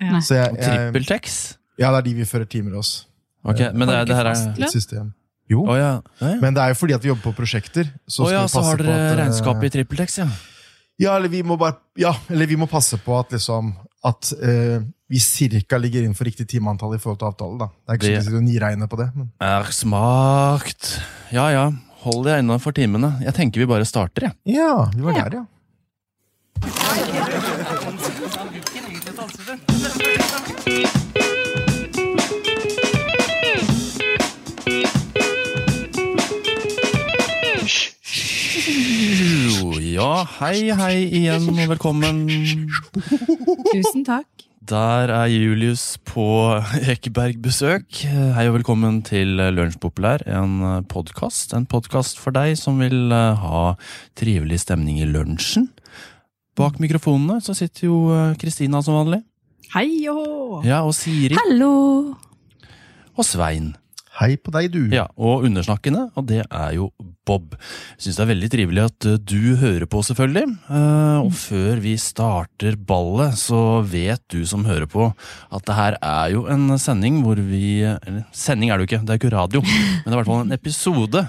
Ja. 0.00 0.20
Så 0.20 0.34
jeg, 0.36 0.56
jeg, 0.60 0.64
TrippelTex? 0.66 1.56
ja, 1.78 1.90
det 1.92 1.98
er 1.98 2.02
de 2.08 2.14
vi 2.14 2.24
fører 2.28 2.44
timer 2.48 2.76
hos. 2.76 3.06
Ok, 3.46 3.60
men 3.74 3.88
det, 3.88 3.94
er- 3.96 4.04
det 4.10 4.16
her 4.16 4.26
er 4.26 4.34
Lønn? 4.34 4.62
Et 4.66 4.70
system. 4.74 5.12
Jo, 5.48 5.62
Å 5.70 5.76
ja. 5.78 5.90
Ja, 6.20 6.28
ja. 6.34 6.40
men 6.42 6.54
det 6.56 6.62
er 6.64 6.68
jo 6.72 6.74
fordi 6.80 6.94
at 6.96 7.02
vi 7.04 7.08
jobber 7.12 7.30
på 7.30 7.36
prosjekter. 7.38 7.86
Så, 8.10 8.24
Å 8.26 8.32
ja, 8.32 8.40
skal 8.46 8.46
vi 8.46 8.50
så 8.50 8.58
passe 8.58 8.70
har 8.72 8.76
på 8.80 8.82
dere 8.88 8.94
at, 8.98 9.12
eh, 9.12 9.18
regnskap 9.22 9.62
i 9.62 9.70
TrippelTex, 9.70 10.18
ja. 10.18 10.26
Ja, 10.98 11.14
eller 11.20 11.28
vi 11.28 11.42
må 11.44 11.56
bare 11.60 11.76
Ja, 12.00 12.14
eller 12.32 12.46
vi 12.48 12.56
må 12.56 12.66
passe 12.66 12.96
på 12.98 13.18
at 13.20 13.30
liksom 13.36 13.74
At 14.04 14.32
eh, 14.42 14.80
vi 15.08 15.18
cirka 15.20 15.76
ligger 15.78 16.02
innenfor 16.02 16.24
riktig 16.26 16.48
timeantall 16.48 16.94
i 16.94 16.98
forhold 16.98 17.18
til 17.20 17.28
avtale. 17.28 17.58
da. 17.58 17.66
Det 17.68 17.90
er 17.92 17.94
ikke 17.94 18.06
Det- 18.06 18.22
så 18.24 18.30
sikkert 18.30 18.40
å 18.40 18.46
niregne 18.48 18.88
på 18.88 18.96
det. 18.98 19.08
Men. 19.14 19.30
Er 19.40 19.62
smakt. 19.70 21.00
Ja 21.32 21.48
ja, 21.50 21.70
hold 22.02 22.24
deg 22.26 22.42
innafor 22.42 22.72
timene. 22.74 23.12
Jeg 23.22 23.34
tenker 23.34 23.58
vi 23.62 23.66
bare 23.66 23.84
starter, 23.86 24.22
jeg. 24.22 24.34
Ja, 24.56 24.90
vi 24.94 25.02
var 25.02 25.12
der, 25.12 25.30
ja. 25.40 25.46
Ja, 29.26 29.32
hei 40.38 40.70
hei 40.70 41.10
igjen 41.10 41.48
og 41.50 41.58
velkommen. 41.72 42.22
Tusen 43.72 44.06
takk. 44.06 44.30
Der 44.62 45.10
er 45.10 45.26
Julius 45.26 45.96
på 46.06 46.26
Ekeberg-besøk. 46.86 48.06
Hei 48.06 48.46
og 48.46 48.60
velkommen 48.60 49.02
til 49.06 49.34
Lunsjpopulær, 49.58 50.22
en 50.30 50.86
podkast. 50.86 51.50
En 51.58 51.66
podkast 51.66 52.22
for 52.22 52.30
deg 52.30 52.54
som 52.62 52.78
vil 52.78 53.10
eh, 53.10 53.42
ha 53.42 53.64
trivelig 54.14 54.62
stemning 54.68 55.02
i 55.02 55.10
lunsjen. 55.10 55.72
Bak 56.56 56.78
mikrofonene 56.80 57.42
så 57.44 57.52
sitter 57.56 57.90
jo 57.90 57.96
eh, 58.14 58.36
Kristina 58.40 58.80
som 58.84 58.96
vanlig. 58.96 59.20
Hei 59.74 60.06
og! 60.08 60.62
Ja, 60.64 60.84
og 60.86 60.94
Siri. 60.96 61.36
Hallo! 61.36 62.14
Og 63.16 63.26
Svein. 63.28 63.74
Hei 64.16 64.38
på 64.40 64.48
deg, 64.54 64.70
du. 64.72 64.86
Ja, 64.94 65.04
og 65.20 65.44
undersnakkende, 65.44 66.06
og 66.16 66.24
det 66.30 66.40
er 66.46 66.70
jo 66.78 66.86
Bob. 67.28 67.52
Jeg 67.98 68.06
syns 68.06 68.16
det 68.16 68.22
er 68.24 68.30
veldig 68.30 68.48
trivelig 68.54 68.84
at 68.86 69.08
eh, 69.10 69.18
du 69.20 69.58
hører 69.60 69.84
på, 69.92 70.00
selvfølgelig. 70.08 70.54
Eh, 70.72 71.18
og 71.26 71.34
før 71.36 71.82
vi 71.84 71.92
starter 72.00 72.78
ballet, 72.88 73.36
så 73.36 73.82
vet 73.84 74.24
du 74.32 74.40
som 74.48 74.64
hører 74.64 74.88
på 74.88 75.10
at 75.10 75.68
det 75.68 75.76
her 75.76 75.98
er 76.00 76.32
jo 76.38 76.46
en 76.48 76.70
sending 76.80 77.20
hvor 77.26 77.36
vi 77.36 77.82
Eller 77.84 78.24
sending 78.32 78.72
er 78.72 78.80
det 78.80 78.86
jo 78.86 78.90
ikke, 78.94 79.04
det 79.04 79.12
er 79.12 79.20
ikke 79.20 79.36
radio, 79.36 79.60
men 79.60 80.06
det 80.06 80.14
er 80.14 80.16
i 80.16 80.20
hvert 80.22 80.32
fall 80.32 80.46
en 80.46 80.56
episode. 80.56 81.26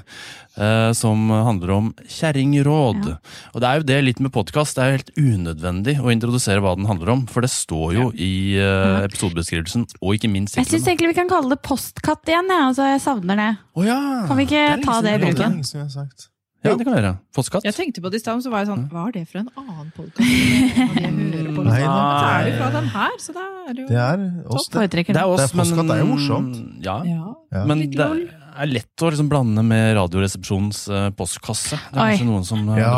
Eh, 0.57 0.91
som 0.97 1.29
handler 1.31 1.71
om 1.75 1.89
kjerringråd. 2.09 3.07
Ja. 3.13 3.17
Og 3.53 3.61
det 3.63 3.69
er 3.69 3.81
jo 3.81 3.87
det 3.89 3.99
litt 4.05 4.21
med 4.23 4.33
podkast. 4.35 4.75
Det 4.77 4.83
er 4.83 4.91
jo 4.91 4.97
helt 4.99 5.11
unødvendig 5.17 5.97
å 6.03 6.11
introdusere 6.13 6.61
hva 6.63 6.75
den 6.77 6.89
handler 6.89 7.13
om, 7.15 7.25
for 7.31 7.45
det 7.45 7.51
står 7.53 7.97
jo 7.97 8.07
i 8.13 8.31
eh, 8.61 9.03
episodebeskrivelsen, 9.07 9.87
og 10.01 10.15
ikke 10.17 10.31
minst 10.31 10.57
Jeg 10.59 10.69
syns 10.71 10.87
egentlig 10.89 11.13
vi 11.13 11.19
kan 11.21 11.29
kalle 11.31 11.53
det 11.55 11.61
postkatt 11.65 12.27
igjen. 12.27 12.49
Ja. 12.51 12.67
Altså, 12.71 12.87
jeg 12.93 13.03
savner 13.05 13.35
det. 13.43 13.51
Oh, 13.77 13.85
ja! 13.87 13.99
Kan 14.27 14.37
vi 14.41 14.47
ikke 14.49 14.65
Det 14.77 14.83
ta 14.87 14.97
det 15.01 15.13
i 15.13 15.17
Det 15.17 15.21
er 15.21 15.35
bruken? 15.37 15.61
jeg 15.63 15.91
sagt. 15.93 16.29
Ja, 16.65 16.73
det 16.75 16.83
kan 16.87 16.95
vi 16.95 16.99
gjøre. 16.99 17.11
Postkatt. 17.37 17.63
Jeg 17.63 17.75
tenkte 17.77 18.01
på 18.01 18.09
det 18.11 18.17
i 18.17 18.19
stad, 18.23 18.41
så 18.43 18.49
var 18.51 18.63
jeg 18.65 18.67
sånn 18.71 18.87
Hva 18.91 19.03
er 19.07 19.11
det 19.13 19.21
for 19.29 19.39
en 19.39 19.49
annen 19.61 19.91
podkast? 19.95 20.25
Nei, 21.67 21.83
Så 21.85 22.25
er 22.27 22.47
det 22.47 22.55
fra 22.57 22.69
den 22.73 22.89
her, 22.95 23.13
så 23.21 23.35
da 23.35 23.43
er 23.69 23.77
det 23.77 23.83
jo 23.83 23.87
Det 23.91 23.99
er 24.01 24.25
oss, 24.49 24.67
det. 24.73 24.81
Det 24.89 25.05
det. 25.05 25.15
er 25.21 25.29
oss, 25.29 25.39
Det 25.39 25.45
er 25.47 25.59
postkatt, 25.61 25.77
men 25.77 25.87
det 25.91 25.95
er 25.95 26.01
jo 26.01 26.09
morsomt. 26.11 26.57
Ja, 26.83 26.97
Ja. 27.05 27.33
Ja. 27.53 27.63
men 27.69 27.79
Litt 27.85 27.95
lol. 27.95 28.25
Er 28.63 28.71
lett 28.71 29.03
å 29.03 29.09
liksom 29.11 29.29
blande 29.31 29.63
med 29.65 29.93
Radioresepsjonens 29.97 30.81
uh, 30.91 31.07
postkasse. 31.17 31.77
Det 31.77 31.97
er 31.97 32.01
Oi. 32.01 32.07
kanskje 32.15 32.27
noen 32.29 32.47
som 32.47 32.63
uh, 32.69 32.79
Ja. 32.79 32.93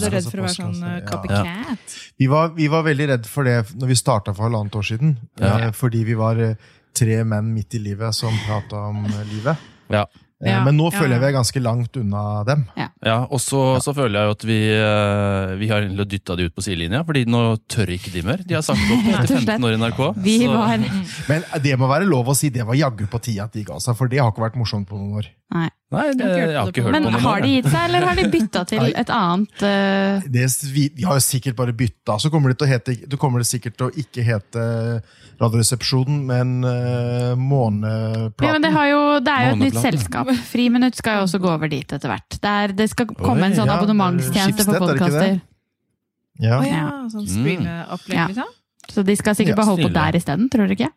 Du 0.00 0.06
er 0.08 0.16
redd 0.16 0.28
for 0.30 0.42
å 0.42 0.46
være 0.46 0.56
sånn 0.56 0.80
uh, 0.84 0.96
copycat? 1.08 1.50
ja. 1.50 1.76
Vi 2.20 2.28
var, 2.30 2.52
vi 2.56 2.68
var 2.72 2.84
veldig 2.84 3.06
redd 3.14 3.28
for 3.28 3.48
det 3.48 3.58
når 3.74 3.92
vi 3.92 3.98
starta 3.98 4.34
for 4.36 4.48
halvannet 4.48 4.76
år 4.76 4.86
siden. 4.90 5.14
Ja. 5.40 5.70
Fordi 5.76 6.02
vi 6.04 6.16
var 6.18 6.40
tre 6.96 7.20
menn 7.24 7.52
midt 7.54 7.78
i 7.78 7.80
livet 7.80 8.16
som 8.16 8.34
prata 8.44 8.88
om 8.90 9.06
livet. 9.30 9.68
Ja. 9.92 10.04
Eh, 10.40 10.48
Ja, 10.50 10.62
Men 10.64 10.76
nå 10.78 10.86
ja, 10.90 10.98
føler 10.98 11.14
jeg 11.16 11.20
vi 11.20 11.26
er 11.28 11.34
ganske 11.36 11.60
langt 11.60 11.96
unna 12.00 12.44
dem. 12.48 12.62
Ja, 13.04 13.26
og 13.30 13.40
så, 13.44 13.60
så 13.84 13.92
føler 13.96 14.20
jeg 14.20 14.28
jo 14.30 14.36
at 14.38 14.44
vi, 14.48 14.58
eh, 14.72 15.54
vi 15.60 15.68
har 15.68 15.84
dytta 16.08 16.36
de 16.36 16.46
ut 16.48 16.54
på 16.56 16.64
sidelinja, 16.64 17.02
fordi 17.04 17.26
nå 17.28 17.42
tør 17.68 17.92
ikke 17.92 18.12
de 18.14 18.22
mer. 18.24 18.40
De 18.46 18.56
har 18.56 18.62
sagt 18.64 18.80
opp 18.80 19.04
etter 19.20 19.36
15 19.36 19.60
år 19.68 19.76
i 19.76 19.80
NRK. 19.82 20.00
Vi 20.24 20.38
så- 20.46 20.54
var 20.54 20.78
Men 21.30 21.44
det 21.62 21.76
må 21.78 21.88
være 21.92 22.08
lov 22.08 22.32
å 22.32 22.36
si 22.36 22.48
det 22.48 22.64
var 22.64 22.74
jaggu 22.78 23.04
på 23.12 23.20
tida 23.20 23.44
at 23.44 23.52
de 23.52 23.64
ga 23.68 23.76
seg, 23.80 23.96
for 23.96 24.08
det 24.08 24.20
har 24.22 24.32
ikke 24.32 24.46
vært 24.48 24.56
morsomt 24.60 24.88
på 24.88 24.96
noen 24.96 25.20
år. 25.20 25.28
Nei. 25.52 25.68
Nei, 25.90 26.04
det, 26.14 26.26
jeg 26.30 26.54
har 26.54 26.68
ikke 26.70 26.82
hørt 26.86 26.94
Men 26.94 27.02
på 27.08 27.10
noe. 27.10 27.20
har 27.24 27.40
de 27.42 27.48
gitt 27.50 27.66
seg, 27.66 27.80
eller 27.88 28.04
har 28.06 28.18
de 28.20 28.24
bytta 28.30 28.60
til 28.70 28.84
et 28.94 29.08
annet 29.10 29.62
uh... 29.66 30.28
Det, 30.36 30.44
de 30.94 31.06
har 31.08 31.16
jo 31.18 31.24
sikkert 31.24 31.56
bare 31.58 31.72
bytta, 31.74 32.14
så 32.22 32.30
kommer 32.30 32.52
det, 32.52 32.60
til 32.60 32.68
å 32.68 32.70
hete, 32.70 32.94
det 33.10 33.18
kommer 33.18 33.42
det 33.42 33.48
sikkert 33.50 33.74
til 33.80 33.88
å 33.88 33.90
ikke 34.04 34.22
hete 34.22 34.66
Radioresepsjonen, 35.40 36.20
men 36.28 36.52
uh, 36.62 37.32
Måneplaten. 37.40 38.46
Ja, 38.46 38.52
men 38.54 38.62
det, 38.62 38.70
har 38.76 38.86
jo, 38.90 39.00
det 39.24 39.34
er 39.34 39.46
jo 39.48 39.56
et 39.56 39.62
nytt 39.64 39.78
selskap. 39.82 40.30
Friminutt 40.50 40.98
skal 41.00 41.18
jo 41.18 41.24
også 41.26 41.40
gå 41.42 41.50
over 41.56 41.70
dit 41.72 41.94
etter 41.96 42.12
hvert. 42.12 42.36
Det, 42.38 42.52
er, 42.62 42.74
det 42.76 42.86
skal 42.92 43.08
komme 43.16 43.48
en 43.48 43.56
sånn 43.58 43.70
ja, 43.72 43.78
abonnementstjeneste 43.80 44.66
for 44.68 44.76
er 44.78 44.84
podkaster. 44.84 45.40
ja. 46.44 46.60
Oh, 46.60 46.66
ja, 46.68 46.84
sånn 47.10 47.26
Mm. 47.26 47.64
liksom? 47.64 48.14
Ja. 48.14 48.46
Så 48.90 49.02
de 49.06 49.14
skal 49.18 49.34
sikkert 49.38 49.54
Ja, 49.56 49.58
bare 49.62 49.70
holde 49.72 49.88
på 49.88 49.92
der 49.94 50.16
isteden, 50.18 50.46
tror 50.52 50.66
du 50.70 50.76
ikke? 50.76 50.92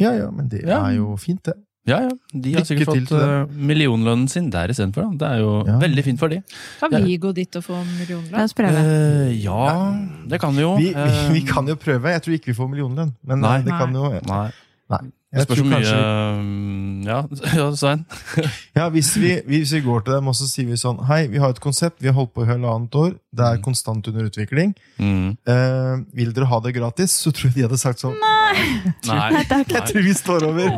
ja, 0.00 0.10
ja, 0.16 0.30
men 0.34 0.48
det 0.50 0.64
Ja. 0.66 0.80
er 0.88 0.96
jo 0.98 1.14
fint, 1.20 1.42
det. 1.46 1.54
Ja, 1.86 1.98
ja. 2.00 2.08
De 2.32 2.52
har 2.54 2.62
Lykke 2.62 2.68
sikkert 2.70 2.88
fått 2.88 3.10
eh, 3.12 3.46
millionlønnen 3.68 4.28
sin 4.32 4.46
der 4.50 4.68
istedenfor. 4.72 5.04
da. 5.10 5.16
Det 5.20 5.28
er 5.34 5.38
jo 5.42 5.50
Ja. 5.66 5.78
veldig 5.82 6.04
fint 6.04 6.18
for 6.18 6.28
de. 6.32 6.38
Kan 6.80 6.90
vi 7.04 7.18
gå 7.18 7.32
dit 7.34 7.56
og 7.56 7.62
få 7.66 7.74
La 7.76 7.84
millionlønn? 7.84 8.44
oss 8.44 8.54
prøve. 8.54 8.84
Eh, 8.84 9.42
ja, 9.44 9.92
det 10.26 10.40
kan 10.40 10.54
vi 10.56 10.62
jo. 10.62 10.76
Vi, 10.76 10.88
vi, 10.94 10.94
Eh, 10.94 11.28
vi 11.32 11.42
kan 11.44 11.66
jo 11.68 11.74
prøve. 11.76 12.08
Jeg 12.14 12.22
tror 12.24 12.34
ikke 12.38 12.46
vi 12.52 12.56
får 12.56 12.70
millionlønn, 12.72 13.12
men 13.24 13.40
Nei. 13.40 13.58
det 13.62 13.72
kan 13.76 13.92
jo 13.92 14.08
Nei. 14.26 14.50
Nei. 14.90 15.00
Jeg 15.34 15.44
spørs 15.46 15.58
tror 15.58 15.66
hvor 15.66 15.72
mye 15.72 15.82
kanskje 15.82 15.98
mm, 16.40 17.04
Ja, 17.04 17.18
ja 17.58 17.66
Svein? 17.76 18.04
Ja, 18.78 18.86
hvis 18.94 19.10
vi, 19.20 19.32
hvis 19.48 19.72
vi 19.76 19.80
går 19.84 20.04
til 20.06 20.14
dem 20.16 20.30
og 20.30 20.36
så 20.38 20.46
sier 20.48 20.68
vi 20.70 20.78
sånn 20.80 21.00
Hei, 21.08 21.24
vi 21.32 21.42
har 21.42 21.50
et 21.54 21.60
konsept, 21.64 21.98
vi 22.02 22.08
har 22.10 22.16
holdt 22.16 22.32
på 22.36 22.44
i 22.46 22.48
halvannet 22.52 22.94
år, 23.00 23.14
det 23.34 23.44
er 23.48 23.56
Mm. 23.58 23.62
konstant 23.64 24.06
under 24.08 24.24
utvikling. 24.28 24.70
Mm. 24.98 25.36
Eh, 25.50 25.94
vil 26.14 26.30
dere 26.36 26.46
ha 26.50 26.58
det 26.62 26.72
gratis? 26.76 27.10
Så 27.24 27.32
tror 27.34 27.50
jeg 27.50 27.54
de 27.58 27.62
hadde 27.66 27.78
sagt 27.82 27.98
sånn 28.02 28.14
Nei. 28.14 28.54
Nei. 29.10 29.42
Jeg 29.42 29.82
tror 29.90 30.02
vi 30.06 30.14
står 30.14 30.46
over! 30.48 30.68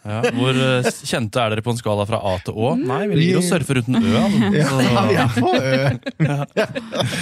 Ja, 0.00 0.20
hvor 0.32 0.56
eh, 0.56 0.88
kjente 1.04 1.36
er 1.42 1.52
dere 1.52 1.62
på 1.66 1.74
en 1.74 1.78
skala 1.80 2.06
fra 2.08 2.18
A 2.24 2.32
til 2.44 2.56
Å? 2.56 2.70
Nei, 2.80 3.02
vi 3.10 3.18
ligger 3.20 3.42
og 3.42 3.46
surfer 3.50 3.82
uten 3.82 4.00
Ø. 4.00 4.02
Altså. 4.16 4.48
Ja, 4.60 4.64
Så, 4.70 4.78
vi 4.80 5.16
er 5.20 5.28
på 5.36 5.48
ø. 5.60 7.20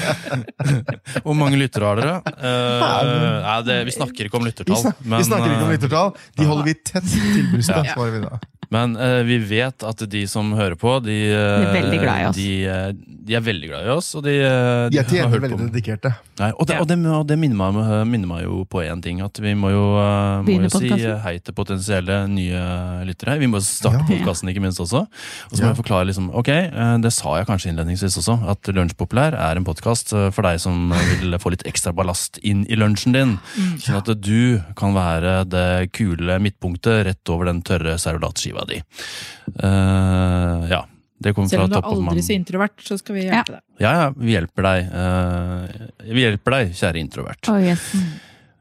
hvor 1.24 1.36
mange 1.38 1.58
lyttere 1.60 1.88
har 1.90 1.98
dere? 2.00 2.14
Eh, 2.38 2.86
nei, 3.44 3.56
det, 3.66 3.78
vi 3.88 3.94
snakker 3.96 4.28
ikke 4.28 4.38
om 4.38 4.46
Vi, 4.46 4.52
lyttertall. 4.52 4.84
men, 5.02 5.18
vi 5.18 5.26
snakker 5.28 5.48
ikke 5.52 5.64
om 5.66 5.70
eh, 5.72 5.76
lyttertall. 5.76 6.12
De 6.38 6.46
holder 6.48 6.67
vi 6.68 6.78
tett 6.92 7.10
til 7.10 7.50
brystet, 7.52 7.92
svarer 7.94 8.14
vi 8.16 8.22
da. 8.26 8.38
Men 8.70 8.96
eh, 9.00 9.22
vi 9.24 9.38
vet 9.48 9.82
at 9.88 10.02
de 10.12 10.26
som 10.28 10.50
hører 10.52 10.76
på, 10.76 10.98
de, 11.04 11.14
eh, 11.32 11.60
De 11.62 11.68
er 11.68 11.76
veldig 11.82 12.00
glad 12.02 12.20
i 12.20 12.26
oss. 12.28 12.36
De, 12.36 12.48
eh, 12.68 12.90
de 13.28 13.36
er 13.38 13.40
veldig 13.44 13.68
glad 13.70 13.86
i 13.86 13.92
oss, 13.94 14.08
og 14.18 14.24
de, 14.26 14.34
eh, 14.44 14.88
De 14.92 14.98
er 15.00 15.06
til 15.08 15.22
har 15.22 15.30
gjengjeld 15.30 15.44
veldig 15.46 15.58
dedikerte. 15.72 16.12
Nei, 16.38 16.50
og 16.54 16.68
det, 16.68 16.76
og 16.78 16.86
det, 16.86 16.96
og 17.10 17.24
det 17.26 17.38
minner, 17.40 17.72
meg, 17.74 17.88
minner 18.06 18.28
meg 18.30 18.42
jo 18.44 18.60
på 18.70 18.82
én 18.84 19.00
ting. 19.02 19.22
At 19.24 19.40
vi 19.42 19.54
må 19.58 19.70
jo, 19.72 19.86
eh, 19.98 20.42
må 20.42 20.46
Begynne 20.46 20.68
jo 20.68 20.74
si 20.78 20.90
podcasten. 20.90 21.20
hei 21.24 21.32
til 21.42 21.56
potensielle 21.56 22.18
nye 22.30 22.60
lyttere. 23.08 23.38
Vi 23.40 23.48
må 23.50 23.58
starte 23.64 24.04
Ja. 24.04 24.06
podkasten 24.12 24.52
ikke 24.52 24.60
minst 24.62 24.78
også. 24.84 25.00
Og 25.08 25.52
så 25.56 25.60
må 25.62 25.68
Ja. 25.68 25.72
jeg 25.72 25.80
forklare 25.82 26.06
liksom, 26.06 26.28
ok, 26.34 26.48
eh, 26.48 26.98
Det 26.98 27.12
sa 27.12 27.36
jeg 27.38 27.46
kanskje 27.46 27.72
innledningsvis 27.72 28.18
også, 28.20 28.36
at 28.48 28.62
Lunsjpopulær 28.74 29.32
er 29.34 29.56
en 29.56 29.64
podkast 29.64 30.10
for 30.32 30.42
deg 30.42 30.60
som 30.60 30.90
vil 30.90 31.32
få 31.38 31.50
litt 31.50 31.64
ekstra 31.64 31.92
ballast 31.94 32.38
inn 32.42 32.66
i 32.68 32.76
lunsjen 32.76 33.12
din. 33.12 33.38
Sånn 33.78 33.96
at 33.96 34.20
du 34.20 34.60
kan 34.76 34.92
være 34.94 35.48
det 35.48 35.92
kule 35.92 36.38
midtpunktet 36.38 37.04
rett 37.06 37.28
over 37.30 37.46
den 37.46 37.62
tørre 37.62 37.96
servelatskiva 37.98 38.57
di. 38.66 38.80
Uh, 39.62 40.66
ja. 40.70 40.84
Det 41.18 41.32
kommer 41.34 41.50
Selv 41.50 41.64
fra 41.66 41.66
om 41.66 41.70
du 41.72 41.78
er 41.78 42.12
aldri 42.12 42.22
så 42.22 42.34
introvert, 42.36 42.78
så 42.78 42.94
skal 42.98 43.16
vi 43.16 43.24
hjelpe 43.26 43.56
deg. 43.56 43.62
Ja, 43.82 43.90
ja, 43.90 44.08
vi 44.14 44.36
hjelper 44.36 44.66
deg. 44.68 44.92
Uh, 44.94 46.12
vi 46.14 46.22
hjelper 46.22 46.54
deg, 46.54 46.74
kjære 46.78 47.00
introvert. 47.02 47.50
Oh, 47.50 47.58
yes. 47.58 47.88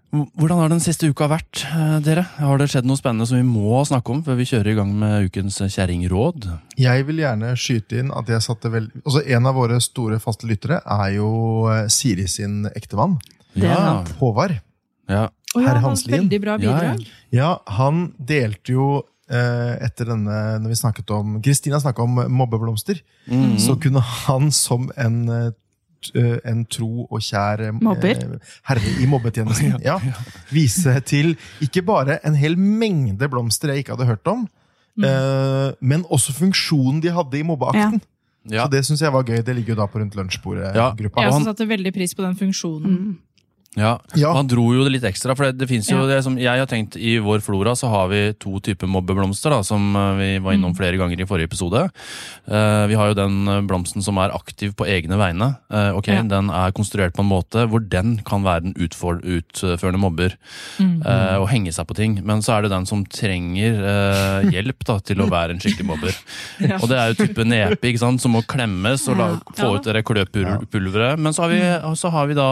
Hvordan 0.08 0.62
har 0.62 0.72
den 0.72 0.80
siste 0.80 1.10
uka 1.12 1.28
vært, 1.28 1.66
eh, 1.68 1.98
dere? 2.00 2.24
Har 2.40 2.58
det 2.58 2.70
skjedd 2.72 2.86
noe 2.88 2.96
spennende 2.98 3.28
som 3.28 3.38
vi 3.38 3.44
må 3.44 3.82
snakke 3.86 4.10
om 4.10 4.24
før 4.24 4.38
vi 4.40 4.46
kjører 4.48 4.72
i 4.72 4.76
gang 4.78 4.94
med 4.96 5.28
ukens 5.28 5.60
kjerringråd? 5.60 6.48
Jeg 6.80 7.06
vil 7.06 7.20
gjerne 7.22 7.52
skyte 7.60 8.00
inn 8.00 8.14
at 8.16 8.30
jeg 8.32 8.42
satte 8.42 8.72
vel 8.72 8.88
altså 9.04 9.22
En 9.28 9.46
av 9.46 9.56
våre 9.60 9.82
store 9.84 10.20
faste 10.24 10.48
lyttere 10.48 10.80
er 10.80 11.18
jo 11.18 11.68
eh, 11.68 11.90
Siri 11.92 12.28
sin 12.28 12.66
ektemann, 12.74 13.20
Det 13.54 13.68
er 13.68 13.76
ja. 13.76 14.04
Håvard. 14.22 14.62
ja. 15.10 15.28
Herr 15.58 15.76
han 15.80 15.84
Hanslien. 15.84 16.28
Veldig 16.28 16.42
bra 16.42 16.58
Ja, 16.62 16.84
ja. 16.84 16.96
Ja, 17.32 17.52
han 17.66 18.14
delte 18.18 18.72
jo 18.72 18.88
eh, 19.02 19.04
etter 19.30 20.06
denne 20.08 20.36
Når 20.64 20.70
vi 20.72 20.76
snakket 20.80 21.10
om 21.12 21.42
Kristina 21.44 21.80
snakka 21.84 22.02
om 22.04 22.20
mobbeblomster, 22.32 23.02
Mm. 23.28 23.58
så 23.60 23.76
kunne 23.76 24.00
han 24.00 24.52
som 24.52 24.90
en 24.96 25.18
eh, 25.30 25.50
eh, 26.16 26.38
en 26.46 26.62
tro 26.66 27.08
og 27.12 27.20
kjær 27.20 27.60
eh, 27.68 27.72
Mobber? 27.76 28.40
herre 28.64 28.94
i 29.04 29.06
mobbetjenesten 29.06 29.82
ja, 29.90 29.98
vise 30.50 30.94
til 31.04 31.36
ikke 31.62 31.84
bare 31.84 32.20
en 32.24 32.36
hel 32.40 32.56
mengde 32.56 33.28
blomster 33.28 33.74
jeg 33.74 33.84
ikke 33.84 33.98
hadde 33.98 34.08
hørt 34.08 34.28
om, 34.32 34.48
mm. 34.98 35.76
men 35.82 36.06
også 36.10 36.32
funksjonen 36.38 37.02
de 37.04 37.12
hadde 37.12 37.40
i 37.40 37.44
mobbeakten. 37.44 38.00
Ja. 38.48 38.64
Så 38.64 38.72
det 38.72 38.86
syns 38.88 39.02
jeg 39.04 39.12
var 39.12 39.24
gøy. 39.28 39.42
Det 39.44 39.56
ligger 39.58 39.74
jo 39.76 39.82
da 39.82 39.86
på 39.92 40.00
rundt 40.00 40.16
Ja. 40.16 40.22
lunsjbordet-gruppa. 40.22 41.22
Jeg 41.26 41.34
også 41.34 41.50
satte 41.50 41.68
veldig 41.68 41.92
pris 41.94 42.14
på 42.16 42.24
den 42.24 42.36
funksjonen. 42.40 42.94
Mm. 42.94 43.18
Ja, 43.78 44.00
Ja. 44.18 44.32
Han 44.34 44.48
dro 44.50 44.64
jo 44.74 44.84
det 44.88 44.92
litt 44.96 45.04
ekstra. 45.06 45.36
for 45.38 45.46
det, 45.46 45.60
det 45.62 45.68
finnes 45.70 45.88
jo 45.92 46.08
det 46.10 46.24
som 46.26 46.36
jeg 46.42 46.58
har 46.60 46.66
tenkt 46.66 46.96
I 46.98 47.20
vår 47.22 47.44
flora 47.46 47.76
så 47.78 47.88
har 47.92 48.08
vi 48.10 48.34
to 48.42 48.58
typer 48.60 48.90
mobbeblomster, 48.90 49.54
da, 49.54 49.62
som 49.64 49.96
eh, 49.96 50.14
vi 50.18 50.30
var 50.42 50.54
innom 50.58 50.72
Mm. 50.74 50.78
flere 50.80 50.98
ganger 50.98 51.22
i 51.22 51.26
forrige 51.30 51.48
episode. 51.48 51.84
Uh, 52.50 52.88
vi 52.90 52.96
har 52.98 53.08
jo 53.12 53.14
den 53.16 53.48
eh, 53.48 53.62
blomsten 53.70 54.02
som 54.04 54.18
er 54.18 54.34
aktiv 54.36 54.74
på 54.76 54.86
egne 54.90 55.16
vegne. 55.20 55.52
Uh, 55.72 55.94
ok, 55.96 56.08
Ja. 56.08 56.24
Den 56.28 56.50
er 56.50 56.72
konstruert 56.76 57.14
på 57.16 57.22
en 57.24 57.30
måte 57.30 57.68
hvor 57.70 57.80
den 57.88 58.18
kan 58.26 58.44
være 58.44 58.64
den 58.66 58.74
utfor, 58.76 59.22
utførende 59.24 60.00
mobber. 60.02 60.34
Mm. 60.80 61.02
Uh, 61.06 61.38
og 61.44 61.48
henge 61.54 61.72
seg 61.72 61.88
på 61.88 61.96
ting. 61.96 62.18
Men 62.26 62.42
så 62.42 62.58
er 62.58 62.64
det 62.66 62.72
den 62.74 62.86
som 62.90 63.06
trenger 63.06 63.80
hjelp 64.52 64.84
da, 64.88 64.98
til 65.00 65.22
å 65.22 65.30
være 65.38 65.54
en 65.56 65.62
skikkelig 65.62 65.86
mobber. 65.88 66.18
Ja. 66.66 66.80
Og 66.82 66.90
det 66.90 66.98
er 66.98 67.14
jo 67.14 67.20
type 67.28 67.46
nepe, 67.48 67.80
ikke 67.94 68.02
sant, 68.02 68.22
som 68.24 68.34
må 68.34 68.42
klemmes 68.48 69.08
og 69.08 69.18
la, 69.22 69.30
få 69.56 69.76
ut 69.78 69.88
det 69.88 70.04
kløpulveret. 70.08 71.20
Men 71.20 71.34
så 71.36 71.46
har 71.46 71.54
vi, 71.54 71.62
så 72.00 72.12
har 72.14 72.28
vi 72.28 72.38
da 72.38 72.48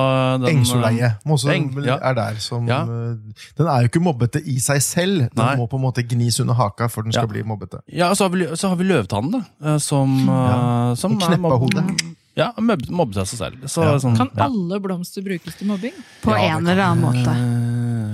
den 0.45 0.60
Engsoleie 0.60 1.14
må 1.25 1.38
også 1.38 1.51
Eng, 1.53 1.69
ja. 1.85 1.97
er 2.01 2.13
der 2.13 2.35
som 2.39 2.67
Ja. 2.67 2.81
eh, 2.83 3.15
Den 3.57 3.67
er 3.67 3.81
jo 3.81 3.88
ikke 3.89 4.01
mobbete 4.01 4.41
i 4.45 4.57
seg 4.59 4.81
selv. 4.81 5.19
Den 5.29 5.45
Nei. 5.45 5.56
må 5.56 5.67
på 5.69 5.75
en 5.77 5.83
måte 5.85 6.03
gnis 6.07 6.39
under 6.39 6.53
haka 6.53 6.88
for 6.89 7.03
den 7.03 7.12
skal 7.12 7.23
Ja. 7.29 7.33
bli 7.33 7.44
mobbete. 7.44 7.79
Ja, 7.88 8.09
og 8.09 8.17
så 8.17 8.23
har 8.27 8.29
vi, 8.35 8.45
så 8.56 8.69
har 8.69 8.75
vi 8.75 8.83
løvtannen, 8.85 9.31
da. 9.31 9.41
eh, 9.73 9.77
Som, 9.77 10.25
ja. 10.27 10.94
som 10.95 11.13
Og 11.13 11.21
kneppehodet. 11.21 12.01
Ja, 12.35 12.51
mobb- 12.59 12.89
mobbet 12.91 13.27
seg 13.27 13.38
selv. 13.39 13.63
Så, 13.71 13.81
Ja. 13.81 13.95
sånn, 13.97 14.17
Kan 14.17 14.29
alle 14.38 14.79
blomster 14.81 15.21
brukes 15.23 15.56
til 15.56 15.67
mobbing? 15.67 15.94
På 16.21 16.31
Ja, 16.35 16.57
en 16.57 16.67
eller 16.67 16.83
annen 16.83 17.01
måte. 17.06 17.31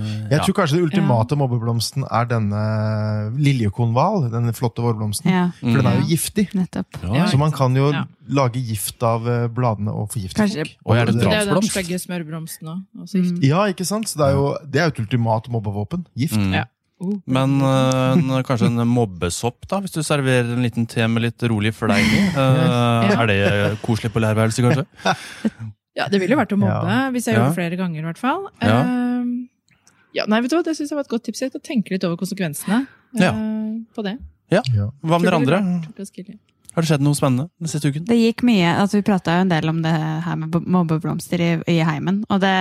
Jeg 0.01 0.37
ja. 0.37 0.43
tror 0.45 0.55
kanskje 0.57 0.77
den 0.79 0.85
ultimate 0.87 1.37
mobbeblomsten 1.39 2.03
er 2.09 2.25
denne 2.29 2.61
liljekonval. 3.37 4.29
Den 4.31 4.51
flotte 4.57 4.83
vårblomsten. 4.83 5.29
Ja, 5.31 5.45
For 5.59 5.77
den 5.81 5.89
er 5.91 5.99
jo 6.01 6.07
giftig. 6.11 6.47
nettopp. 6.57 6.99
Ja, 7.03 7.13
Ja. 7.21 7.25
Så 7.31 7.37
man 7.37 7.51
kan 7.51 7.75
jo 7.75 7.91
Ja. 7.91 8.05
lage 8.27 8.59
gift 8.63 9.01
av 9.03 9.27
eh, 9.27 9.47
bladene 9.47 9.91
og 9.93 10.09
forgifte 10.11 10.37
folk. 10.47 10.75
Og 10.85 10.95
er 10.97 11.05
det 11.05 11.19
Det 11.19 11.27
er 11.27 11.45
jo 11.45 11.53
den 11.59 11.69
stygge 11.69 11.99
smørblomsten 11.99 12.67
òg. 12.67 12.83
Mm. 12.95 13.43
Ja, 13.43 13.65
ikke 13.67 13.85
sant? 13.85 14.07
Så 14.07 14.17
det 14.17 14.27
er 14.29 14.33
jo 14.37 14.57
det 14.65 14.81
er 14.81 14.87
et 14.87 14.99
ultimat 14.99 15.47
mobbevåpen. 15.49 16.05
Gift. 16.15 16.37
Mm. 16.37 16.53
Ja. 16.53 16.63
Oh. 17.01 17.15
Men 17.25 17.59
øh, 17.61 18.43
kanskje 18.45 18.67
en 18.67 18.87
mobbesopp, 18.87 19.65
da, 19.67 19.79
hvis 19.81 19.91
du 19.91 20.03
serverer 20.03 20.53
en 20.53 20.61
liten 20.61 20.85
te 20.87 21.01
med 21.07 21.23
litt 21.23 21.41
rolig 21.49 21.73
fleim 21.73 22.05
i. 22.05 22.27
Eh, 22.29 23.11
Er 23.21 23.25
det 23.27 23.81
koselig 23.81 24.11
på 24.13 24.21
lærerværelset, 24.21 24.61
kanskje? 24.63 24.85
Ja, 25.97 26.05
det 26.07 26.21
ville 26.21 26.35
jo 26.35 26.39
vært 26.39 26.53
å 26.53 26.59
mobbe, 26.61 26.87
Ja. 26.87 27.09
hvis 27.11 27.25
jeg 27.25 27.35
gjorde 27.35 27.49
Ja. 27.49 27.49
det 27.49 27.57
flere 27.57 27.77
ganger 27.77 27.99
i 27.99 28.05
hvert 28.05 28.17
fall. 28.21 28.45
Ja. 28.61 28.83
Ehm, 28.83 29.49
ja, 30.13 30.25
nei, 30.27 30.41
vet 30.41 30.51
du 30.51 30.57
hva, 30.57 30.63
Det 30.63 30.75
syns 30.77 30.89
jeg 30.91 30.97
var 30.97 31.05
et 31.07 31.11
godt 31.11 31.23
tips. 31.27 31.41
Jeg 31.41 31.51
skal 31.53 31.61
tenke 31.61 31.91
litt 31.95 32.03
over 32.07 32.17
konsekvensene 32.19 32.85
Ja. 33.19 33.31
eh, 33.31 33.81
på 33.95 34.03
det. 34.03 34.17
Hva 35.01 35.19
med 35.19 35.27
dere 35.27 35.39
Tror 35.39 35.45
det 35.47 35.59
andre? 35.59 36.39
Har 36.71 36.85
det 36.85 36.87
skjedd 36.87 37.01
noe 37.03 37.17
spennende 37.17 37.49
den 37.59 37.67
siste 37.67 37.89
uken? 37.91 38.05
Det 38.07 38.15
gikk 38.15 38.43
mye, 38.47 38.69
altså 38.79 38.99
Vi 39.01 39.03
prata 39.03 39.33
en 39.41 39.49
del 39.51 39.67
om 39.67 39.81
det 39.83 39.91
her 39.91 40.37
med 40.39 40.53
mobbeblomster 40.71 41.41
i, 41.43 41.49
i 41.67 41.79
heimen. 41.83 42.21
Og 42.31 42.39
det, 42.39 42.53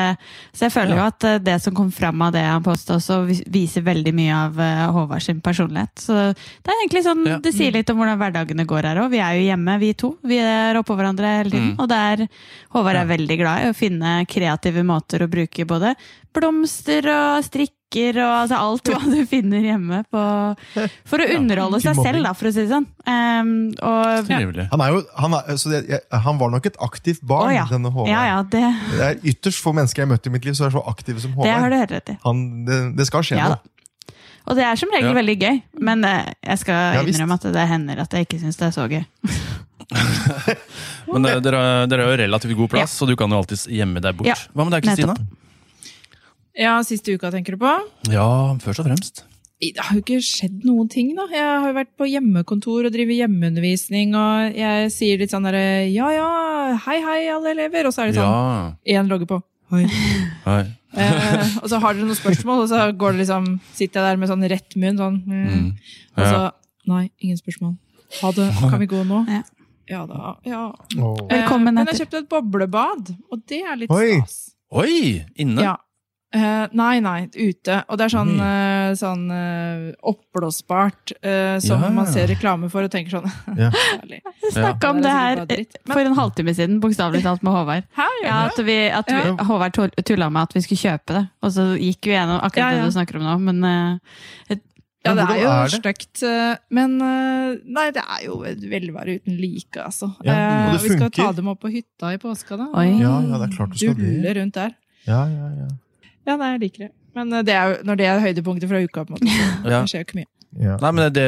så 0.51 0.67
jeg 0.67 0.75
føler 0.75 0.99
jo 0.99 1.05
at 1.05 1.27
eh, 1.29 1.37
det 1.47 1.55
som 1.63 1.77
kom 1.79 1.93
fram 1.95 2.21
av 2.27 2.33
det 2.35 2.43
han 2.43 2.65
posta, 2.67 2.97
også 2.99 3.21
viser 3.55 3.85
veldig 3.87 4.15
mye 4.19 4.35
av 4.35 4.59
eh, 4.59 4.83
Håvard 4.97 5.23
sin 5.23 5.39
personlighet. 5.45 5.95
Så 6.03 6.17
det 6.35 6.73
er 6.75 6.81
egentlig 6.83 7.05
sånn, 7.07 7.23
Ja. 7.31 7.39
det 7.39 7.55
sier 7.55 7.71
litt 7.77 7.91
om 7.95 8.01
hvordan 8.03 8.19
hverdagene 8.19 8.67
går 8.67 8.91
her 8.91 9.03
òg. 9.05 9.13
Vi 9.15 9.23
er 9.23 9.39
jo 9.39 9.47
hjemme, 9.47 9.79
vi 9.79 9.93
to. 9.95 10.13
Vi 10.27 10.41
er 10.43 10.81
oppå 10.81 10.99
hverandre 10.99 11.37
hele 11.39 11.55
tiden. 11.55 11.71
Mm. 11.77 11.81
Og 11.85 11.89
der, 11.95 12.25
er, 12.27 12.29
Håvard 12.75 12.99
Ja. 12.99 13.05
er 13.07 13.13
veldig 13.15 13.39
glad 13.39 13.63
i 13.63 13.71
å 13.71 13.79
finne 13.79 14.17
kreative 14.27 14.83
måter 14.87 15.23
å 15.23 15.31
bruke 15.31 15.69
både 15.71 15.95
blomster 16.35 17.07
og 17.15 17.45
strikker 17.91 18.21
og 18.23 18.33
altså 18.45 18.59
alt 18.59 18.89
hva 18.89 19.01
du 19.11 19.27
finner 19.27 19.61
hjemme 19.65 20.05
på, 20.11 20.23
for 21.09 21.21
å 21.23 21.27
underholde 21.37 21.81
seg 21.83 21.99
selv, 21.99 22.23
da, 22.25 22.33
for 22.35 22.49
å 22.49 22.53
si 22.53 22.63
det 22.63 22.71
sånn. 22.71 22.87
Um, 23.07 23.73
og 23.83 24.31
ja. 24.31 24.67
Han, 24.71 24.81
er 24.85 24.95
jo, 24.95 25.03
han, 25.17 25.35
er, 25.35 25.57
så 25.59 25.71
det, 25.73 25.83
jeg, 25.89 26.01
han 26.11 26.39
var 26.39 26.51
nok 26.55 26.67
et 26.71 26.79
aktivt 26.81 27.23
barn, 27.23 27.51
oh, 27.51 27.55
ja. 27.55 27.67
denne 27.71 27.91
Håvard. 27.91 28.11
Ja, 28.11 28.23
ja, 28.29 28.39
det, 28.43 28.63
Det 28.95 29.09
er 29.09 29.19
ytterst 29.35 29.63
få 29.63 29.75
mennesker 29.75 30.03
jeg 30.03 30.09
har 30.09 30.15
møtt 30.15 30.27
i 30.27 30.35
mitt 30.35 30.47
liv 30.47 30.57
som 30.59 30.69
er 30.69 30.75
så 30.77 30.85
aktive 30.87 31.23
som 31.23 31.35
Håvard. 31.35 32.01
det, 32.67 32.81
det 32.97 33.09
skal 33.09 33.27
skje 33.27 33.41
Ja, 33.41 33.55
noe. 33.55 33.77
Og 34.49 34.57
det 34.57 34.65
er 34.65 34.79
som 34.81 34.91
regel 34.91 35.11
Ja. 35.13 35.17
veldig 35.19 35.35
gøy, 35.37 35.59
men 35.85 36.05
eh, 36.09 36.31
jeg 36.43 36.63
skal 36.63 36.97
Ja, 36.97 37.03
innrømme 37.05 37.37
at 37.37 37.45
det 37.55 37.67
hender 37.71 38.01
at 38.03 38.15
jeg 38.17 38.27
ikke 38.27 38.41
syns 38.41 38.57
det 38.59 38.71
er 38.71 38.73
så 38.75 38.87
gøy. 38.91 39.05
Men 41.11 41.27
eh, 41.27 41.39
dere, 41.43 41.61
dere 41.91 42.07
har 42.07 42.15
jo 42.15 42.19
relativt 42.23 42.57
god 42.59 42.71
plass, 42.73 42.95
så 42.95 43.07
du 43.07 43.17
kan 43.19 43.31
jo 43.31 43.41
alltids 43.43 43.67
gjemme 43.71 44.03
deg 44.03 44.17
bort. 44.17 44.31
Ja, 44.31 44.37
Hva 44.55 44.67
med 44.67 44.77
deg, 44.77 44.87
Kristina? 44.87 45.17
Ja, 46.59 46.79
siste 46.87 47.15
uka, 47.15 47.31
tenker 47.31 47.55
du 47.55 47.63
på? 47.63 47.75
Ja, 48.11 48.57
først 48.63 48.83
og 48.83 48.89
fremst. 48.89 49.25
Det 49.61 49.77
har 49.77 49.93
jo 49.93 50.01
ikke 50.01 50.23
skjedd 50.25 50.65
noen 50.65 50.89
ting, 50.89 51.13
da. 51.19 51.27
Jeg 51.29 51.45
har 51.45 51.69
jo 51.69 51.77
vært 51.77 51.93
på 52.01 52.09
hjemmekontor 52.09 52.89
og 52.89 52.95
driver 52.95 53.13
hjemmeundervisning, 53.13 54.15
og 54.17 54.57
jeg 54.57 54.89
sier 54.95 55.21
litt 55.21 55.35
sånn 55.35 55.45
derre 55.45 55.85
ja 55.93 56.09
ja, 56.17 56.29
hei 56.87 56.97
hei, 57.05 57.19
alle 57.29 57.53
elever, 57.53 57.91
og 57.91 57.95
så 57.95 58.07
er 58.07 58.11
det 58.11 58.21
sånn 58.23 58.77
Ja. 58.89 59.03
logger 59.05 59.29
på. 59.29 59.43
Hei. 59.71 59.85
Hei. 60.47 60.63
Eh, 60.97 61.45
og 61.63 61.69
så 61.71 61.79
har 61.79 61.95
dere 61.95 62.09
noen 62.09 62.19
spørsmål, 62.19 62.65
og 62.65 62.71
så 62.73 62.89
går 62.99 63.13
det 63.15 63.27
liksom, 63.27 63.61
sitter 63.77 64.01
jeg 64.01 64.09
der 64.09 64.19
med 64.19 64.33
sånn 64.33 64.49
rett 64.51 64.77
munn, 64.81 64.99
sånn 64.99 65.21
mm. 65.23 65.45
Mm. 65.53 65.69
Og 66.17 66.25
så 66.25 66.41
Nei, 66.91 67.05
ingen 67.21 67.37
spørsmål. 67.39 67.75
Ha 68.23 68.31
det. 68.35 68.47
Kan 68.59 68.81
vi 68.81 68.87
gå 68.91 69.03
nå? 69.07 69.21
Ja. 69.29 69.43
Ja 69.91 70.01
da. 70.09 70.33
Ja. 70.49 70.63
Oh. 70.99 71.21
Eh, 71.31 71.53
men 71.61 71.79
jeg 71.85 72.01
kjøpte 72.01 72.23
et 72.25 72.31
boblebad, 72.33 73.13
og 73.31 73.43
det 73.51 73.61
er 73.63 73.77
litt 73.83 73.93
Oi. 73.95 74.17
stas. 74.17 74.39
Oi! 74.73 75.21
Inne? 75.37 75.69
Ja. 75.69 75.77
Eh, 76.33 76.67
nei, 76.79 77.01
nei, 77.03 77.25
ute. 77.35 77.81
Og 77.91 77.99
det 77.99 78.05
er 78.07 78.13
sånn, 78.13 78.29
eh, 78.39 78.93
sånn 78.95 79.25
uh, 79.35 79.89
oppblåsbart 80.13 81.11
eh, 81.27 81.57
som 81.59 81.83
Ja. 81.83 81.89
man 81.91 82.07
ser 82.07 82.29
reklame 82.31 82.69
for 82.71 82.87
og 82.87 82.91
tenker 82.93 83.17
sånn 83.17 83.27
Ja. 83.59 83.71
Vi 84.07 84.21
snakka 84.55 84.93
om 84.93 85.01
Ja, 85.03 85.35
det 85.35 85.49
det 85.49 85.57
er 85.59 85.65
her 85.89 85.93
for 85.95 86.01
en 86.07 86.15
halvtime 86.15 86.55
siden, 86.55 86.79
bokstavelig 86.81 87.25
talt 87.25 87.43
med 87.43 87.53
Håvard. 87.57 87.89
Hæ, 87.99 88.07
Ja, 88.23 88.37
at 88.47 88.63
vi, 88.63 88.79
at 88.95 89.11
vi, 89.11 89.19
Ja. 89.27 89.35
Håvard 89.49 89.75
tull- 89.75 90.05
tulla 90.07 90.31
med 90.31 90.43
at 90.47 90.55
vi 90.55 90.61
skulle 90.63 90.79
kjøpe 90.85 91.19
det, 91.19 91.25
og 91.43 91.51
så 91.51 91.67
gikk 91.75 92.07
vi 92.07 92.15
gjennom 92.15 92.39
akkurat 92.47 92.63
Ja, 92.63 92.71
ja. 92.71 92.79
det 92.85 92.95
du 92.95 92.97
snakker 93.01 93.17
om 93.19 93.27
nå, 93.27 93.37
men 93.51 93.65
eh, 93.65 94.57
Ja, 95.05 95.15
det 95.17 95.27
er 95.27 95.43
jo 95.43 95.81
stygt, 95.81 96.23
men 96.71 96.99
nei, 97.01 97.91
det 97.91 98.03
er 98.07 98.25
jo 98.29 98.43
et 98.45 98.61
velvære 98.61 99.19
uten 99.19 99.35
like, 99.41 99.81
altså. 99.83 100.13
Ja, 100.23 100.75
og 100.75 100.83
vi 100.83 100.91
skal 100.95 101.11
ta 101.11 101.33
dem 101.33 101.49
opp 101.49 101.63
på 101.65 101.71
hytta 101.73 102.13
i 102.15 102.19
påska, 102.23 102.55
da. 102.61 102.67
Oi. 102.77 103.01
Ja, 103.01 103.19
ja, 103.25 103.39
det 103.41 103.47
er 103.51 103.57
klart 103.57 103.73
du 103.73 103.79
skal 103.81 103.97
Dulle 103.97 104.35
rundt 104.39 104.55
der. 104.55 104.75
Ja, 105.09 105.25
ja, 105.27 105.49
ja. 105.65 105.71
Ja, 106.31 106.37
nei, 106.39 106.53
jeg 106.57 106.65
liker 106.69 106.87
det. 106.87 106.93
Men 107.19 107.33
eh, 107.35 107.43
det 107.47 107.57
er 107.59 107.73
jo, 107.75 107.81
når 107.91 107.99
det 107.99 108.07
er 108.07 108.21
høydepunktet 108.29 108.71
fra 108.71 108.85
uka, 108.87 109.03
på 109.09 109.11
en 109.11 109.19
måte, 109.19 109.33
så 109.35 109.71
Ja. 109.75 109.81
det 109.83 109.89
skjer 109.91 110.05
jo 110.05 110.07
ikke 110.09 110.21
mye. 110.23 110.31
ja. 110.63 110.77
Nei, 110.83 110.91
men 110.97 111.13
det, 111.15 111.25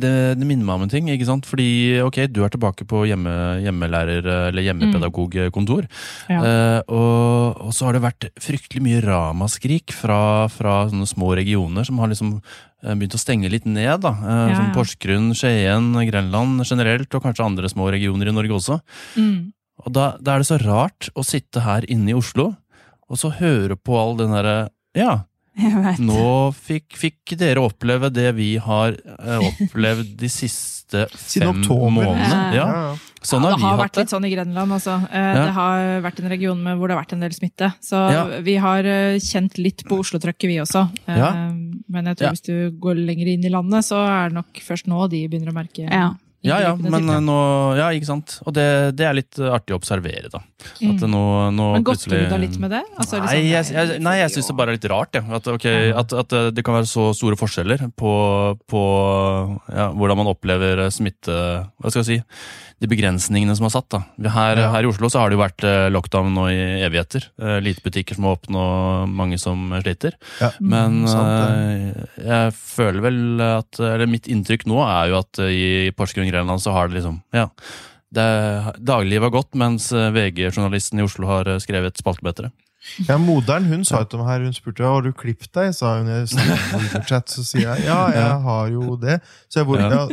det, 0.00 0.10
det 0.40 0.46
minner 0.48 0.66
meg 0.68 0.74
om 0.78 0.82
en 0.86 0.90
ting. 0.92 1.06
ikke 1.12 1.28
sant? 1.28 1.46
Fordi 1.48 1.66
ok, 2.04 2.18
du 2.32 2.42
er 2.44 2.52
tilbake 2.52 2.84
på 2.88 3.02
hjemme, 3.08 3.32
hjemmelærer- 3.64 4.28
eller 4.50 4.64
hjemmepedagogkontor. 4.66 5.86
Ja. 6.32 6.40
Eh, 6.40 6.80
og, 6.92 7.60
og 7.68 7.72
så 7.76 7.88
har 7.88 7.96
det 7.96 8.04
vært 8.04 8.28
fryktelig 8.42 8.82
mye 8.84 9.00
ramaskrik 9.04 9.92
fra, 9.96 10.18
fra 10.52 10.86
sånne 10.90 11.08
små 11.08 11.32
regioner 11.38 11.86
som 11.88 12.00
har 12.02 12.12
liksom 12.12 12.34
eh, 12.38 12.94
begynt 12.94 13.16
å 13.16 13.22
stenge 13.22 13.50
litt 13.52 13.66
ned. 13.68 14.00
da. 14.04 14.12
Eh, 14.16 14.44
Ja, 14.52 14.56
Som 14.58 14.68
ja. 14.70 14.74
Porsgrunn, 14.76 15.30
Skien, 15.36 15.92
Grenland 16.10 16.64
generelt, 16.68 17.12
og 17.16 17.24
kanskje 17.24 17.46
andre 17.46 17.68
små 17.72 17.88
regioner 17.92 18.28
i 18.30 18.36
Norge 18.36 18.56
også. 18.60 18.80
Mm. 19.16 19.52
Og 19.86 19.92
da, 19.92 20.14
da 20.20 20.34
er 20.36 20.40
det 20.44 20.48
så 20.48 20.56
rart 20.62 21.10
å 21.14 21.24
sitte 21.26 21.60
her 21.64 21.84
inne 21.92 22.12
i 22.14 22.16
Oslo 22.16 22.54
og 23.10 23.16
så 23.20 23.30
høre 23.38 23.76
på 23.76 23.96
all 24.00 24.16
den 24.16 24.32
derre 24.34 24.68
Ja, 24.96 25.24
nå 26.04 26.52
fikk, 26.52 26.96
fikk 27.00 27.36
dere 27.40 27.62
oppleve 27.64 28.10
det 28.12 28.34
vi 28.36 28.56
har 28.60 28.92
eh, 28.92 29.46
opplevd 29.46 30.16
de 30.20 30.28
siste 30.28 31.06
fem 31.16 31.48
oktober. 31.48 31.90
månedene. 31.90 32.40
Ja. 32.54 32.66
Ja, 32.66 32.66
Ja, 32.66 32.82
ja. 32.90 33.22
sånn 33.26 33.42
ja, 33.42 33.48
har 33.48 33.56
det 33.56 33.62
vi 33.62 33.64
har 33.66 33.72
hatt 33.72 33.80
vært 33.80 33.96
litt 33.96 34.06
det. 34.06 34.12
sånn 34.14 34.26
i 34.28 34.30
Grenland, 34.34 34.72
også. 34.76 34.96
Eh, 35.10 35.30
Ja. 35.32 35.44
Det 35.46 35.54
har 35.56 35.86
vært 36.04 36.20
en 36.22 36.28
region 36.30 36.60
med, 36.62 36.76
hvor 36.78 36.86
det 36.88 36.94
har 36.96 37.02
vært 37.04 37.14
en 37.16 37.24
del 37.24 37.32
smitte. 37.34 37.72
Så 37.82 38.02
Ja. 38.12 38.20
vi 38.44 38.54
har 38.62 38.84
eh, 38.84 39.16
kjent 39.18 39.56
litt 39.58 39.82
på 39.88 39.98
Oslo-trøkket, 40.04 40.46
vi 40.52 40.58
også. 40.62 40.84
Eh, 41.08 41.16
Ja. 41.18 41.32
Men 41.88 42.04
jeg 42.12 42.16
tror 42.18 42.26
Ja. 42.28 42.30
hvis 42.36 42.44
du 42.46 42.70
går 42.78 42.94
lenger 43.06 43.26
inn 43.32 43.44
i 43.44 43.50
landet, 43.50 43.82
så 43.88 43.96
er 44.06 44.28
det 44.28 44.34
nok 44.38 44.52
først 44.62 44.86
nå 44.86 45.08
de 45.10 45.26
begynner 45.28 45.50
å 45.50 45.56
merke 45.56 45.88
Ja. 45.90 46.12
Ja, 46.46 46.58
ja, 46.62 46.72
men 46.78 47.08
eh, 47.10 47.20
nå 47.24 47.36
Ja, 47.78 47.90
ikke 47.96 48.08
sant. 48.08 48.38
Og 48.46 48.54
det, 48.56 48.66
det 48.98 49.06
er 49.08 49.16
litt 49.18 49.38
eh, 49.40 49.50
artig 49.52 49.74
å 49.74 49.80
observere, 49.80 50.30
da. 50.32 50.42
At 50.66 51.02
det 51.02 51.10
nå, 51.10 51.24
nå 51.54 51.66
Mm. 51.66 51.72
Men 51.76 51.84
godter 51.84 52.12
du 52.12 52.30
da 52.30 52.38
litt 52.40 52.56
med 52.62 52.70
det? 52.72 52.82
Altså, 52.96 53.18
Nei, 53.20 53.32
liksom, 53.42 53.74
jeg, 53.74 53.88
jeg, 53.90 54.02
nei, 54.04 54.14
jeg 54.20 54.32
syns 54.36 54.50
det 54.50 54.56
bare 54.58 54.72
er 54.72 54.78
litt 54.78 54.88
rart. 54.92 55.18
Ja. 55.18 55.24
At, 55.38 55.48
okay, 55.50 55.90
at, 55.90 56.14
at 56.22 56.36
eh, 56.36 56.50
det 56.54 56.64
kan 56.66 56.78
være 56.78 56.88
så 56.88 57.08
store 57.16 57.38
forskjeller 57.40 57.88
på, 57.98 58.12
på 58.70 58.82
ja, 59.74 59.90
hvordan 59.96 60.22
man 60.22 60.30
opplever 60.30 60.86
smitte 60.94 61.34
Hva 61.34 61.92
skal 61.92 62.04
jeg 62.04 62.08
si? 62.08 62.18
De 62.80 62.88
begrensningene 62.90 63.54
som 63.56 63.64
er 63.64 63.72
satt. 63.72 63.86
da. 63.88 64.02
Her, 64.28 64.56
Ja. 64.60 64.70
her 64.74 64.84
i 64.84 64.86
Oslo 64.90 65.08
så 65.08 65.20
har 65.22 65.30
det 65.30 65.38
jo 65.38 65.42
vært 65.44 65.64
eh, 65.64 65.88
lockdown 65.88 66.34
nå 66.36 66.44
i 66.52 66.58
evigheter. 66.84 67.24
Eh, 67.40 67.58
Lite 67.64 67.80
butikker 67.80 68.14
som 68.18 68.24
er 68.28 68.36
åpne 68.36 68.56
og 68.60 69.08
mange 69.08 69.38
som 69.40 69.70
sliter. 69.80 70.12
Ja. 70.42 70.50
Men 70.60 71.06
sant 71.08 71.56
eh, 71.56 72.04
jeg 72.20 72.52
føler 72.52 73.00
vel 73.00 73.40
at 73.40 73.80
Eller 73.80 74.06
mitt 74.06 74.28
inntrykk 74.28 74.66
nå 74.68 74.82
er 74.84 75.08
jo 75.08 75.18
at 75.22 75.40
i 75.48 75.90
Porsgrunn 75.96 76.28
Grenland 76.30 76.60
så 76.60 76.72
har 76.76 76.88
det 76.88 77.00
liksom 77.00 77.22
Ja. 77.32 77.48
Det, 78.12 78.76
dagliglivet 78.80 79.26
har 79.32 79.34
gått, 79.34 79.54
mens 79.58 79.88
VG-journalisten 79.92 81.00
i 81.00 81.04
Oslo 81.04 81.26
har 81.26 81.48
skrevet 81.60 81.96
spaltebetere. 81.98 82.52
Ja, 83.08 83.16
Moderen 83.18 83.64
hun 83.66 83.82
sa 83.84 84.04
til 84.06 84.20
meg 84.20 84.28
her, 84.30 84.44
hun 84.46 84.54
spurte 84.54 84.84
har 84.86 85.02
du 85.02 85.10
klippet 85.12 85.50
deg. 85.56 85.72
sa 85.74 85.96
hun 85.98 86.06
i 86.08 86.20
chat, 87.08 87.26
Så 87.28 87.42
sier 87.42 87.66
jeg 87.74 87.84
ja, 87.90 87.98
jeg 88.14 88.36
har 88.44 88.68
jo 88.70 88.94
det. 89.00 89.18
Så 89.50 89.58
jeg, 89.60 89.66
bor, 89.66 89.80
Ja. 89.82 90.06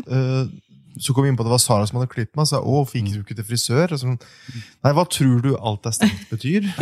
Ja. 0.95 1.00
så 1.01 1.13
kom 1.13 1.23
vi 1.25 1.29
inn 1.31 1.38
på 1.38 1.41
at 1.43 1.47
det 1.50 1.55
var 1.55 1.62
Sara 1.63 1.85
som 1.89 1.97
hadde 2.00 2.12
klippet 2.12 2.35
meg. 2.38 2.43
Og 2.45 2.50
sa 2.51 2.59
å, 2.62 2.83
fikk 2.88 3.09
du 3.13 3.19
ikke 3.23 3.35
til 3.39 3.47
frisør? 3.47 3.93
Og 3.95 4.00
sånn, 4.01 4.17
Nei, 4.83 4.91
hva 4.93 5.05
tror 5.09 5.41
du 5.41 5.51
alt 5.57 5.85
er 5.89 5.95
stengt 5.97 6.29
betyr? 6.29 6.67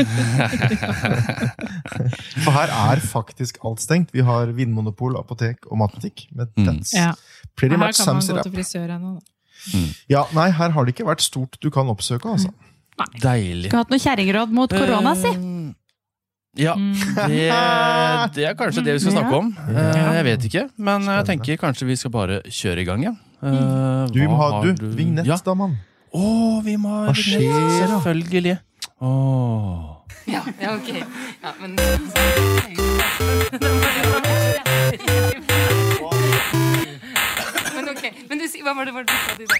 For 2.43 2.51
her 2.55 2.71
er 2.73 3.01
faktisk 3.03 3.59
alt 3.67 3.81
stengt. 3.83 4.11
Vi 4.15 4.23
har 4.27 4.51
vinmonopol, 4.57 5.15
apotek 5.19 5.67
og 5.71 5.79
matbutikk. 5.81 6.27
Med 6.35 6.51
that's 6.57 6.93
Ja. 6.97 7.13
pretty 7.55 7.75
Her 7.75 7.85
much 7.87 7.97
kan 7.97 8.15
man 8.15 8.21
gå 8.23 8.43
til 8.43 8.51
frisør 8.57 8.89
ennå. 8.97 9.13
da. 9.19 9.21
Ja, 10.09 10.23
nei, 10.33 10.49
her 10.51 10.69
har 10.73 10.85
det 10.85 10.95
ikke 10.95 11.05
vært 11.05 11.21
stort 11.21 11.57
du 11.61 11.69
kan 11.69 11.87
oppsøke, 11.87 12.25
altså. 12.25 12.49
Deilig. 13.21 13.69
Skulle 13.69 13.83
hatt 13.83 13.89
noe 13.93 13.99
kjerringråd 14.01 14.51
mot 14.51 14.69
korona, 14.69 15.15
si. 15.15 15.31
Ja, 16.59 16.73
Mm. 16.75 16.91
det, 17.31 17.47
det 18.35 18.43
er 18.49 18.55
kanskje 18.59 18.83
det 18.83 18.93
vi 18.97 18.99
skal 18.99 19.11
snakke 19.17 19.35
om. 19.37 19.55
Eh, 19.69 20.15
Jeg 20.17 20.23
vet 20.25 20.43
ikke, 20.49 20.69
men 20.77 21.01
jeg 21.07 21.25
tenker 21.25 21.57
kanskje 21.57 21.87
vi 21.87 21.95
skal 21.95 22.11
bare 22.11 22.41
kjøre 22.43 22.81
i 22.81 22.83
gang, 22.83 23.03
ja. 23.03 23.13
Eh, 23.43 24.07
Du, 24.13 24.19
vi 24.19 24.27
må 24.27 24.35
ha 24.37 24.61
du, 24.63 24.73
du, 24.73 24.87
vignett, 24.95 25.25
Ja. 25.25 25.37
da, 25.45 25.53
mann. 25.55 25.77
Å, 26.13 26.61
vi 26.63 26.75
må 26.77 26.89
ha 26.89 27.05
da? 27.07 27.13
Selvfølgelig. 27.13 28.57
Åh. 29.01 29.97
Ja, 30.27 30.43
ja, 30.61 30.75
ok. 30.75 30.89
Ja, 31.41 31.53
men 31.61 31.75
Men 37.75 37.89
ok, 37.89 38.03
men 38.29 38.37
du, 38.41 38.45
hva 38.65 38.73
var 38.77 38.85
det, 38.85 38.93
var 38.95 39.03
det 39.07 39.13
du 39.13 39.17
sa 39.25 39.35
du 39.39 39.45
sa? 39.47 39.57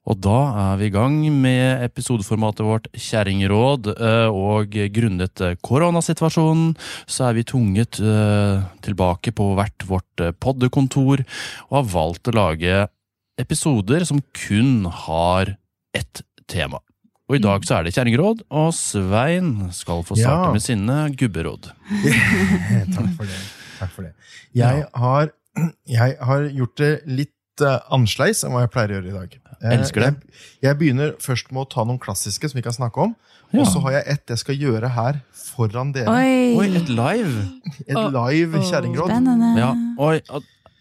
Og 0.08 0.16
da 0.24 0.36
er 0.72 0.78
vi 0.80 0.86
i 0.88 0.92
gang 0.94 1.18
med 1.36 1.82
episodeformatet 1.84 2.64
vårt 2.64 2.86
Kjerringråd. 2.96 3.90
eh, 3.92 4.28
Og 4.32 4.72
grunnet 4.94 5.40
eh, 5.44 5.56
koronasituasjonen 5.60 6.70
så 7.04 7.28
er 7.28 7.36
vi 7.36 7.44
tvunget 7.44 8.00
eh, 8.00 8.62
tilbake 8.86 9.34
på 9.36 9.50
hvert 9.58 9.84
vårt 9.90 10.24
poddekontor 10.40 11.24
og 11.68 11.74
har 11.76 11.90
valgt 11.92 12.30
å 12.32 12.36
lage 12.38 12.86
episoder 13.38 14.04
som 14.08 14.22
kun 14.34 14.86
har 15.04 15.56
ett 15.94 16.22
tema. 16.48 16.80
Og 17.28 17.36
i 17.36 17.42
dag 17.44 17.60
så 17.68 17.76
er 17.76 17.84
det 17.84 17.92
kjerringråd, 17.92 18.40
og 18.48 18.70
Svein 18.72 19.68
skal 19.76 20.00
få 20.08 20.16
starte 20.16 20.48
Ja. 20.48 20.52
med 20.56 20.62
sine 20.64 20.96
gubberåd. 21.12 21.68
Takk 22.96 23.10
for 23.18 23.28
det. 23.28 23.40
Takk 23.78 23.92
for 23.92 24.06
det. 24.08 24.14
Jeg, 24.56 24.86
har, 24.96 25.28
jeg 25.84 26.16
har 26.24 26.48
gjort 26.56 26.76
det 26.80 26.92
litt 27.04 27.34
uh, 27.64 27.78
annerledes 27.94 28.44
enn 28.44 28.54
hva 28.54 28.64
jeg 28.64 28.72
pleier 28.74 28.92
å 28.92 28.98
gjøre 28.98 29.10
i 29.10 29.16
dag. 29.16 29.38
Jeg, 29.58 29.78
Elsker 29.80 30.04
det. 30.04 30.12
Jeg, 30.14 30.52
jeg 30.66 30.78
begynner 30.80 31.16
først 31.22 31.50
med 31.54 31.64
å 31.64 31.70
ta 31.72 31.84
noen 31.88 31.98
klassiske 32.02 32.50
som 32.50 32.58
vi 32.58 32.64
kan 32.66 32.76
snakke 32.76 33.08
om. 33.08 33.16
Ja. 33.50 33.62
Og 33.62 33.70
så 33.70 33.80
har 33.86 33.96
jeg 33.96 34.04
ett 34.12 34.32
jeg 34.34 34.40
skal 34.42 34.58
gjøre 34.60 34.90
her 34.92 35.20
foran 35.32 35.90
dere. 35.94 36.12
Oi, 36.12 36.54
Oi, 36.60 36.66
et 36.76 36.90
live! 36.92 37.46
Et 37.86 37.96
live 37.96 38.60
kjerringråd. 38.68 39.14
Ja, 39.56 39.70
oi, 40.04 40.18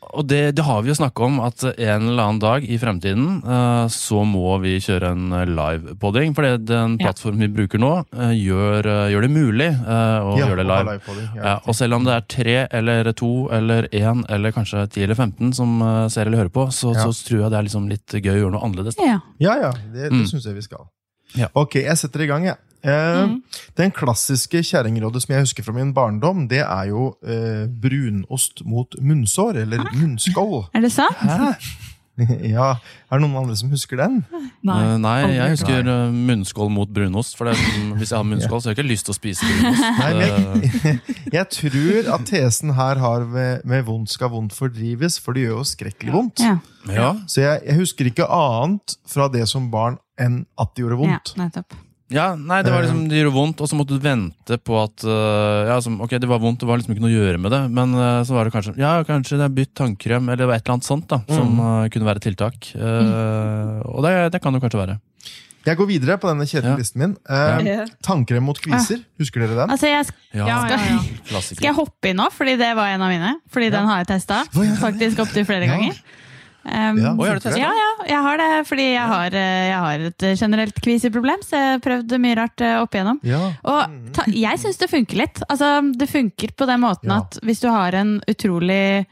og 0.01 0.27
det, 0.30 0.56
det 0.56 0.63
har 0.63 0.82
vi 0.86 0.89
jo 0.92 0.96
snakka 0.96 1.24
om, 1.25 1.39
at 1.44 1.63
en 1.68 2.04
eller 2.08 2.24
annen 2.24 2.39
dag 2.39 2.63
i 2.63 2.77
fremtiden 2.80 3.42
uh, 3.44 3.88
så 3.92 4.22
må 4.25 4.54
vi 4.63 4.75
kjøre 4.80 5.10
en 5.12 5.30
live-podding. 5.58 6.36
For 6.38 6.46
den 6.58 6.98
Ja. 6.98 7.08
plattformen 7.08 7.39
vi 7.44 7.50
bruker 7.58 7.82
nå, 7.82 7.92
uh, 8.16 8.32
gjør, 8.32 8.86
uh, 8.88 9.10
gjør 9.12 9.25
det 9.27 9.32
mulig 9.34 9.68
eh, 9.68 10.20
å 10.22 10.38
Ja, 10.38 10.46
gjøre 10.48 10.58
det 10.62 10.66
å 10.66 10.77
live. 10.77 10.96
ja. 11.36 11.42
Ja, 11.44 11.56
og 11.66 11.75
selv 11.75 11.98
om 11.98 12.06
det 12.08 12.13
er 12.13 12.27
tre 12.30 12.56
eller 12.72 13.12
to 13.18 13.50
eller 13.51 13.88
én 13.92 14.24
eller 14.30 14.51
kanskje 14.56 14.86
ti 14.94 15.04
eller 15.04 15.16
15 15.16 15.54
som 15.54 15.82
eh, 15.82 16.08
ser 16.13 16.25
eller 16.30 16.44
hører 16.46 16.54
på, 16.54 16.68
så, 16.72 16.94
Ja. 16.96 17.04
så 17.10 17.12
tror 17.27 17.42
jeg 17.42 17.51
det 17.51 17.58
er 17.60 17.68
liksom 17.68 17.89
litt 17.89 18.08
gøy 18.22 18.36
å 18.38 18.39
gjøre 18.46 18.51
noe 18.56 18.63
annerledes. 18.63 18.96
Ja. 19.01 19.20
Ja, 19.39 19.56
ja, 19.68 19.72
det, 19.94 20.10
det 20.10 20.12
Mm. 20.13 20.25
syns 20.30 20.46
jeg 20.46 20.56
vi 20.56 20.62
skal. 20.62 20.88
Ja. 21.36 21.48
Ok, 21.56 21.75
jeg 21.84 21.98
setter 21.98 22.22
i 22.24 22.27
gang, 22.27 22.46
jeg. 22.46 22.56
Eh, 22.88 23.36
Den 23.77 23.91
klassiske 23.96 24.63
kjerringrådet 24.63 25.25
som 25.25 25.36
jeg 25.36 25.48
husker 25.48 25.67
fra 25.67 25.75
min 25.75 25.94
barndom, 25.96 26.48
det 26.51 26.63
er 26.63 26.88
jo 26.91 27.12
eh, 27.25 27.67
brunost 27.67 28.63
mot 28.65 28.96
munnsår, 29.01 29.63
eller 29.65 29.84
munnskål. 29.91 30.70
Er 30.74 30.88
det 30.88 30.94
sant? 30.96 31.22
ja, 32.56 32.72
Er 33.12 33.20
det 33.20 33.22
noen 33.22 33.36
andre 33.44 33.56
som 33.60 33.70
husker 33.70 34.00
den? 34.00 34.15
Nei. 34.65 34.77
uh, 34.82 34.96
nei, 35.01 35.17
jeg 35.36 35.53
husker 35.53 35.86
eh, 35.86 36.15
munnskål 36.15 36.72
mot 36.74 36.89
brunost. 36.89 37.38
For 37.38 37.50
det 37.50 37.53
er, 37.53 37.91
hvis 38.00 38.13
jeg 38.13 38.17
har 38.17 38.25
munnskål, 38.25 38.62
så 38.62 38.70
har 38.70 38.74
jeg 38.74 38.79
ikke 38.79 38.89
lyst 38.89 39.08
til 39.08 39.13
å 39.13 39.17
spise 39.20 39.46
brunost. 39.51 39.86
Nei, 40.01 40.12
jeg, 40.24 40.98
jeg 41.38 41.50
tror 41.53 42.12
at 42.17 42.25
tesen 42.32 42.74
her 42.79 43.03
har 43.03 43.27
med, 43.29 43.67
med 43.70 43.86
vondt 43.88 44.15
skal 44.15 44.34
vondt 44.34 44.56
fordrives, 44.58 45.20
for 45.22 45.38
det 45.38 45.46
gjør 45.46 45.60
jo 45.60 45.67
skrekkelig 45.75 46.15
vondt. 46.15 46.46
Ja. 46.46 46.58
ja. 46.89 47.12
Så 47.29 47.44
jeg, 47.46 47.62
jeg 47.70 47.82
husker 47.84 48.10
ikke 48.10 48.29
annet 48.34 48.98
fra 49.08 49.29
det 49.34 49.46
som 49.51 49.70
barn 49.74 50.01
enn 50.17 50.46
at 50.58 50.74
det 50.74 50.88
gjorde 50.88 50.98
ja, 50.98 51.03
vondt. 51.03 51.36
nettopp. 51.38 51.84
Ja, 52.10 52.36
nei, 52.40 52.62
det 52.64 52.72
var 52.72 52.86
liksom, 52.86 53.02
det 53.12 53.18
gjorde 53.20 53.34
vondt, 53.36 53.60
og 53.60 53.68
så 53.68 53.76
måtte 53.76 53.98
du 53.98 54.00
vente 54.00 54.56
på 54.64 54.78
at 54.80 55.04
uh, 55.04 55.68
ja, 55.68 55.76
som, 55.84 55.98
Ok, 56.06 56.14
det 56.24 56.30
var 56.32 56.40
vondt, 56.40 56.62
det 56.64 56.68
var 56.70 56.80
liksom 56.80 56.94
ikke 56.96 57.04
noe 57.04 57.12
å 57.12 57.18
gjøre 57.18 57.42
med 57.44 57.52
det, 57.52 57.60
men 57.76 57.96
uh, 58.00 58.22
så 58.24 58.32
var 58.38 58.48
det 58.48 58.54
kanskje 58.56 58.78
Ja, 58.80 58.94
kanskje 59.04 59.36
det 59.42 59.44
er 59.50 59.56
bytt 59.58 59.74
tannkrem, 59.76 60.30
eller 60.32 60.54
et 60.56 60.62
eller 60.64 60.78
annet 60.78 60.88
sånt, 60.88 61.04
da, 61.12 61.20
som 61.28 61.60
uh, 61.60 61.90
kunne 61.92 62.08
være 62.08 62.24
tiltak. 62.24 62.70
Eh, 62.78 63.82
Og 63.92 64.00
det, 64.08 64.14
det 64.32 64.40
kan 64.44 64.56
det 64.56 64.62
kanskje 64.64 64.80
være. 64.86 64.96
Jeg 65.68 65.76
går 65.76 65.88
videre 65.90 66.16
på 66.16 66.30
denne 66.32 66.46
kjedelige 66.48 66.78
Ja. 66.78 66.80
listen 66.80 67.02
min. 67.04 67.16
Eh, 67.28 67.66
Ja. 67.68 67.86
Tannkrem 68.08 68.46
mot 68.48 68.56
kviser. 68.64 69.02
Husker 69.20 69.44
dere 69.44 69.58
den? 69.58 69.70
Altså, 69.76 69.90
jeg, 69.92 70.06
Ja, 70.32 70.46
Ja, 70.48 70.60
ja, 70.70 70.78
ja. 70.80 71.00
klassiker. 71.28 71.60
skal 71.60 71.68
jeg 71.68 71.76
hoppe 71.76 72.08
inn 72.14 72.16
nå, 72.22 72.30
fordi 72.32 72.56
det 72.62 72.70
var 72.78 72.88
en 72.94 73.02
av 73.04 73.12
mine? 73.12 73.34
Fordi 73.52 73.68
den 73.74 73.86
har 73.90 74.00
jeg 74.06 74.08
testa 74.14 74.46
faktisk 74.80 75.20
opptil 75.26 75.44
flere 75.50 75.68
Ja. 75.68 75.76
ganger. 75.76 76.00
Um, 76.68 76.98
Ja, 77.00 77.12
Oi, 77.16 77.28
har? 77.30 77.58
Ja, 77.58 77.70
ja, 77.72 77.90
jeg 78.10 78.22
har 78.26 78.38
det, 78.42 78.48
fordi 78.68 78.86
jeg 78.92 79.08
har, 79.08 79.36
eh, 79.40 79.68
jeg 79.70 79.78
har 79.86 80.02
et 80.10 80.26
generelt 80.42 80.82
kviseproblem, 80.84 81.44
så 81.46 81.56
jeg 81.56 81.70
har 81.78 81.84
prøvd 81.86 82.16
mye 82.20 82.36
rart 82.42 82.64
eh, 82.66 82.76
opp 82.82 82.98
igjennom. 82.98 83.22
Ja. 83.24 83.40
Og 83.64 84.12
ta, 84.18 84.26
jeg 84.28 84.60
syns 84.60 84.82
det 84.82 84.90
funker 84.92 85.22
litt. 85.22 85.42
Altså, 85.48 85.70
det 85.96 86.10
funker 86.12 86.52
på 86.60 86.68
den 86.68 86.84
måten 86.84 87.14
Ja. 87.14 87.22
at 87.24 87.40
hvis 87.48 87.64
du 87.64 87.70
har 87.72 87.96
en 87.96 88.18
utrolig 88.28 89.06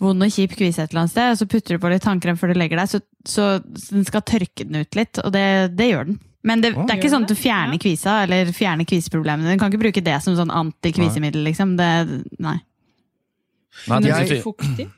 vond 0.00 0.22
og 0.24 0.32
kjip 0.32 0.56
kvise 0.56 0.82
et 0.82 0.90
eller 0.90 1.04
annet 1.04 1.14
sted, 1.14 1.30
og 1.30 1.38
så 1.38 1.46
putter 1.46 1.76
du 1.76 1.82
på 1.82 1.90
litt 1.92 2.02
tannkrem 2.02 2.38
før 2.40 2.54
du 2.54 2.58
legger 2.58 2.80
deg, 2.80 2.88
så, 2.90 3.00
så 3.28 3.48
den 3.92 4.04
skal 4.08 4.22
tørke 4.26 4.64
den 4.66 4.80
ut 4.82 4.96
litt, 4.98 5.20
og 5.22 5.30
det, 5.36 5.46
det 5.76 5.90
gjør 5.92 6.10
den. 6.10 6.18
Men 6.42 6.62
det, 6.64 6.72
oh, 6.74 6.86
det 6.88 6.94
er 6.94 7.02
ikke 7.02 7.12
sånn 7.12 7.26
at 7.26 7.28
du 7.28 7.34
det? 7.36 7.42
fjerner 7.42 7.78
kvisa, 7.82 8.22
eller 8.24 8.48
fjerner 8.56 8.88
kviseproblemene. 8.88 9.52
Du 9.52 9.60
kan 9.60 9.70
ikke 9.70 9.82
bruke 9.82 10.02
det 10.02 10.16
som 10.24 10.34
sånn 10.38 10.50
antikvisemiddel, 10.50 11.44
liksom. 11.44 11.76
Det, 11.76 11.90
nei. 12.40 12.56
Nei, 13.86 14.00
Men 14.00 14.02
det 14.02 14.16
er 14.16 14.24
hvis- 14.40 14.88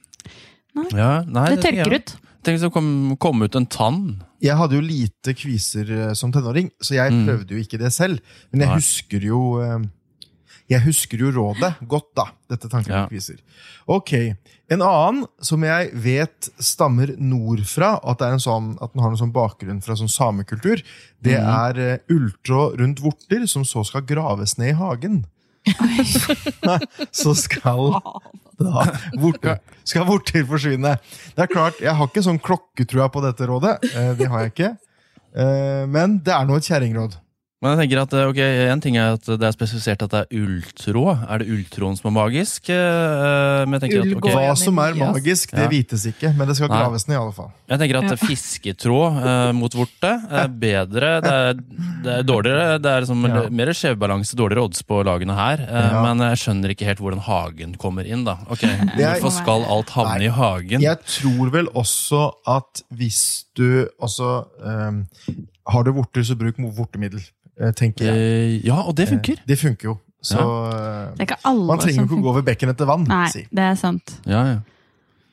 fuktig. 0.75 0.99
ja, 0.99 1.23
nei, 1.26 1.47
Det 1.55 1.62
tørker 1.64 1.97
ut. 1.99 2.14
Tenk 2.43 2.57
hvis 2.59 2.62
det 2.67 2.73
kom, 2.75 3.17
kom 3.23 3.43
ut 3.45 3.55
en 3.55 3.67
tann. 3.71 3.99
Jeg 4.43 4.57
hadde 4.59 4.75
jo 4.75 4.83
lite 4.83 5.35
kviser 5.38 5.91
eh, 6.09 6.12
som 6.19 6.33
tenåring, 6.35 6.73
så 6.83 6.97
jeg 6.97 7.12
Mm. 7.12 7.26
prøvde 7.29 7.55
jo 7.55 7.61
ikke 7.62 7.79
det 7.79 7.93
selv. 7.95 8.19
Men 8.50 8.61
jeg 8.64 8.69
Nei. 8.69 8.76
husker 8.81 9.21
jo 9.23 9.43
eh, 9.62 9.79
Jeg 10.71 10.81
husker 10.87 11.19
jo 11.19 11.31
rådet 11.35 11.75
godt, 11.87 12.14
da. 12.17 12.25
Dette 12.49 12.69
tanken 12.71 12.93
Ja. 12.95 13.07
kviser. 13.07 13.37
Ok, 13.87 14.12
En 14.71 14.81
annen 14.81 15.26
som 15.43 15.61
jeg 15.62 15.91
vet 15.93 16.49
stammer 16.59 17.14
nordfra, 17.19 17.99
og 18.02 18.11
at, 18.12 18.19
det 18.19 18.26
er 18.29 18.33
en 18.33 18.38
sånn, 18.41 18.79
at 18.81 18.93
den 18.95 19.02
har 19.02 19.11
en 19.11 19.19
sånn 19.21 19.33
bakgrunn 19.35 19.83
fra 19.85 19.95
sånn 19.95 20.09
samekultur, 20.09 20.81
det 21.21 21.37
mm. 21.38 21.47
er 21.47 22.00
ulltråd 22.09 22.79
rundt 22.81 23.02
vorter 23.02 23.47
som 23.47 23.64
så 23.64 23.85
skal 23.85 24.00
graves 24.00 24.57
ned 24.57 24.71
i 24.71 24.79
hagen. 24.79 25.26
så 27.12 27.35
skal 27.37 27.93
da 28.66 28.85
vorter, 29.23 29.59
skal 29.85 30.07
vorter 30.09 30.45
forsvinne. 30.49 30.97
Det 31.37 31.42
er 31.47 31.50
klart, 31.52 31.81
Jeg 31.81 31.95
har 31.99 32.07
ikke 32.09 32.23
sånn 32.25 32.40
klokketrua 32.40 33.09
på 33.12 33.23
dette 33.25 33.47
rådet. 33.50 33.78
eh, 33.95 34.12
Det 34.19 34.28
har 34.28 34.40
jeg 34.47 34.52
ikke. 34.54 34.71
Eh, 35.35 35.87
Men 35.87 36.19
det 36.25 36.33
er 36.35 36.45
nå 36.49 36.57
et 36.57 36.69
kjerringråd. 36.71 37.19
Men 37.62 37.76
jeg 37.78 37.85
tenker 37.85 38.00
at 38.02 38.14
eh, 38.19 38.26
ok, 38.26 38.38
En 38.73 38.81
ting 38.83 38.97
er 38.99 39.12
at 39.14 39.28
det 39.38 39.47
er 39.47 39.52
spesifisert 39.54 40.00
at 40.02 40.11
det 40.11 40.21
er 40.25 40.40
ulltråd. 40.42 41.21
Er 41.31 41.42
det 41.42 41.47
ulltråden 41.54 41.95
som 42.00 42.09
er 42.11 42.14
magisk? 42.16 42.71
Eh, 42.75 43.62
Men 43.71 43.78
jeg 43.78 44.00
at, 44.02 44.16
okay, 44.19 44.35
Hva 44.35 44.54
som 44.59 44.81
er 44.83 44.97
magisk, 44.99 45.52
det 45.54 45.62
Ja. 45.62 45.69
vites 45.71 46.07
ikke, 46.11 46.33
men 46.37 46.49
det 46.50 46.57
skal 46.59 46.69
Nei. 46.73 46.81
graves 46.81 47.07
ned 47.07 47.14
i 47.14 47.21
alle 47.21 47.33
fall. 47.37 47.52
Jeg 47.71 47.78
tenker 47.78 47.99
at 48.00 48.11
Ja. 48.11 48.16
fisketråd 48.19 49.21
eh, 49.23 49.52
mot 49.54 49.73
vorte 49.78 50.11
er 50.42 50.49
bedre. 50.49 51.12
Det 51.23 51.33
er, 51.33 51.52
det 52.02 52.12
er 52.19 52.23
dårligere. 52.26 52.81
Det 52.83 52.90
er 52.90 53.00
liksom 53.07 53.23
Ja. 53.31 53.49
mer 53.50 53.73
skjevbalanse, 53.78 54.35
dårligere 54.35 54.64
odds 54.66 54.83
på 54.83 55.02
lagene 55.07 55.35
her. 55.38 55.61
Eh, 55.62 55.90
Ja. 55.92 56.02
Men 56.02 56.19
jeg 56.19 56.38
skjønner 56.42 56.71
ikke 56.75 56.87
helt 56.87 56.99
hvordan 56.99 57.21
hagen 57.23 57.75
kommer 57.76 58.04
inn, 58.07 58.25
da. 58.25 58.38
Ok, 58.50 58.61
Hvorfor 58.97 59.31
skal 59.31 59.62
alt 59.64 59.90
havne 59.90 60.19
Nei. 60.19 60.26
i 60.26 60.31
hagen? 60.35 60.81
Jeg 60.81 60.99
tror 61.07 61.50
vel 61.52 61.66
også 61.75 62.33
at 62.47 62.83
hvis 62.92 63.45
du 63.54 63.87
også 64.00 64.47
um, 64.64 65.07
Har 65.69 65.85
du 65.85 65.92
vorter, 65.92 66.23
så 66.26 66.35
bruk 66.37 66.57
vortemiddel, 66.59 67.23
eh, 67.61 67.73
tenker 67.73 68.04
jeg. 68.06 68.16
Eh, 68.16 68.66
ja, 68.66 68.80
og 68.82 68.94
det 68.97 69.09
funker. 69.09 69.32
Eh, 69.40 69.47
Det 69.47 69.59
funker 69.59 69.85
jo. 69.92 69.99
Så 70.23 70.38
ja. 70.38 71.12
Det 71.16 71.25
er 71.25 71.26
ikke 71.26 71.40
alle 71.50 71.66
man 71.66 71.78
trenger 71.82 72.04
jo 72.04 72.06
ikke 72.06 72.23
gå 72.23 72.28
over 72.30 72.42
bekken 72.47 72.71
etter 72.71 72.87
vann. 72.87 73.04
Nei, 73.11 73.26
si. 73.32 73.40
det 73.50 73.64
er 73.73 73.75
sant. 73.75 74.12
Ja, 74.26 74.42
ja. 74.47 74.59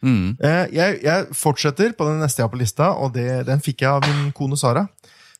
Mm. 0.01 0.38
Eh, 0.41 0.65
jeg, 0.73 0.99
jeg 1.03 1.25
fortsetter 1.35 1.91
på 1.93 2.05
den 2.07 2.19
neste 2.23 2.39
jeg 2.41 2.47
har 2.47 2.53
på 2.53 2.57
lista, 2.61 2.88
og 2.97 3.13
det, 3.13 3.45
den 3.45 3.59
fikk 3.61 3.81
jeg 3.83 3.89
av 3.91 4.07
min 4.07 4.31
kone 4.31 4.57
Sara. 4.57 4.88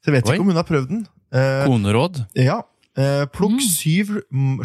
Så 0.04 0.12
jeg 0.12 0.18
vet 0.20 0.28
Oi. 0.30 0.36
ikke 0.36 0.44
om 0.46 0.52
hun 0.52 0.60
har 0.60 0.68
prøvd 0.68 0.88
den. 0.92 1.08
Eh, 1.34 1.66
Koneråd. 1.66 2.26
ja. 2.36 2.62
Eh, 3.00 3.26
plukk 3.32 3.54
Mm. 3.56 3.60
syv 3.64 4.10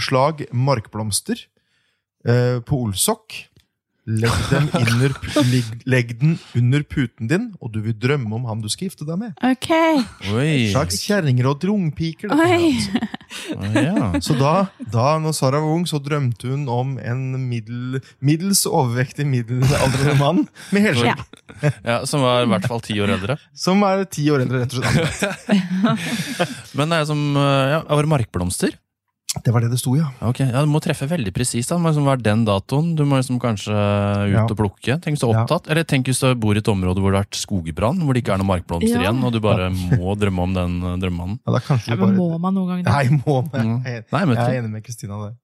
slag 0.03 0.41
markblomster 0.53 1.39
eh, 2.27 2.59
på 2.67 2.79
olsokk. 2.89 3.37
Legg, 4.05 4.33
dem 4.51 4.67
under, 4.83 5.15
legg, 5.49 5.69
legg 5.89 6.11
den 6.21 6.35
under 6.59 6.83
puten 6.85 7.29
din, 7.31 7.47
og 7.57 7.71
du 7.73 7.79
vil 7.87 7.95
drømme 7.97 8.37
om 8.37 8.45
ham 8.51 8.61
du 8.61 8.69
skal 8.69 8.91
gifte 8.91 9.07
deg 9.09 9.17
med. 9.17 9.33
Ok. 9.41 9.71
Oi. 10.35 10.69
Slags 10.75 11.01
kjerringråd 11.07 11.63
til 11.63 11.73
ungpiker. 11.73 12.29
dette 12.29 12.51
altså. 12.53 13.81
Ja. 13.81 14.11
Så 14.21 14.37
da, 14.37 14.53
da 14.93 15.07
når 15.23 15.37
Sara 15.39 15.63
var 15.65 15.73
ung, 15.73 15.87
så 15.89 16.03
drømte 16.05 16.53
hun 16.53 16.69
om 16.69 16.95
en 17.01 17.25
middel, 17.49 17.99
middels 18.21 18.67
overvektig 18.69 19.25
middelaldrende 19.31 20.19
mann 20.21 20.45
med 20.75 20.91
helskjegg. 20.91 21.25
Ja. 21.65 21.73
ja, 21.91 21.99
Som 22.09 22.27
var 22.27 22.45
i 22.45 22.53
hvert 22.53 22.69
fall 22.69 22.85
ti 22.85 22.99
år 23.01 23.17
eldre. 23.17 23.39
Som 23.57 23.83
er 23.89 24.05
ti 24.05 24.29
år 24.33 24.45
eldre, 24.45 24.67
rett 24.67 24.77
og 24.77 24.85
slett. 24.85 25.41
Men 26.77 26.93
det 26.93 27.01
er 27.01 27.09
som 27.09 27.25
eh, 27.41 27.79
ja, 27.79 28.03
markblomster? 28.13 28.77
Det 29.43 29.51
var 29.53 29.61
det 29.65 29.71
det 29.73 29.79
sto, 29.81 29.97
ja. 29.99 30.07
Ok, 30.23 30.39
ja, 30.45 30.61
Du 30.63 30.71
må 30.71 30.79
treffe 30.81 31.09
veldig 31.11 31.33
presist. 31.35 31.71
må 31.75 31.91
liksom 31.91 32.05
være 32.07 32.23
den 32.23 32.45
datoen. 32.47 32.95
Du 32.95 33.03
må 33.05 33.17
liksom 33.19 33.41
kanskje 33.43 33.73
ut 33.75 34.33
Ja. 34.35 34.45
og 34.45 34.57
plukke. 34.57 34.95
Tenk 35.03 35.17
hvis 35.17 35.21
du 35.21 35.27
er 35.29 35.33
Ja. 35.35 35.43
opptatt. 35.45 35.69
Eller 35.71 35.83
tenk 35.85 36.07
hvis 36.07 36.21
du 36.21 36.35
bor 36.35 36.55
i 36.55 36.59
et 36.59 36.69
område 36.69 37.01
hvor 37.03 37.11
det 37.11 37.19
har 37.19 37.25
vært 37.25 37.41
skogbrann, 37.43 37.99
hvor 38.05 38.15
det 38.15 38.23
ikke 38.25 38.35
er 38.35 38.39
noen 38.39 38.47
markblomster 38.53 38.95
Ja. 39.03 39.11
igjen, 39.11 39.25
og 39.25 39.33
du 39.33 39.41
bare 39.41 39.71
må 39.99 40.15
drømme 40.17 40.39
om 40.43 40.55
den 40.55 40.83
eh, 40.83 40.97
drømmemannen. 41.03 41.41
ja 41.47 41.53
da 41.53 41.59
kanskje 41.59 41.89
Ja, 41.89 41.97
du 41.97 42.03
bare... 42.07 42.15
må 42.15 42.39
man 42.41 42.55
noen 42.55 42.69
ganger 42.69 42.85
det? 42.85 42.93
Nei, 43.11 43.23
må 43.27 43.53
man. 43.53 43.67
Mm. 43.67 43.85
Jeg, 43.85 44.05
Nei, 44.13 44.25
men 44.25 44.37
jeg 44.37 44.47
er 44.47 44.63
enig 44.63 44.71
med 44.71 44.85
Kristina 44.85 45.19
der. 45.27 45.35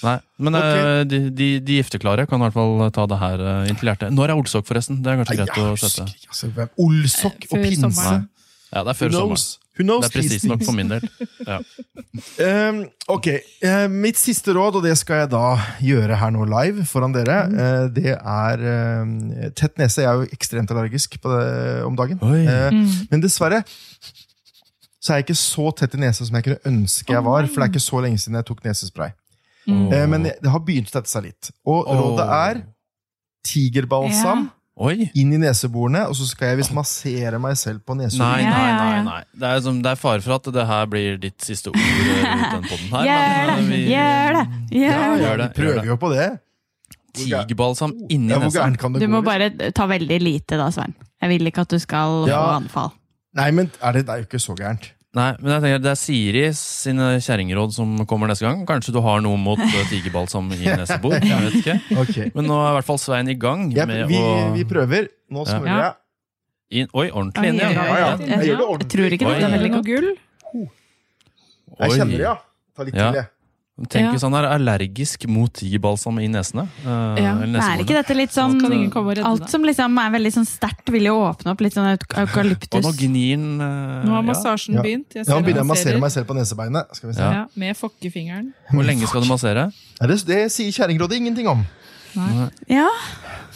Nei, 0.00 0.18
men 0.38 0.54
Ok. 0.54 0.62
eh, 0.62 1.04
de, 1.04 1.18
de, 1.30 1.46
de 1.60 1.82
gifteklare 1.82 2.28
kan 2.28 2.38
i 2.38 2.44
hvert 2.44 2.52
fall 2.54 2.90
ta 2.94 3.06
det 3.06 3.18
her 3.18 3.40
uh, 3.40 3.66
inntil 3.66 3.88
hjertet. 3.90 4.12
Når 4.14 4.28
er 4.30 4.36
Olsok, 4.38 4.64
forresten? 4.68 5.02
Det 5.02 5.10
er 5.10 5.24
kanskje 5.24 5.38
greit 5.40 5.58
å 5.58 5.72
sette. 5.74 6.04
altså, 6.28 6.68
Olsok 6.78 7.48
og 7.50 7.58
pinse. 7.64 8.28
Ja, 8.70 8.84
det 8.84 8.92
er 8.92 8.98
før 9.00 9.10
sommeren. 9.10 9.42
Knows? 9.84 10.04
Who 10.04 10.10
knows 10.10 10.10
Det 10.10 10.16
er 10.16 10.20
presist 10.22 10.48
nok 10.50 10.62
for 10.66 10.72
min 10.76 10.88
del. 10.90 11.04
Ja. 11.46 11.58
Um, 12.70 12.80
ok, 13.08 13.28
Uh, 13.64 13.86
Mitt 13.90 14.18
siste 14.18 14.52
råd, 14.56 14.76
og 14.80 14.82
det 14.84 14.96
skal 14.98 15.22
jeg 15.24 15.30
da 15.32 15.42
gjøre 15.82 16.16
her 16.20 16.30
nå 16.34 16.44
live 16.50 16.84
foran 16.88 17.12
dere, 17.14 17.36
eh, 17.48 17.84
det 17.94 18.14
er 18.16 18.64
uh, 18.64 19.50
tett 19.58 19.78
nese. 19.78 20.02
Jeg 20.02 20.10
er 20.10 20.22
jo 20.24 20.28
ekstremt 20.34 20.70
allergisk 20.74 21.18
på 21.22 21.30
det 21.34 21.84
om 21.86 21.96
dagen. 21.98 22.18
Eh, 22.22 22.70
Mm. 22.72 22.86
Men 23.10 23.20
dessverre 23.22 23.62
så 25.00 25.12
er 25.14 25.20
jeg 25.20 25.28
ikke 25.28 25.38
så 25.40 25.70
tett 25.78 25.94
i 25.94 26.00
nesa 26.02 26.26
som 26.26 26.34
jeg 26.36 26.44
kunne 26.44 26.64
ønske 26.68 27.12
jeg 27.14 27.24
var. 27.24 27.46
For 27.46 27.60
det 27.62 27.68
er 27.68 27.72
ikke 27.72 27.84
så 27.86 28.00
lenge 28.02 28.18
siden 28.18 28.34
jeg 28.40 28.44
tok 28.50 28.64
nesespray. 28.66 29.12
Mm. 29.68 29.92
Eh, 29.92 30.06
Men 30.10 30.22
det 30.28 30.50
har 30.50 30.60
begynt 30.64 30.90
å 30.90 30.96
tette 30.98 31.08
seg 31.12 31.28
litt. 31.30 31.50
Og 31.68 31.86
rådet 31.86 32.26
er 32.28 32.62
tigerbalsam 33.46 34.48
Oi! 34.78 35.08
inn 35.18 35.32
i 35.34 35.38
neseborene, 35.42 36.04
og 36.06 36.14
så 36.14 36.26
skal 36.28 36.52
jeg 36.52 36.60
visst 36.60 36.70
massere 36.76 37.38
meg 37.42 37.56
selv 37.58 37.80
på 37.82 37.96
Nei, 37.98 38.04
neseborene. 38.06 38.44
Ja, 38.46 38.58
nei, 38.78 38.90
nei. 38.92 39.04
nei. 39.08 39.22
Det, 39.34 39.48
er 39.50 39.62
som, 39.64 39.80
det 39.82 39.90
er 39.90 39.98
fare 39.98 40.22
for 40.22 40.36
at 40.36 40.50
det 40.54 40.66
her 40.68 40.84
blir 40.92 41.16
ditt 41.18 41.42
siste 41.42 41.72
ord 41.72 41.78
eh, 41.80 42.44
den 42.54 42.68
her. 42.92 43.08
Gjør 43.08 43.24
det! 43.50 43.56
men, 43.56 43.72
vi- 43.72 43.80
Gjør 43.90 44.38
det! 44.38 44.44
Gjør 44.76 44.92
ja, 44.92 45.00
det! 45.16 45.24
Gjør 45.24 45.40
det, 45.42 45.48
vi 45.48 45.62
prøver 45.62 45.90
jo 45.90 45.96
på 46.04 46.12
det. 46.14 46.28
Tigerbalsam 47.18 47.94
inni 48.12 48.30
Ja, 48.30 48.38
nesa. 48.38 48.68
Du 49.00 49.08
må 49.10 49.22
bare 49.26 49.50
ta 49.74 49.86
veldig 49.90 50.20
lite 50.22 50.58
da, 50.60 50.68
Svein. 50.74 50.94
Jeg 51.18 51.32
vil 51.32 51.50
ikke 51.50 51.64
at 51.66 51.72
du 51.74 51.78
skal 51.82 52.28
Ja. 52.30 52.38
få 52.38 52.54
anfall. 52.60 52.92
Nei, 53.34 53.50
men 53.50 53.70
er 53.82 53.92
det, 53.98 54.06
det 54.06 54.14
er 54.14 54.22
jo 54.22 54.28
ikke 54.28 54.38
så 54.42 54.54
gærent. 54.58 54.92
Nei, 55.16 55.30
men 55.40 55.54
jeg 55.54 55.62
tenker 55.64 55.78
Det 55.80 55.90
er 55.94 55.96
Siri 55.98 56.42
sine 56.58 57.06
kjerringråd 57.24 57.72
som 57.72 57.94
kommer 58.10 58.28
neste 58.28 58.44
gang. 58.44 58.66
Kanskje 58.68 58.92
du 58.92 58.98
har 59.00 59.22
noe 59.24 59.38
mot 59.40 59.58
eh, 59.62 59.86
tigerbalsam 59.88 60.50
i 60.52 60.58
nesebor? 60.82 61.16
Jeg 61.16 61.38
vet 61.46 61.56
ikke. 61.62 61.76
okay. 62.02 62.26
Men 62.36 62.50
nå 62.50 62.58
er 62.60 62.74
i 62.74 62.76
hvert 62.76 62.88
fall 62.90 63.00
Svein 63.00 63.30
i 63.32 63.38
gang 63.40 63.70
Ja, 63.72 63.86
med 63.88 64.04
vi, 64.10 64.20
å 64.20 64.52
vi 64.54 64.66
prøver. 64.68 65.08
Nå 65.32 65.46
smører 65.48 65.70
Ja. 65.72 65.78
jeg. 65.86 65.94
In, 66.82 66.90
Oi, 66.92 67.06
ordentlig 67.08 67.48
inn, 67.54 67.62
ja. 67.62 67.70
Ja, 67.72 67.84
ja. 67.96 68.08
Jeg 68.20 68.50
gjør 68.50 68.58
det 68.60 68.66
Jeg 68.84 68.90
tror 68.92 69.14
ikke 69.16 69.24
det 69.24 69.34
dette 69.38 69.46
er 69.48 69.54
veldig 69.56 69.70
Noe 69.72 69.86
gull? 69.86 70.08
Jeg 71.78 71.94
kjenner 71.96 72.12
det, 72.18 72.24
ja. 72.26 72.34
Ta 72.76 72.84
litt 72.84 72.94
til, 72.98 73.16
jeg. 73.22 73.28
Tenk 73.86 74.08
Ja. 74.08 74.10
hvis 74.10 74.22
han 74.26 74.34
er 74.34 74.48
allergisk 74.50 75.28
mot 75.30 75.52
tigerbalsam 75.54 76.18
i 76.18 76.26
nesene. 76.26 76.64
Uh, 76.82 77.14
Ja. 77.14 77.34
er 77.38 77.78
ikke 77.78 77.94
dette 77.94 78.14
litt 78.16 78.30
sånn 78.34 78.58
Alt 79.24 79.50
som 79.50 79.62
liksom 79.62 79.98
er 79.98 80.10
veldig 80.10 80.32
sånn 80.34 80.46
sterkt, 80.46 80.90
vil 80.90 81.04
jo 81.04 81.14
åpne 81.22 81.52
opp 81.52 81.60
litt 81.60 81.74
sånn 81.74 81.86
eukalyptus. 81.94 82.74
Og 82.82 82.82
nå 82.82 82.92
gnir 82.98 83.36
han 83.36 83.60
eh, 83.60 84.04
Nå 84.08 84.14
har 84.16 84.22
massasjen 84.22 84.74
Ja. 84.74 84.82
begynt. 84.82 85.14
Jeg 85.14 85.22
Ja, 85.22 85.24
ser 85.24 85.32
Nå 85.32 85.44
begynner 85.44 85.62
jeg 85.62 85.68
å 85.68 85.72
massere 85.74 86.00
meg 86.00 86.10
selv 86.10 86.26
på 86.26 86.34
nesebeinet. 86.34 86.96
Skal 86.96 87.10
vi 87.10 87.14
se. 87.14 87.20
Ja. 87.22 87.32
Ja, 87.32 87.44
med 87.54 87.76
fokkefingeren. 87.76 88.52
Hvor 88.72 88.84
lenge 88.84 89.06
skal 89.06 89.22
du 89.22 89.28
massere? 89.28 89.72
Nei, 90.00 90.08
det, 90.08 90.24
det 90.26 90.40
sier 90.50 90.72
kjerringrådet 90.74 91.16
ingenting 91.22 91.46
om. 91.46 91.64
Ja. 92.66 92.88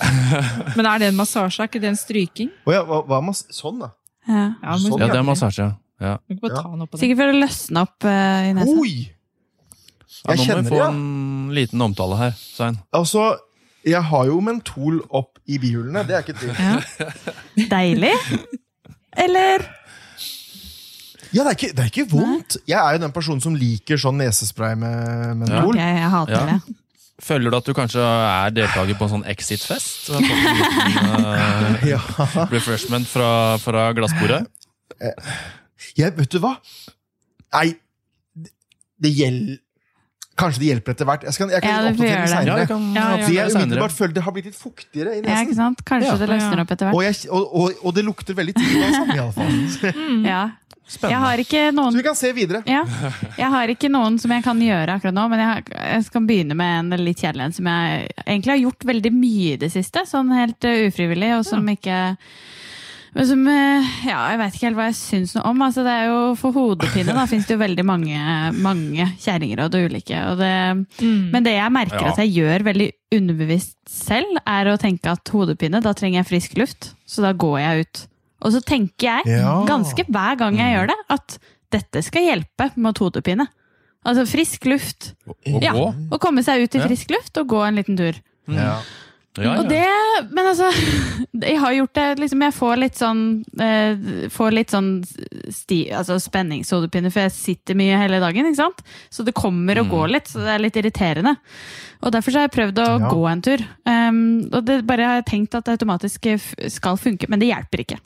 Men 0.77 0.87
er 0.87 0.99
det 0.99 1.09
en 1.09 1.17
massasje? 1.19 1.65
Er 1.65 1.67
ikke 1.67 1.81
det 1.83 1.91
en 1.91 1.99
stryking? 1.99 2.51
Oh, 2.67 2.73
ja, 2.75 2.85
hva, 2.87 3.03
hva 3.07 3.19
sånn, 3.35 3.81
da. 3.83 3.91
ja. 4.29 4.55
Ja, 4.63 4.77
Sånn, 4.79 5.01
Ja, 5.01 5.09
det 5.11 5.19
er 5.19 5.27
massasje. 5.27 5.67
Ja. 5.67 5.79
Ja. 6.03 6.17
Sikkert 6.99 7.19
for 7.19 7.31
å 7.31 7.35
løsne 7.39 7.83
opp 7.87 8.07
uh, 8.07 8.49
i 8.49 8.55
nesa. 8.57 8.79
Oi! 8.79 9.11
Ja, 10.23 10.35
Jeg 10.37 10.39
nå 10.39 10.45
må 10.45 10.55
vi 10.55 10.55
vi 10.55 10.63
det, 10.63 10.71
få 10.71 10.79
ja. 10.79 10.89
en 10.93 11.53
liten 11.57 11.81
omtale 11.83 12.17
her, 12.21 12.35
Svein. 12.39 12.77
Altså, 12.95 13.25
jeg 13.85 14.03
har 14.13 14.27
jo 14.29 14.37
mentol 14.41 15.01
opp 15.11 15.41
i 15.51 15.59
bihulene. 15.59 16.05
Det 16.07 16.15
er 16.15 16.23
ikke 16.23 16.37
tvil. 16.39 16.53
Ja. 16.55 17.67
Deilig. 17.73 18.13
Eller 19.19 19.65
Ja, 21.33 21.43
det 21.47 21.49
er, 21.49 21.57
ikke, 21.57 21.73
det 21.73 21.81
er 21.81 21.89
ikke 21.91 22.05
vondt. 22.13 22.57
Jeg 22.69 22.77
er 22.79 22.93
jo 22.99 23.01
den 23.07 23.13
personen 23.17 23.41
som 23.41 23.55
liker 23.57 23.97
sånn 23.99 24.19
nesespray 24.21 24.75
med 24.77 25.37
mentol. 25.41 25.77
Ja. 25.81 25.87
jeg 25.97 26.11
hater 26.13 26.37
Ja. 26.37 26.45
det. 26.53 26.77
Føler 27.23 27.51
du 27.51 27.57
at 27.57 27.67
du 27.69 27.73
kanskje 27.77 28.03
er 28.03 28.51
deltaker 28.51 28.97
på 28.99 29.07
en 29.07 29.13
sånn 29.13 29.25
Exit-fest? 29.31 30.11
En 30.11 30.23
liten 30.27 31.27
eh, 31.33 31.89
Ja. 31.93 32.01
refreshment 32.51 33.07
fra, 33.09 33.57
fra 33.63 33.89
glassbordet? 33.97 34.43
Jeg, 35.97 36.13
vet 36.19 36.31
du 36.35 36.39
hva? 36.43 36.57
Nei, 37.55 37.75
det, 38.37 38.51
det 39.03 39.13
gjelder 39.17 39.61
Kanskje 40.39 40.63
det 40.63 40.69
hjelper 40.71 40.95
etter 40.95 41.05
hvert. 41.09 41.25
Jeg, 41.29 41.35
skal, 41.37 41.51
jeg 41.53 41.61
kan 41.63 41.71
Ja, 41.71 41.91
oppdatere 41.91 42.23
det. 42.23 42.29
senere. 42.33 42.59
Ja, 42.63 42.67
kan 42.71 42.85
Ja, 42.97 43.03
ja, 43.21 43.27
jeg 43.29 43.53
umiddelbart 43.53 43.93
føler 43.93 44.15
det 44.17 44.23
har 44.25 44.33
blitt 44.33 44.47
litt 44.49 44.57
fuktigere 44.57 45.13
i 45.13 45.21
Ja, 45.21 45.23
nesen. 45.27 45.47
ikke 45.47 45.57
sant? 45.59 45.85
Kanskje 45.85 46.09
Ja. 46.09 46.17
det 46.23 46.29
løsner 46.31 46.61
opp 46.63 46.71
etter 46.73 46.89
Og, 46.89 47.03
hvert. 47.03 47.23
jeg, 47.23 47.31
og, 47.31 47.55
og, 47.61 47.73
og 47.85 47.95
det 47.95 48.05
lukter 48.07 48.35
veldig 48.35 48.55
tidlig 48.55 48.81
i 48.81 49.19
alle 49.19 49.93
mm. 49.93 50.25
Ja. 50.25 50.43
Jeg 50.83 50.99
Spennende. 50.99 51.21
har 51.25 51.37
ikke 51.39 51.61
Så 51.73 51.97
vi 51.97 52.03
kan 52.03 52.15
se 52.19 52.33
videre. 52.33 52.63
Ja, 52.67 52.83
jeg 53.39 53.49
har 53.49 53.69
ikke 53.69 53.89
noen 53.89 54.19
som 54.19 54.31
jeg 54.35 54.43
kan 54.45 54.59
gjøre 54.61 54.97
akkurat 54.99 55.15
nå, 55.15 55.29
men 55.31 55.39
jeg, 55.39 55.47
har, 55.49 55.63
jeg 55.95 56.05
skal 56.05 56.21
begynne 56.27 56.57
med 56.59 56.93
en 56.93 57.05
litt 57.05 57.21
kjedelig 57.23 57.45
en 57.47 57.53
som 57.53 57.65
jeg 57.71 58.09
egentlig 58.27 58.51
har 58.53 58.61
gjort 58.65 58.85
veldig 58.91 59.13
mye 59.15 59.53
i 59.55 59.57
det 59.63 59.71
siste. 59.73 60.03
Sånn 60.11 60.33
helt 60.35 60.65
uh, 60.65 60.89
ufrivillig, 60.89 61.31
og 61.39 61.45
som 61.49 61.65
ikke 61.69 62.17
men 63.15 63.27
som, 63.29 63.43
eh, 63.49 63.89
ja, 64.07 64.19
Jeg 64.31 64.39
vet 64.41 64.55
ikke 64.55 64.67
helt 64.69 64.77
hva 64.79 64.87
jeg 64.89 64.97
syns 64.97 65.35
noe 65.37 65.45
om. 65.51 65.63
altså 65.63 65.83
det 65.85 65.93
er 65.93 66.07
jo 66.09 66.35
For 66.41 66.53
hodepine 66.57 67.13
da, 67.13 67.27
finnes 67.27 67.47
det 67.47 67.57
jo 67.59 67.61
veldig 67.61 67.85
mange, 67.85 68.17
mange 68.63 69.07
kjerringråd 69.21 69.75
og 69.77 69.91
ulike. 69.91 70.23
Og 70.31 70.39
det, 70.39 70.53
Mm. 71.03 71.31
men 71.31 71.43
det 71.45 71.53
jeg 71.59 71.73
merker 71.73 72.01
Ja. 72.01 72.09
at 72.13 72.17
jeg 72.23 72.33
gjør 72.35 72.65
veldig 72.71 72.91
underbevisst 73.13 73.77
selv, 73.89 74.39
er 74.47 74.65
å 74.73 74.79
tenke 74.79 75.07
at 75.13 75.25
hodepine, 75.29 75.83
da 75.83 75.93
trenger 75.93 76.23
jeg 76.25 76.27
frisk 76.31 76.57
luft. 76.59 76.95
Så 77.07 77.21
da 77.23 77.33
går 77.33 77.59
jeg 77.61 77.81
ut. 77.87 78.07
Og 78.43 78.53
så 78.53 78.61
tenker 78.65 79.23
jeg 79.23 79.39
Ja. 79.39 79.65
ganske 79.67 80.05
hver 80.09 80.37
gang 80.39 80.57
jeg 80.57 80.75
gjør 80.77 80.87
det, 80.89 80.97
at 81.11 81.39
dette 81.71 82.03
skal 82.03 82.23
hjelpe 82.23 82.71
mot 82.77 82.97
hodepine. 82.99 83.47
Altså 84.05 84.27
frisk 84.27 84.65
luft. 84.67 85.13
Å 85.29 85.63
Ja, 85.63 85.73
gå? 85.73 85.95
Å 86.11 86.19
komme 86.19 86.43
seg 86.43 86.63
ut 86.65 86.75
i 86.75 86.81
frisk 86.81 87.11
luft 87.11 87.37
og 87.39 87.47
gå 87.49 87.61
en 87.69 87.77
liten 87.77 87.97
tur. 87.97 88.15
Ja. 88.49 88.81
Ja, 89.41 89.55
Og 89.63 89.69
det, 89.71 89.81
men 90.31 90.45
altså 90.45 90.67
Jeg 91.49 91.57
har 91.63 91.73
gjort 91.73 91.95
det 91.97 92.19
liksom 92.21 92.43
Jeg 92.45 92.53
får 92.53 92.75
litt 92.83 92.99
sånn 93.01 93.21
eh, 93.65 94.27
Får 94.29 94.53
litt 94.53 94.75
sånn 94.75 94.91
sti, 95.49 95.79
altså 95.97 96.19
spenningshodepine, 96.21 97.09
for 97.11 97.25
jeg 97.25 97.33
sitter 97.33 97.79
mye 97.79 97.97
hele 97.97 98.21
dagen. 98.21 98.45
ikke 98.51 98.61
sant? 98.61 98.83
Så 99.09 99.25
det 99.25 99.33
kommer 99.35 99.81
og 99.81 99.87
Mm. 99.89 99.91
går 99.95 100.13
litt, 100.13 100.29
så 100.29 100.45
det 100.45 100.53
er 100.53 100.63
litt 100.67 100.77
irriterende. 100.77 101.33
Og 102.03 102.13
Derfor 102.13 102.33
så 102.33 102.39
har 102.43 102.49
jeg 102.49 102.57
prøvd 102.59 102.79
å 102.85 102.87
Ja. 103.01 103.09
gå 103.11 103.23
en 103.33 103.43
tur. 103.43 103.65
Um, 103.87 104.21
og 104.53 104.65
det 104.69 104.87
bare 104.87 105.07
har 105.09 105.17
jeg 105.23 105.27
tenkt 105.33 105.55
at 105.55 105.65
det 105.65 105.79
automatisk 105.79 106.29
skal 106.71 106.97
funke, 106.97 107.29
men 107.29 107.39
det 107.41 107.49
hjelper 107.51 107.85
ikke. 107.87 107.99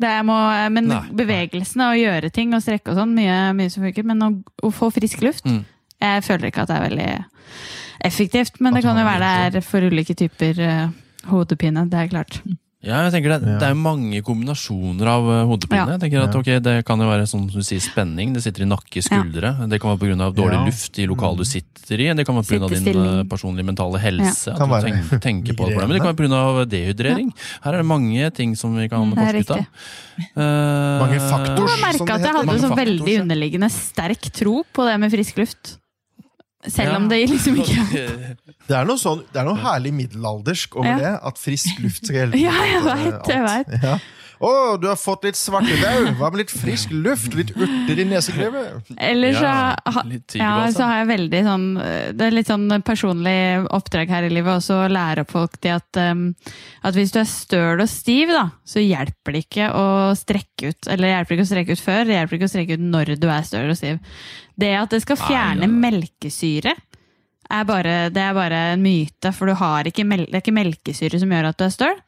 Det 0.00 0.12
må, 0.26 0.36
men 0.74 0.88
Nei. 0.88 1.00
bevegelsene 1.14 1.90
og 1.92 2.00
gjøre 2.00 2.32
ting 2.32 2.52
og 2.54 2.60
strekke 2.64 2.90
og 2.92 2.96
sånn, 2.98 3.14
mye, 3.14 3.52
mye 3.54 3.70
som 3.70 3.82
funker. 3.84 4.04
Men 4.04 4.18
å, 4.26 4.30
å 4.62 4.72
få 4.72 4.92
frisk 4.92 5.22
luft 5.22 5.44
Mm. 5.48 5.64
Jeg 6.02 6.24
føler 6.26 6.50
ikke 6.50 6.62
at 6.64 6.68
det 6.68 6.76
er 6.76 6.88
veldig 6.90 7.24
effektivt, 8.00 8.60
men 8.60 8.74
det 8.74 8.82
kan 8.82 8.96
jo 8.98 9.04
være 9.06 9.50
det 9.54 9.62
er 9.62 9.66
for 9.66 9.80
ulike 9.80 10.14
typer 10.18 10.60
eh, 10.60 10.88
hodepine. 11.30 11.86
Det 11.90 11.98
er 12.04 12.08
klart. 12.08 12.40
Ja, 12.84 12.98
jeg 13.06 13.14
tenker 13.14 13.32
det, 13.32 13.46
det 13.60 13.64
er 13.64 13.70
jo 13.72 13.78
mange 13.80 14.18
kombinasjoner 14.20 15.08
av 15.08 15.28
eh, 15.32 15.44
hodepine. 15.48 15.78
Ja. 15.86 15.94
Jeg 15.94 16.00
tenker 16.02 16.24
at 16.26 16.34
ok, 16.36 16.48
Det 16.60 16.74
kan 16.84 17.00
jo 17.00 17.06
være 17.08 17.24
sånn 17.24 17.46
som 17.48 17.62
du 17.62 17.64
sier, 17.64 17.80
spenning. 17.80 18.34
Det 18.36 18.42
sitter 18.44 18.66
i 18.66 18.68
nakke, 18.68 19.00
skuldre. 19.00 19.54
Det 19.72 19.78
kan 19.80 19.94
være 19.94 20.12
pga. 20.12 20.26
dårlig 20.36 20.58
Ja. 20.58 20.64
luft 20.66 20.98
i 21.00 21.06
lokalet 21.08 21.38
du 21.40 21.44
sitter 21.48 22.02
i. 22.04 22.10
Det 22.12 22.26
kan 22.28 22.36
være 22.36 22.44
pga. 22.44 22.68
din 22.68 22.90
eh, 23.06 23.22
personlige 23.24 23.64
mentale 23.64 23.96
helse. 24.04 24.52
At 24.52 24.58
Kan 24.60 24.68
du 24.68 24.76
tenker, 24.84 25.18
tenker 25.18 25.56
på 25.56 25.64
det. 25.70 25.78
problemet. 25.78 25.96
det 25.96 26.02
kan 26.04 26.12
være 26.12 26.28
pga. 26.28 26.68
dehydrering. 26.74 27.32
Her 27.64 27.72
er 27.72 27.78
det 27.80 27.86
mange 27.88 28.30
ting 28.36 28.52
som 28.54 28.76
vi 28.76 28.86
kan 28.92 29.14
forske 29.16 29.40
ut 29.40 29.50
av. 29.56 29.64
Eh, 30.18 31.00
Mange 31.00 31.20
faktorer. 31.24 31.72
Jeg 31.72 31.80
merka 31.80 31.96
som 31.96 32.06
det 32.06 32.14
at 32.14 32.28
jeg 32.28 32.36
hadde 32.36 32.58
så 32.60 32.74
veldig 32.76 33.14
underliggende 33.24 33.70
sterk 33.72 34.28
tro 34.30 34.60
på 34.76 34.84
det 34.84 35.00
med 35.00 35.10
frisk 35.10 35.38
luft. 35.40 35.78
Selv 36.66 36.90
Ja. 36.92 36.96
om 36.96 37.08
det 37.10 37.18
liksom 37.28 37.56
ikke 37.60 37.84
Det 38.68 38.76
er 38.76 38.84
noe, 38.88 38.96
sånn, 38.96 39.20
det 39.32 39.40
er 39.42 39.44
noe 39.44 39.58
herlig 39.60 39.92
middelaldersk 39.92 40.76
over 40.80 40.88
Ja. 40.88 40.96
det. 40.98 41.12
At 41.28 41.36
frisk 41.38 41.80
luft 41.84 42.06
skal 42.06 42.16
hjelpe. 42.22 42.40
Ja, 42.46 42.54
jeg 42.64 42.82
vet, 42.86 43.28
jeg 43.28 43.42
vet. 43.44 44.00
Ja. 44.40 44.48
Å, 44.48 44.76
du 44.80 44.88
har 44.90 44.98
fått 44.98 45.24
litt 45.26 45.38
svartedaud. 45.38 46.10
Hva 46.18 46.30
med 46.32 46.42
litt 46.42 46.52
frisk 46.52 46.92
luft? 46.92 47.34
Litt 47.38 47.52
urter 47.54 48.00
i 48.02 48.06
nesegrevet? 48.08 48.92
Eller 48.98 49.36
så, 49.36 49.44
Ja, 49.44 49.92
ha, 49.94 50.04
ja, 50.34 50.52
så 50.74 50.88
har 50.88 51.00
jeg 51.02 51.10
veldig 51.12 51.42
sånn 51.46 51.66
Det 52.16 52.26
er 52.26 52.34
litt 52.34 52.50
sånn 52.50 52.66
personlig 52.86 53.36
oppdrag 53.74 54.10
her 54.12 54.26
i 54.26 54.32
livet 54.32 54.56
også 54.56 54.80
å 54.84 54.90
lære 54.92 55.24
opp 55.24 55.34
folk 55.34 55.58
til 55.62 55.76
at, 55.76 56.00
um, 56.00 56.26
at 56.84 56.98
hvis 56.98 57.14
du 57.14 57.20
er 57.22 57.28
støl 57.30 57.82
og 57.82 57.90
stiv, 57.90 58.32
da, 58.34 58.48
så 58.66 58.82
hjelper 58.82 59.36
det 59.36 59.44
ikke 59.46 59.70
å 59.74 59.86
strekke 60.18 60.72
ut. 60.72 60.88
Eller 60.88 61.08
det 61.08 61.12
hjelper 61.14 61.36
ikke 61.36 61.46
å 61.46 61.52
strekke 61.52 61.76
ut 61.76 61.84
før, 61.84 62.02
det 62.08 62.18
hjelper 62.18 62.38
ikke 62.38 62.48
å 62.50 62.54
strekke 62.54 62.78
ut 62.78 62.88
når 62.94 63.14
du 63.20 63.28
er 63.30 63.46
støl 63.46 63.70
og 63.70 63.78
stiv. 63.78 64.18
Det 64.60 64.74
at 64.78 64.92
det 64.94 65.02
skal 65.04 65.18
fjerne 65.20 65.68
melkesyre, 65.70 66.74
er 67.54 67.66
bare, 67.68 67.96
det 68.14 68.22
er 68.22 68.36
bare 68.36 68.60
en 68.72 68.82
myte, 68.82 69.32
for 69.36 69.50
du 69.50 69.56
har 69.60 69.88
ikke 69.88 70.06
mel 70.08 70.24
det 70.24 70.38
er 70.38 70.44
ikke 70.44 70.56
melkesyre 70.56 71.20
som 71.20 71.32
gjør 71.34 71.50
at 71.50 71.60
du 71.60 71.66
er 71.66 71.74
støl. 71.74 71.98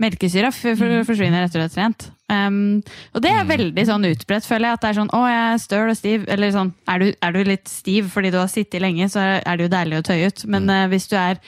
Melkesyra 0.00 0.48
f 0.48 0.62
forsvinner 1.06 1.44
etter 1.44 1.60
du 1.60 1.64
har 1.66 1.72
trent. 1.72 2.08
Um, 2.32 2.80
og 3.12 3.22
det 3.24 3.30
er 3.34 3.44
veldig 3.48 3.84
sånn 3.86 4.08
utbredt, 4.08 4.46
føler 4.48 4.70
jeg. 4.70 4.78
At 4.78 4.84
det 4.84 4.90
er 4.90 4.98
sånn 5.02 5.12
'Å, 5.12 5.22
jeg 5.28 5.44
er 5.52 5.62
støl 5.62 5.92
og 5.92 5.98
stiv'. 5.98 6.26
Eller 6.32 6.54
sånn, 6.54 6.72
er 6.88 6.98
du, 6.98 7.06
er 7.20 7.32
du 7.32 7.40
litt 7.44 7.68
stiv 7.68 8.08
fordi 8.10 8.32
du 8.32 8.38
har 8.40 8.48
sittet 8.48 8.80
lenge, 8.82 9.08
så 9.12 9.20
er 9.42 9.56
det 9.56 9.68
jo 9.68 9.76
deilig 9.76 10.00
å 10.00 10.06
tøye 10.08 10.32
ut. 10.32 10.44
Men 10.48 10.70
uh, 10.70 10.88
hvis 10.88 11.08
du 11.12 11.16
er 11.20 11.38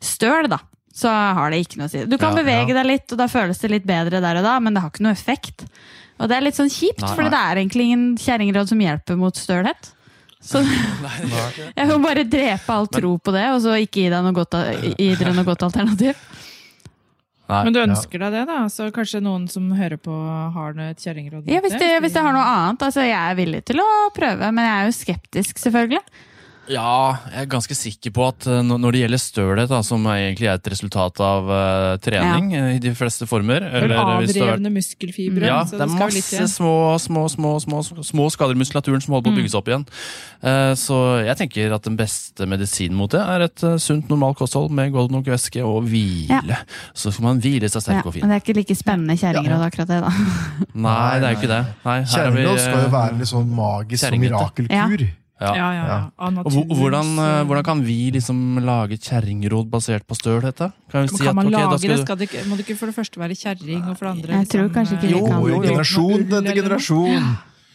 støl, 0.00 0.48
da, 0.48 0.60
så 0.94 1.10
har 1.10 1.50
det 1.50 1.62
ikke 1.64 1.82
noe 1.82 1.90
å 1.90 1.92
si. 1.92 2.06
Du 2.06 2.18
kan 2.18 2.36
Ja, 2.36 2.42
bevege 2.42 2.74
deg 2.74 2.86
litt, 2.86 3.12
og 3.12 3.18
da 3.18 3.28
føles 3.30 3.58
det 3.58 3.70
litt 3.74 3.86
bedre 3.86 4.22
der 4.22 4.40
og 4.40 4.46
da, 4.46 4.58
men 4.62 4.74
det 4.74 4.82
har 4.82 4.90
ikke 4.90 5.06
noe 5.06 5.16
effekt. 5.16 5.66
Og 6.18 6.28
det 6.30 6.38
er 6.38 6.42
litt 6.46 6.58
sånn 6.58 6.72
kjipt, 6.72 7.04
for 7.14 7.22
det 7.30 7.38
er 7.38 7.60
egentlig 7.60 7.90
ingen 7.90 8.16
kjerringråd 8.18 8.72
som 8.72 8.80
hjelper 8.82 9.18
mot 9.20 9.36
stølhet. 9.38 9.92
Så 10.42 10.62
jeg 11.78 11.86
må 11.90 11.98
bare 12.02 12.22
drepe 12.26 12.74
all 12.74 12.86
tro 12.90 13.16
på 13.18 13.34
det, 13.34 13.46
og 13.54 13.62
så 13.62 13.74
ikke 13.82 14.04
gi 14.04 14.10
deg 14.12 14.22
noe 14.26 14.34
godt, 14.34 14.54
gi 14.98 15.08
dere 15.18 15.34
noe 15.34 15.46
godt 15.46 15.66
alternativ. 15.66 16.18
Nei. 17.48 17.62
Men 17.64 17.72
du 17.72 17.80
ønsker 17.80 18.20
deg 18.20 18.34
det, 18.36 18.42
da? 18.50 18.58
Så 18.68 18.90
kanskje 18.92 19.22
noen 19.24 19.46
som 19.48 19.70
hører 19.72 19.96
på, 19.96 20.12
har 20.52 20.80
et 20.84 21.00
kjerringråd? 21.00 21.46
Ja, 21.48 21.62
hvis, 21.64 21.78
det, 21.80 21.94
hvis 22.04 22.16
jeg 22.18 22.26
har 22.26 22.34
noe 22.36 22.44
annet. 22.44 22.84
Altså, 22.84 23.06
jeg 23.08 23.16
er 23.16 23.38
villig 23.38 23.62
til 23.70 23.80
å 23.80 23.86
prøve, 24.16 24.50
men 24.52 24.68
jeg 24.68 24.74
er 24.74 24.90
jo 24.90 24.96
skeptisk, 24.98 25.62
selvfølgelig. 25.62 26.02
Ja, 26.68 27.16
jeg 27.32 27.44
er 27.46 27.48
ganske 27.50 27.76
sikker 27.76 28.12
på 28.14 28.26
at 28.28 28.46
eh, 28.48 28.60
når 28.66 28.94
det 28.94 29.02
gjelder 29.02 29.22
stølhet, 29.22 29.74
som 29.86 30.04
egentlig 30.12 30.50
er 30.50 30.58
et 30.58 30.70
resultat 30.72 31.22
av 31.24 31.48
uh, 31.48 31.94
trening 32.04 32.50
ja. 32.52 32.64
i 32.76 32.80
de 32.82 32.92
fleste 32.96 33.28
former 33.30 33.64
eller 33.64 33.94
avrevne 33.96 34.72
muskelfibre. 34.74 35.48
Ja, 35.48 35.62
det 35.68 35.80
er 35.80 35.92
masse 35.94 36.48
små, 36.52 36.74
små, 37.00 37.24
små, 37.32 37.54
små, 37.64 37.82
små 38.04 38.28
skader 38.34 38.58
i 38.58 38.60
muskulaturen 38.60 39.04
som 39.04 39.16
holder 39.16 39.30
på 39.30 39.34
å 39.34 39.38
bygges 39.40 39.56
opp 39.58 39.70
igjen. 39.72 39.86
Uh, 40.44 40.74
Så 40.78 40.98
jeg 41.24 41.38
tenker 41.40 41.74
at 41.78 41.88
den 41.88 41.96
beste 41.98 42.48
medisinen 42.48 42.98
mot 42.98 43.12
det 43.12 43.22
er 43.22 43.46
et 43.48 43.64
uh, 43.64 43.76
sunt, 43.80 44.10
normalt 44.12 44.38
kosthold 44.40 44.74
med 44.74 44.92
golden 44.94 45.22
væske 45.24 45.64
og 45.64 45.88
hvile. 45.88 46.60
Så 46.96 47.12
får 47.14 47.24
man 47.24 47.40
hvile 47.42 47.68
seg 47.70 47.78
Ja, 47.78 47.84
sterk 47.88 48.10
og 48.10 48.18
men 48.18 48.32
det 48.32 48.38
er 48.38 48.42
ikke 48.44 48.58
like 48.58 48.76
spennende 48.76 49.16
kjerringråd, 49.18 49.62
akkurat 49.68 49.88
det, 49.88 50.00
da. 50.04 50.10
Nei, 50.74 51.20
det 51.20 51.28
er 51.28 51.32
jo 51.32 51.40
ikke 51.40 51.52
det. 51.52 51.62
Er 51.84 52.04
Kjerringråd 52.12 52.60
skal 52.60 52.76
jo 52.76 52.84
eh, 52.84 52.92
være 52.92 53.18
litt 53.20 53.30
sånn 53.30 53.48
magisk 53.54 54.08
og 54.08 54.22
mirakelkur. 54.24 54.68
mirakelkur. 54.68 55.08
Ja. 55.40 55.52
Ja, 55.54 55.66
ja, 55.72 55.84
ja. 55.86 55.98
Og 56.18 56.32
naturens, 56.34 56.78
hvordan, 56.78 57.10
eh, 57.18 57.40
eh, 57.40 57.44
hvordan 57.46 57.64
kan 57.64 57.82
vi 57.86 57.98
liksom 58.14 58.58
lage 58.64 58.98
kjerringråd 58.98 59.70
basert 59.70 60.06
på 60.06 60.16
stølhet? 60.18 60.58
Kan 60.90 61.06
si 61.08 61.22
kan 61.22 61.28
at 61.30 61.34
man 61.38 61.46
ok, 61.46 61.52
da 61.52 61.58
lage 61.58 61.78
skal 61.78 61.94
det? 61.94 61.98
Skal 62.02 62.18
det 62.18 62.46
må 62.48 62.56
det 62.58 62.66
ikke 62.66 62.78
for 62.80 62.90
det 62.90 62.96
første 62.96 63.20
være 63.22 63.36
kjerring, 63.38 63.84
og 63.86 63.98
for 63.98 64.08
det 64.08 64.14
andre 64.16 64.40
Jeg 64.40 64.48
tror 64.48 64.66
liksom, 64.66 64.74
kanskje 64.74 64.98
ikke 64.98 65.10
eh. 65.12 65.38
Jo, 65.38 65.48
jo, 65.52 65.60
generasjon 65.62 66.26
etter 66.40 66.58
generasjon. 66.62 67.30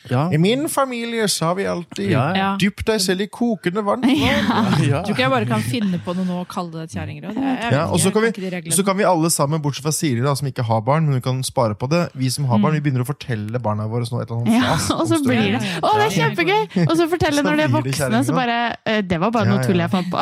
Ja. 0.09 0.25
I 0.33 0.37
min 0.37 0.67
familie 0.69 1.27
så 1.31 1.45
har 1.51 1.55
vi 1.55 1.65
alltid 1.69 2.09
Ja, 2.11 2.25
Ja. 2.35 2.47
dypp 2.59 2.83
deg 2.85 2.99
selv 3.01 3.21
i 3.21 3.27
kokende 3.27 3.83
vann. 3.85 4.03
ja. 4.03 5.01
Tror 5.03 5.13
ikke 5.13 5.23
jeg 5.23 5.29
bare 5.31 5.45
kan 5.47 5.61
finne 5.61 5.99
på 6.03 6.15
noe 6.17 6.25
nå 6.27 6.39
og 6.41 6.47
kalle 6.51 6.71
det 6.83 6.91
vet 6.93 7.71
Ja, 7.71 7.85
og 7.87 7.99
så 7.99 8.11
kan, 8.11 8.21
vi, 8.25 8.71
så 8.71 8.83
kan 8.85 8.97
vi 8.97 9.03
alle 9.07 9.29
sammen, 9.31 9.61
bortsett 9.63 9.83
fra 9.85 9.91
Siri, 9.95 10.21
da, 10.21 10.33
som 10.35 10.47
ikke 10.47 10.63
har 10.67 10.81
barn, 10.81 11.05
men 11.05 11.13
hun 11.13 11.21
kan 11.21 11.43
spare 11.43 11.75
på 11.75 11.87
det. 11.89 12.09
Vi 12.15 12.29
som 12.29 12.45
har 12.45 12.57
barn, 12.59 12.73
vi 12.73 12.79
Mm. 12.79 12.83
begynner 12.83 13.05
å 13.05 13.07
fortelle 13.07 13.59
barna 13.63 13.87
våre 13.87 14.03
sånn 14.05 14.21
et 14.21 14.29
eller 14.29 14.41
annet 14.41 14.63
Ja, 14.63 14.73
og 14.97 15.07
så 15.07 15.21
blir 15.23 15.55
det 15.55 15.61
Å, 15.83 15.93
det 15.95 16.05
er 16.09 16.15
kjempegøy! 16.19 16.87
Og 16.89 16.97
så 16.97 17.07
fortelle 17.09 17.41
når 17.43 17.55
de 17.57 17.63
er 17.63 17.73
voksne, 17.77 18.23
så 18.25 18.33
bare 18.35 18.75
eh, 18.85 19.01
Det 19.01 19.19
var 19.19 19.31
bare 19.31 19.45
Ja, 19.45 19.51
noe 19.55 19.61
ja. 19.61 19.67
tull 19.67 19.77
jeg 19.79 19.89
fant 19.91 20.11
på. 20.11 20.19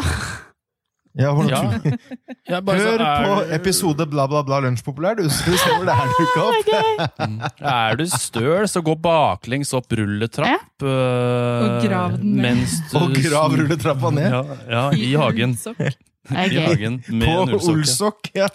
Ja, 1.19 1.32
for 1.36 1.43
noe 1.43 1.52
Ja. 1.52 1.62
tull. 1.80 1.97
Ja, 2.52 2.60
Hør 2.65 3.02
på 3.24 3.34
episode 3.56 4.06
bla, 4.12 4.26
bla, 4.28 4.41
bla 4.47 4.58
lunsjpopulær, 4.63 5.15
du. 5.19 5.26
Så 5.32 5.54
ser 5.62 5.76
hvor 5.78 5.86
det 5.88 5.95
er 5.95 6.13
dukka 6.17 6.45
opp. 6.47 7.56
Er 7.71 7.95
du 8.00 8.06
støl, 8.12 8.67
så 8.71 8.82
gå 8.84 8.95
baklengs 9.00 9.74
opp 9.78 9.91
rulletrapp. 10.00 10.84
øh, 10.84 11.65
Og 11.67 11.84
grav 11.86 12.15
den 12.17 12.34
ned. 12.38 12.41
mens 12.47 12.78
du 12.91 12.97
Og 13.02 13.15
grav 13.17 13.56
rulletrappa 13.60 14.12
ned. 14.15 14.32
Ja, 14.32 14.41
ja, 14.71 14.86
i 14.95 15.12
hagen. 15.19 15.58
I 16.32 16.60
hagen 16.63 17.02
med 17.10 17.28
På. 17.56 17.60
Olsok. 17.71 18.32
Ja. 18.38 18.47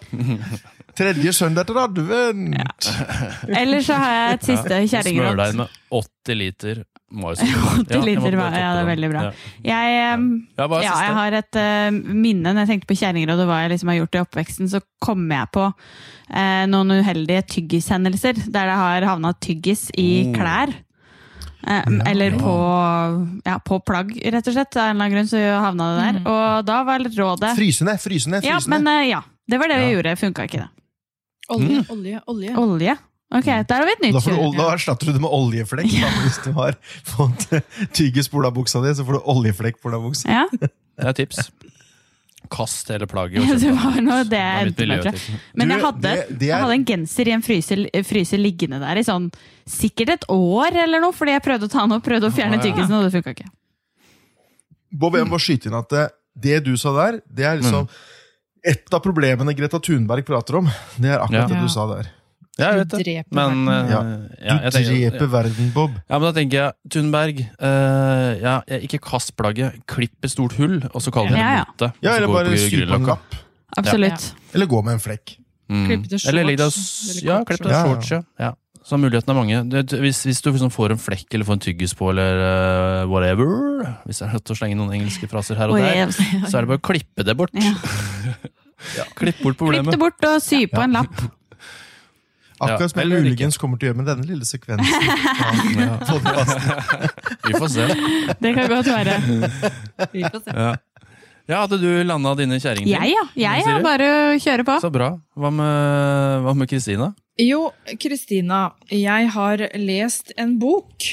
Tredje 0.97 1.33
søndag 1.37 1.67
etter 1.67 1.77
advent. 1.83 2.87
Eller 3.53 3.83
så 3.85 3.99
har 4.01 4.13
jeg 4.17 4.37
et 4.39 4.47
siste 4.49 4.79
Smør 5.11 5.37
deg 5.43 5.57
med 5.59 5.81
80 5.93 6.39
liter 6.41 6.85
maissuppe. 7.11 7.85
80 7.87 8.03
liter, 8.07 8.35
ja, 8.35 8.71
det 8.75 8.81
er 8.83 8.89
veldig 8.89 9.11
bra. 9.13 9.25
Jeg, 9.65 9.99
em, 10.15 10.25
Ja, 10.59 10.67
ja, 10.83 10.95
jeg 11.07 11.15
har 11.21 11.37
et 11.39 11.59
uh, 11.61 12.01
minne 12.15 12.51
når 12.53 12.65
jeg 12.65 12.73
tenkte 12.73 12.91
på 12.91 12.99
kjerringråd 13.03 13.45
og 13.45 13.51
hva 13.51 13.61
jeg 13.65 13.75
liksom 13.77 13.93
har 13.93 14.01
gjort 14.01 14.19
i 14.19 14.23
oppveksten, 14.25 14.73
så 14.73 14.83
kom 15.05 15.29
jeg 15.31 15.53
på 15.55 15.69
uh, 15.71 16.65
noen 16.73 16.97
uheldige 16.99 17.47
tyggishendelser 17.57 18.43
der 18.47 18.73
det 18.73 18.81
har 18.83 19.09
havna 19.13 19.33
tyggis 19.39 19.89
i 19.95 20.27
Oh. 20.27 20.35
klær. 20.35 20.75
Eh, 21.67 22.11
eller 22.11 22.31
på, 22.39 22.53
ja, 23.45 23.57
på 23.59 23.81
plagg, 23.83 24.13
rett 24.23 24.47
og 24.47 24.55
slett. 24.55 24.77
Av 24.79 24.91
en 24.93 24.95
eller 24.95 25.07
annen 25.09 25.15
grunn 25.17 25.31
så 25.31 25.41
havna 25.65 25.89
det 25.91 26.05
der. 26.05 26.19
Og 26.31 26.67
da 26.69 26.77
var 26.87 27.03
rådet 27.03 27.53
Fryse 27.59 27.87
ned, 27.89 27.99
fryse 28.03 28.31
ned, 28.31 28.47
Ja, 28.47 28.61
men 28.71 28.87
eh, 28.93 29.09
ja. 29.11 29.23
Det 29.47 29.59
var 29.59 29.71
det 29.71 29.81
vi 29.83 29.93
gjorde. 29.95 30.15
Funka 30.19 30.47
ikke 30.47 30.63
det. 30.63 30.71
Olje, 31.55 31.83
olje, 31.91 32.21
olje. 32.27 32.55
Olje. 32.59 32.97
Ok, 33.35 33.45
der 33.45 33.75
har 33.75 33.85
vi 33.89 33.93
et 33.97 34.01
Da, 34.01 34.07
nytt 34.07 34.15
du, 34.23 34.31
kjør. 34.31 34.39
ol- 34.39 34.57
da 34.57 34.67
erstatter 34.77 35.07
du 35.09 35.13
det 35.17 35.21
med 35.21 35.33
oljeflekk. 35.35 35.91
Da. 35.99 36.11
Hvis 36.23 36.37
du 36.45 36.53
har 36.55 36.77
fått 37.17 37.49
eh, 37.53 37.61
tyggis 37.93 38.29
på 38.31 38.39
di, 38.87 38.93
så 38.95 39.05
får 39.05 39.19
du 39.19 39.25
oljeflekk 39.33 39.81
på 39.83 39.91
buksa. 40.05 40.29
Ja, 40.31 40.45
Det 40.61 40.71
er 41.03 41.09
et 41.11 41.17
tips. 41.17 41.51
Kast 42.49 42.89
hele 42.95 43.09
plagget. 43.11 43.43
Ja, 43.43 43.57
det 43.59 43.73
var 43.75 43.97
noe 44.01 44.21
det 44.23 44.31
Det 44.31 44.39
jeg 44.39 44.55
er 44.63 44.67
endte 44.71 44.87
med, 44.87 45.05
jeg. 45.11 45.39
Men 45.59 45.67
Du, 45.69 45.75
jeg 45.75 45.83
hadde, 45.83 46.03
det- 46.07 46.39
det 46.39 46.47
er- 46.47 46.53
jeg 46.53 46.63
hadde 46.63 46.77
en 46.79 46.85
genser 46.87 47.27
i 47.27 47.33
en 47.35 47.43
fryser, 47.43 47.83
fryser, 48.07 48.39
liggende 48.39 48.79
der 48.79 48.97
i 48.97 49.03
sånn 49.03 49.27
sikkert 49.67 50.09
et 50.15 50.25
år 50.31 50.71
eller 50.85 51.01
noe, 51.03 51.11
fordi 51.13 51.35
jeg 51.35 51.43
prøvde 51.43 51.67
å 51.67 51.73
ta 51.73 51.81
den 51.83 51.97
opp, 51.99 52.05
prøvde 52.07 52.31
å 52.31 52.33
fjerne 52.33 52.61
Ja, 52.61 52.63
ja. 52.63 52.67
tyggisen, 52.71 52.95
og 52.95 53.03
det 53.11 53.13
funka 53.19 53.35
ikke. 53.35 53.51
Bob, 54.93 55.15
jeg 55.19 55.27
må 55.27 55.41
skyte 55.43 55.67
inn 55.67 55.75
at 55.75 55.89
det, 55.91 56.05
det 56.39 56.61
du 56.65 56.77
sa 56.79 56.95
der, 56.95 57.19
det 57.27 57.45
er 57.45 57.59
liksom 57.59 57.89
Et 58.67 58.95
av 58.95 58.99
problemene 59.03 59.53
Greta 59.55 59.79
Thunberg 59.79 60.25
prater 60.27 60.57
om, 60.59 60.67
det 60.99 61.11
er 61.11 61.19
akkurat 61.21 61.45
Ja. 61.45 61.47
det 61.51 61.61
du 61.63 61.69
sa 61.69 61.87
der. 61.87 62.09
Ja, 62.59 62.71
jeg 62.73 62.79
vet 62.81 62.89
Du 62.89 62.97
det. 62.97 63.05
dreper 63.07 63.35
Men, 63.37 63.67
verden. 63.67 63.69
eh, 63.69 63.91
Ja. 63.91 64.01
ja, 64.47 64.71
Du 64.71 64.77
tenker- 64.79 65.11
dreper 65.11 65.27
verden, 65.29 65.71
Bob. 65.75 65.91
Ja, 66.09 66.19
men 66.19 66.33
da 66.33 66.33
tenker 66.41 66.53
jeg, 66.57 66.73
Thunberg, 66.91 67.41
uh, 67.61 68.41
ja, 68.41 68.61
ikke 68.81 69.01
kast 69.05 69.37
plagget, 69.37 69.83
klipp 69.87 70.13
et 70.25 70.31
stort 70.31 70.53
hull, 70.57 70.79
og 70.95 71.01
så 71.03 71.13
kall 71.13 71.29
det 71.29 71.37
Ja, 71.37 71.51
ja. 71.53 71.59
en 71.61 71.67
mote. 71.69 71.93
Ja, 72.03 72.15
Eller 72.17 72.29
bare 72.29 72.57
sy 72.57 72.71
på 72.87 72.95
en 72.95 73.05
kapp. 73.05 73.21
lapp. 73.21 73.43
Absolutt. 73.77 74.33
Eller 74.55 74.67
gå 74.67 74.83
med 74.85 74.95
en 74.95 75.01
flekk. 75.01 75.37
Mm. 75.69 75.87
Klipp 75.87 76.09
til 76.09 76.29
Eller 76.31 76.57
shorts, 76.57 77.23
Ja, 77.23 77.45
klipp 77.45 77.61
kort 77.61 77.73
shorts. 77.73 78.11
ja. 78.11 78.23
ja. 78.41 78.53
Så 78.87 78.97
muligheten 79.03 79.29
er 79.29 79.35
mange. 79.35 79.85
Hvis, 79.99 80.23
hvis 80.25 80.41
du 80.41 80.53
liksom 80.53 80.71
får 80.71 80.93
en 80.93 80.97
flekk 81.03 81.27
eller 81.35 81.45
får 81.45 81.53
en 81.55 81.59
tyggis 81.59 81.93
på, 81.93 82.09
eller 82.09 83.03
uh, 83.03 83.07
whatever 83.11 83.99
Hvis 84.07 84.21
jeg 84.21 84.29
er 84.29 84.33
nødt 84.33 84.45
til 84.47 84.55
å 84.55 84.59
slenge 84.61 84.77
noen 84.79 84.93
engelske 84.95 85.29
fraser 85.29 85.57
her 85.59 85.69
og 85.69 85.77
der, 85.77 86.07
så 86.47 86.55
er 86.57 86.61
det 86.63 86.69
bare 86.71 86.79
å 86.79 86.87
klippe 86.87 87.25
det 87.27 87.37
bort. 87.37 87.51
Ja. 87.53 87.75
Klipp 89.19 89.43
bort 89.43 89.59
Klipp 89.59 89.91
det 89.91 89.99
bort 89.99 90.25
og 90.25 90.41
sy 90.41 90.67
på 90.71 90.81
en 90.85 90.93
lapp. 90.93 91.13
Akkurat 92.57 92.81
Ja, 92.81 92.89
som 92.89 93.03
jeg 93.03 93.11
muligens 93.13 93.59
kommer 93.61 93.77
til 93.77 93.89
å 93.89 93.91
gjøre 93.91 94.01
med 94.01 94.07
denne 94.09 94.27
lille 94.29 94.49
sekvensen. 94.49 94.87
Ja. 95.77 95.99
Vi 97.47 97.55
får 97.55 97.69
se. 97.71 97.87
Det 98.41 98.53
kan 98.57 98.71
godt 98.71 98.89
være. 98.91 99.17
Vi 100.13 100.25
får 100.25 100.41
se. 100.41 100.55
Ja, 100.57 100.73
ja 101.51 101.61
hadde 101.63 101.79
du 101.83 101.91
landa 102.07 102.33
dine 102.39 102.59
kjerringer? 102.63 102.89
Jeg, 102.91 103.13
ja. 103.13 103.27
Jeg 103.45 103.69
er 103.71 103.85
bare 103.85 104.09
kjøre 104.43 104.67
på. 104.67 104.79
Så 104.83 104.91
bra. 104.95 105.13
Hva 105.37 105.53
med 105.53 106.67
Kristina? 106.71 107.13
Jo, 107.37 107.69
Kristina, 108.01 108.71
jeg 108.89 109.29
har 109.37 109.67
lest 109.77 110.33
en 110.41 110.57
bok. 110.59 111.05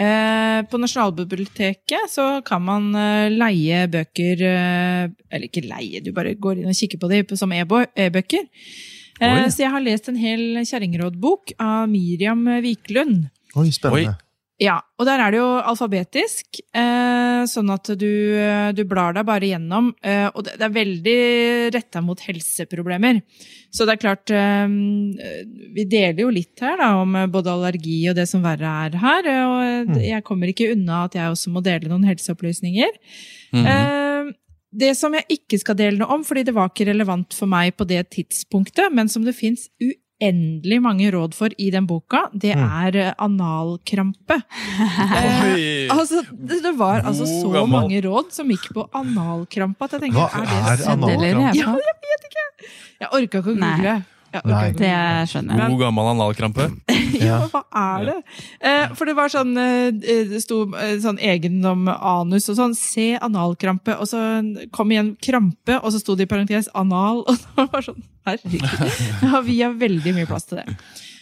Eh, 0.00 0.60
på 0.70 0.78
Nasjonalbiblioteket 0.80 2.08
så 2.08 2.28
kan 2.46 2.62
man 2.64 2.86
eh, 2.96 3.26
leie 3.28 3.82
bøker 3.92 4.44
eh, 4.48 5.10
Eller 5.28 5.44
ikke 5.44 5.66
leie, 5.66 6.00
du 6.00 6.08
bare 6.16 6.32
går 6.40 6.62
inn 6.62 6.70
og 6.70 6.78
kikker 6.78 7.02
på 7.02 7.10
dem 7.10 7.36
som 7.36 7.52
e-bøker. 7.52 7.90
e-bøker. 8.06 8.46
Eh, 9.20 9.44
Oi. 9.44 9.50
så 9.52 9.66
jeg 9.66 9.74
har 9.74 9.84
lest 9.84 10.08
en 10.08 10.18
hel 10.18 10.62
kjerringrådbok 10.64 11.54
av 11.60 11.86
Miriam 11.92 12.46
Wiklund. 12.64 13.28
Oi, 13.54 13.70
spennende. 13.74 14.16
Ja, 14.60 14.74
og 15.00 15.06
der 15.08 15.22
er 15.24 15.32
det 15.32 15.38
jo 15.38 15.46
alfabetisk, 15.70 16.58
eh, 16.76 17.46
sånn 17.48 17.70
at 17.72 17.88
du, 17.96 18.10
du 18.76 18.82
blar 18.84 19.14
deg 19.16 19.24
bare 19.24 19.48
gjennom. 19.48 19.88
Eh, 20.04 20.26
og 20.34 20.44
det, 20.44 20.58
det 20.60 20.66
er 20.66 20.74
veldig 20.74 21.20
retta 21.72 22.02
mot 22.04 22.20
helseproblemer. 22.20 23.22
Så 23.72 23.86
det 23.88 23.94
er 23.94 24.02
klart 24.02 24.32
eh, 24.34 24.66
Vi 25.72 25.86
deler 25.88 26.20
jo 26.26 26.28
litt 26.34 26.60
her 26.60 26.76
da, 26.76 26.90
om 27.00 27.16
både 27.32 27.54
allergi 27.54 28.02
og 28.12 28.18
det 28.20 28.28
som 28.28 28.44
verre 28.44 28.74
er 28.84 29.00
her. 29.00 29.30
Og 29.46 29.96
jeg 30.04 30.26
kommer 30.28 30.52
ikke 30.52 30.74
unna 30.74 31.06
at 31.08 31.16
jeg 31.16 31.32
også 31.32 31.54
må 31.56 31.64
dele 31.64 31.88
noen 31.88 32.08
helseopplysninger. 32.10 33.00
Mm 33.56 33.64
Eh, 33.66 34.09
det 34.72 34.92
som 34.96 35.12
jeg 35.16 35.24
ikke 35.28 35.58
skal 35.58 35.74
dele 35.78 35.98
noe 35.98 36.14
om, 36.14 36.22
fordi 36.24 36.44
det 36.46 36.54
var 36.54 36.68
ikke 36.70 36.86
relevant 36.92 37.34
for 37.34 37.46
meg 37.50 37.74
på 37.76 37.86
det 37.90 38.04
tidspunktet, 38.14 38.92
men 38.94 39.08
som 39.10 39.24
det 39.26 39.34
fins 39.34 39.68
uendelig 39.82 40.78
mange 40.84 41.08
råd 41.10 41.34
for 41.34 41.48
i 41.58 41.70
den 41.74 41.86
boka, 41.88 42.28
det 42.32 42.54
Mm. 42.54 42.64
er 42.86 42.96
eh, 42.96 43.14
analkrampe. 43.18 44.36
Eh, 44.36 45.42
Oi. 45.44 45.88
altså, 45.90 46.22
det 46.30 46.74
var 46.78 47.00
altså 47.02 47.26
så 47.26 47.66
mange 47.66 48.00
råd 48.04 48.30
som 48.32 48.48
gikk 48.48 48.68
på 48.76 48.86
analkrampe 48.94 49.82
at 49.84 49.92
jeg 49.96 50.00
tenker, 50.06 50.20
Hva 50.20 50.28
er 50.42 50.46
det 50.46 50.80
er 50.80 50.84
sant? 50.84 51.02
Ja, 51.56 51.74
jeg 51.74 51.98
vet 52.06 52.30
ikke! 52.30 52.46
Jeg 53.00 53.08
orka 53.10 53.22
ikke 53.26 53.40
å 53.40 53.42
google. 53.48 53.80
Nei. 53.80 54.02
Ikke 54.30 54.42
okay. 54.46 54.72
Det 54.78 54.92
skjønner 55.32 55.58
jeg. 55.60 55.72
God 55.74 55.82
gammel 55.84 56.12
analkrampe. 56.14 56.70
Ja, 57.20 57.40
hva 57.50 57.60
er 57.76 58.04
det? 58.06 58.14
Eh, 58.64 58.92
for 58.96 59.08
det 59.08 59.12
var 59.18 59.28
sånn 59.28 59.50
eh, 59.60 59.90
Det 59.92 60.38
sto 60.40 60.62
eh, 60.78 60.94
sånn 61.02 61.18
egen 61.20 61.58
om 61.68 61.90
anus 61.90 62.46
og 62.52 62.56
sånn. 62.56 62.76
Se 62.78 63.10
analkrampe. 63.20 63.98
Og 64.00 64.08
så 64.08 64.22
kom 64.72 64.94
igjen 64.94 65.12
krampe, 65.20 65.76
og 65.80 65.92
så 65.92 66.00
sto 66.00 66.16
det 66.16 66.28
i 66.28 66.30
parentes 66.30 66.70
anal. 66.78 67.24
Og 67.28 67.36
det 67.36 67.66
var 67.74 67.84
sånn 67.84 68.00
Herregud. 68.28 68.64
Ja, 69.24 69.40
vi 69.44 69.60
har 69.60 69.76
veldig 69.80 70.12
mye 70.16 70.28
plass 70.28 70.48
til 70.48 70.60
det. 70.60 70.66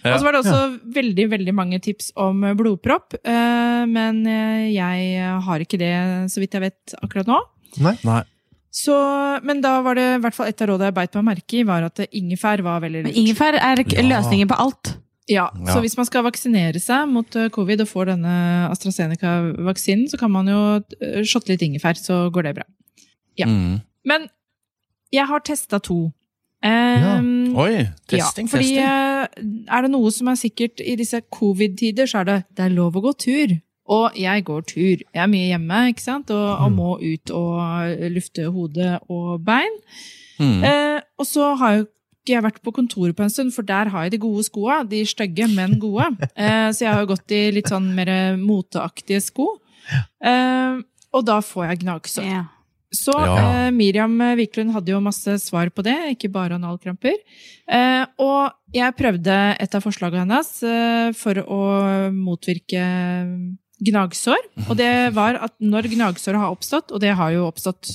Ja. 0.05 0.13
Og 0.13 0.21
så 0.21 0.27
var 0.27 0.35
det 0.35 0.41
også 0.45 0.93
veldig 0.95 1.27
veldig 1.33 1.55
mange 1.57 1.79
tips 1.83 2.13
om 2.21 2.43
blodpropp. 2.59 3.19
Eh, 3.19 3.85
men 3.91 4.23
eh, 4.29 4.69
jeg 4.75 5.39
har 5.49 5.65
ikke 5.65 5.81
det, 5.81 5.95
så 6.31 6.43
vidt 6.43 6.55
jeg 6.59 6.69
vet, 6.69 6.99
akkurat 7.03 7.31
nå. 7.31 7.41
Nei? 7.83 7.97
Nei. 8.07 8.23
Så, 8.71 8.95
men 9.43 9.61
da 9.65 9.81
var 9.83 9.95
det 9.97 10.05
i 10.17 10.21
hvert 10.23 10.35
fall 10.37 10.49
et 10.51 10.61
av 10.63 10.69
rådene 10.69 10.91
jeg 10.91 10.95
beit 10.99 11.15
meg 11.17 11.25
merke 11.31 11.59
i, 11.59 11.63
var 11.67 11.83
at 11.89 12.03
ingefær 12.13 12.61
var 12.63 12.81
veldig 12.85 13.03
Men 13.03 13.13
lurt. 13.13 13.17
ingefær 13.23 13.55
er 13.57 13.81
Ja. 13.85 14.03
løsningen 14.11 14.49
på 14.49 14.59
alt. 14.61 14.97
Ja, 15.29 15.51
Ja. 15.55 15.73
så 15.75 15.81
hvis 15.81 15.97
man 15.97 16.07
skal 16.07 16.23
vaksinere 16.25 16.81
seg 16.81 17.09
mot 17.09 17.35
eh, 17.37 17.49
covid 17.51 17.81
og 17.81 17.89
får 17.89 18.07
denne 18.15 18.69
AstraZeneca-vaksinen, 18.73 20.09
så 20.09 20.19
kan 20.19 20.31
man 20.31 20.47
jo 20.49 20.61
eh, 21.01 21.23
shotte 21.25 21.49
litt 21.53 21.63
ingefær, 21.63 21.97
så 22.01 22.31
går 22.33 22.43
det 22.49 22.55
bra. 22.61 22.65
Ja. 23.39 23.47
Mm. 23.47 23.81
Men 24.05 24.29
jeg 25.13 25.27
har 25.27 25.41
testa 25.41 25.81
to. 25.81 26.13
Um, 26.65 27.55
Oi, 27.57 27.87
testing, 28.11 28.49
ja, 28.49 28.51
fordi 28.51 28.75
testing. 28.75 29.69
eh, 29.69 29.77
er 29.77 29.83
det 29.83 29.91
noe 29.93 30.11
som 30.11 30.27
er 30.29 30.35
sikkert 30.41 30.81
i 30.83 30.97
disse 30.99 31.21
covid-tider, 31.31 32.09
så 32.11 32.21
er 32.21 32.25
det 32.25 32.39
det 32.57 32.65
er 32.67 32.75
lov 32.75 32.95
å 32.99 33.03
gå 33.05 33.13
tur. 33.17 33.61
Og 33.89 34.17
jeg 34.21 34.45
går 34.45 34.65
tur. 34.69 34.97
Jeg 35.01 35.23
er 35.23 35.31
mye 35.33 35.49
hjemme 35.49 35.79
ikke 35.95 36.05
sant? 36.05 36.31
Og, 36.31 36.49
og 36.61 36.71
Mm. 36.71 36.77
må 36.77 36.89
ut 37.01 37.31
og 37.31 38.11
lufte 38.13 38.45
hode 38.53 38.99
og 39.09 39.45
bein. 39.45 39.79
Mm. 40.39 40.63
Eh, 40.65 41.01
og 41.19 41.27
så 41.27 41.55
har 41.59 41.77
jo 41.79 41.87
ikke 41.87 42.35
jeg 42.37 42.43
vært 42.45 42.61
på 42.63 42.73
kontoret 42.77 43.17
på 43.17 43.23
en 43.25 43.31
stund, 43.33 43.55
for 43.55 43.63
der 43.63 43.89
har 43.89 44.03
jeg 44.05 44.13
de 44.13 44.19
gode 44.19 44.45
skoa. 44.45 44.83
De 44.87 45.01
stygge, 45.09 45.49
men 45.55 45.79
gode. 45.81 46.11
Eh, 46.37 46.69
så 46.77 46.85
jeg 46.85 46.93
har 46.93 47.01
jo 47.07 47.15
gått 47.15 47.33
i 47.33 47.51
litt 47.57 47.67
sånn 47.73 47.89
mer 47.97 48.37
moteaktige 48.37 49.23
sko. 49.25 49.49
Eh, 50.21 50.83
og 51.15 51.25
da 51.25 51.41
får 51.41 51.71
jeg 51.71 51.81
gnagsår. 51.87 52.25
Yeah. 52.29 52.45
Så 52.93 53.13
Ja. 53.13 53.67
eh, 53.67 53.71
Miriam 53.71 54.19
Wiklund 54.37 54.73
hadde 54.73 54.93
jo 54.93 55.01
masse 55.01 55.39
svar 55.41 55.69
på 55.71 55.83
det, 55.85 55.97
ikke 56.17 56.31
bare 56.33 56.57
analkramper. 56.57 57.17
Eh, 57.69 58.05
og 58.19 58.53
jeg 58.73 58.97
prøvde 58.97 59.57
et 59.61 59.75
av 59.75 59.83
forslagene 59.83 60.25
hennes 60.29 60.63
eh, 60.63 61.13
for 61.13 61.35
å 61.35 62.11
motvirke 62.13 62.85
gnagsår. 63.85 64.41
Og 64.69 64.77
det 64.79 65.15
var 65.15 65.39
at 65.45 65.55
når 65.63 65.89
gnagsåret 65.93 66.41
har 66.41 66.51
oppstått, 66.55 66.91
og 66.93 67.01
det 67.01 67.15
har 67.19 67.31
jo 67.35 67.47
oppstått 67.49 67.91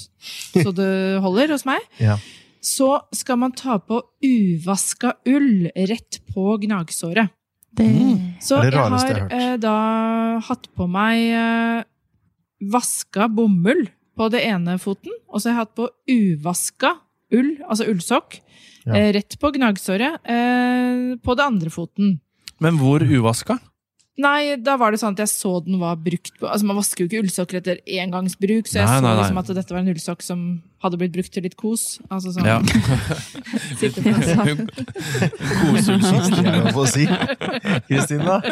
så 0.64 0.72
det 0.76 1.20
holder 1.24 1.52
hos 1.56 1.66
meg, 1.68 1.82
Ja. 2.00 2.18
så 2.64 3.02
skal 3.14 3.38
man 3.42 3.52
ta 3.52 3.78
på 3.80 4.02
uvaska 4.24 5.14
ull 5.28 5.68
rett 5.76 6.22
på 6.34 6.58
gnagsåret. 6.64 7.30
Det, 7.74 7.88
Så 8.40 8.62
Det 8.62 8.72
det 8.72 8.78
jeg 8.78 8.90
har 8.92 9.08
jeg 9.08 9.30
har 9.30 9.54
eh, 9.54 9.58
da 9.58 10.40
hatt 10.46 10.68
på 10.78 10.86
meg 10.88 11.18
eh, 11.34 11.84
vaska 12.72 13.28
bomull 13.34 13.88
på 14.16 14.30
det 14.30 14.44
ene 14.46 14.78
foten, 14.80 15.12
og 15.28 15.42
så 15.42 15.50
har 15.50 15.54
jeg 15.56 15.62
hatt 15.66 15.76
på 15.76 15.88
uvaska 16.08 16.92
ull, 17.34 17.58
altså 17.68 17.88
ullsokk, 17.90 18.40
Ja. 18.86 18.94
eh, 18.96 19.14
rett 19.16 19.40
på 19.40 19.50
gnagsåret 19.56 20.20
eh, 20.28 21.16
på 21.24 21.36
det 21.36 21.44
andre 21.44 21.70
foten. 21.72 22.20
Men 22.60 22.78
hvor 22.78 23.00
uvaska? 23.02 23.58
Nei, 24.22 24.56
da 24.62 24.76
var 24.78 24.94
det 24.94 25.00
sånn 25.02 25.16
at 25.16 25.24
jeg 25.24 25.32
så 25.32 25.56
den 25.66 25.80
var 25.82 25.96
brukt 25.98 26.36
på 26.38 26.46
Altså 26.46 26.68
Man 26.70 26.78
vasker 26.78 27.02
jo 27.02 27.08
ikke 27.10 27.24
ullsokker 27.24 27.58
etter 27.64 27.80
engangsbruk, 27.98 28.68
så 28.70 28.84
jeg 28.84 28.86
Nei, 28.86 29.00
så 29.00 29.02
nei, 29.02 29.10
nei. 29.10 29.24
liksom 29.24 29.40
at 29.42 29.50
dette 29.58 29.74
var 29.74 29.82
en 29.82 29.90
ullsokk 29.96 30.22
som 30.22 30.44
hadde 30.84 30.98
blitt 31.00 31.14
brukt 31.16 31.32
til 31.32 31.46
litt 31.46 31.54
kos. 31.56 31.84
Altså 32.12 32.34
sånn 32.36 32.44
Ja. 32.44 32.58
Koseullsokk, 33.80 34.68
Kosullsokk. 35.64 36.40
jeg 36.44 36.74
få 36.76 36.86
si. 36.92 37.06
Kristina? 37.90 38.40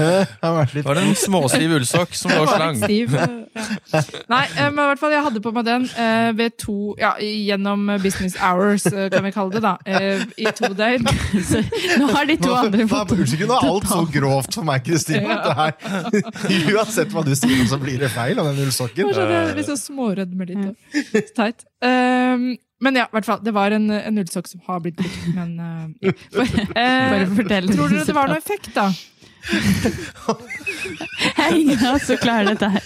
Eh, 0.00 0.24
Det 0.24 0.42
har 0.42 0.54
vært 0.56 0.72
litt 0.76 0.86
Var 0.86 0.96
det 0.96 1.02
en 1.04 1.16
småstiv 1.18 1.72
ullsokk 1.76 2.14
som 2.16 2.32
lå 2.32 2.44
slang? 2.48 2.78
Nei, 2.80 4.44
eh, 4.56 4.70
men 4.70 4.80
i 4.80 4.86
hvert 4.90 5.00
fall 5.02 5.12
jeg 5.14 5.22
hadde 5.26 5.42
på 5.44 5.52
meg 5.54 5.66
den 5.66 5.84
eh, 6.00 6.30
ved 6.38 6.56
to 6.60 6.94
Ja, 7.00 7.12
gjennom 7.20 7.86
business 8.02 8.36
hours, 8.40 8.86
kan 8.88 9.24
vi 9.26 9.32
kalle 9.34 9.52
det, 9.56 9.62
da. 9.64 9.74
I 10.40 10.52
to 10.56 10.70
døgn. 10.78 11.06
så, 11.50 11.60
nå 12.00 12.08
har 12.14 12.28
de 12.30 12.36
to 12.40 12.54
andre 12.56 12.86
fått 12.90 13.14
Unnskyld, 13.16 13.46
nå 13.50 13.58
er 13.58 13.68
alt 13.70 13.88
så 14.00 14.12
grovt 14.14 14.56
for 14.58 14.66
meg, 14.68 14.82
Kristine. 14.86 15.36
at 15.36 15.44
det 15.46 15.54
her- 15.60 15.76
Uansett 16.74 17.12
hva 17.14 17.22
du 17.26 17.34
sier, 17.36 17.62
så 17.70 17.78
blir 17.82 18.00
det 18.02 18.10
feil 18.14 18.40
av 18.42 18.50
den 18.50 18.64
ullsokken. 18.66 19.06
Jeg 19.06 19.14
jeg 19.14 19.54
litt. 20.50 21.32
teit. 21.36 21.64
Um, 21.84 22.50
men 22.80 22.96
ja, 22.96 23.04
i 23.04 23.12
hvert 23.12 23.26
fall. 23.28 23.40
Det 23.44 23.52
var 23.52 23.70
en, 23.76 23.90
en 23.92 24.20
ullsokk 24.22 24.46
som 24.48 24.60
har 24.66 24.80
blitt 24.84 24.96
brukt, 25.00 25.24
men 25.36 25.56
uh, 25.64 25.88
ja. 26.00 26.12
Bare 26.34 27.26
Eh. 27.28 27.72
Tror 27.76 27.88
dere 27.92 28.04
det 28.08 28.16
var 28.16 28.28
noe 28.32 28.40
effekt, 28.40 28.70
da? 28.76 28.88
Ingen 31.54 31.80
av 31.86 31.94
oss 31.98 32.06
som 32.08 32.16
klarer 32.20 32.52
dette 32.54 32.68
her. 32.74 32.84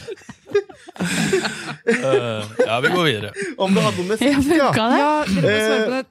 Uh, 0.95 2.43
ja, 2.67 2.81
vi 2.81 2.89
går 2.95 3.05
videre. 3.09 3.33
Om 3.59 3.75
det 3.75 3.83
hadde 3.85 3.99
noe 4.03 4.09
med 4.09 4.15
effekt, 4.19 4.51
ja. 4.55 4.69
funka 4.71 4.89
det? 4.91 4.99
Ja, 4.99 5.15
det. 5.29 5.55
Eh, 5.55 6.03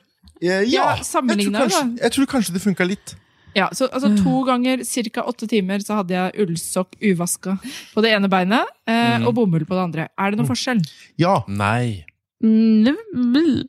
Ja, 0.44 0.58
Ja, 0.68 0.88
jeg, 1.00 1.06
tror 1.08 1.54
kanskje, 1.56 1.84
jeg 2.04 2.12
tror 2.18 2.26
kanskje 2.34 2.54
det 2.58 2.62
funka 2.64 2.84
litt. 2.88 3.14
Ja, 3.56 3.68
så 3.74 3.86
altså, 3.94 4.10
To 4.24 4.44
ganger 4.48 4.82
ca. 4.84 5.22
åtte 5.30 5.48
timer 5.48 5.80
så 5.86 6.00
hadde 6.00 6.16
jeg 6.16 6.48
ullsokk 6.48 6.96
uvaska 7.02 7.58
på 7.94 8.02
det 8.02 8.12
ene 8.16 8.30
beinet 8.32 8.66
eh, 8.88 9.20
Mm. 9.20 9.28
og 9.28 9.36
bomull 9.36 9.66
på 9.66 9.76
det 9.78 9.84
andre. 9.84 10.08
Er 10.18 10.32
det 10.32 10.40
noen 10.40 10.50
forskjell? 10.50 10.82
Ja. 11.22 11.44
Nei. 11.48 12.04
Mm, 12.44 13.64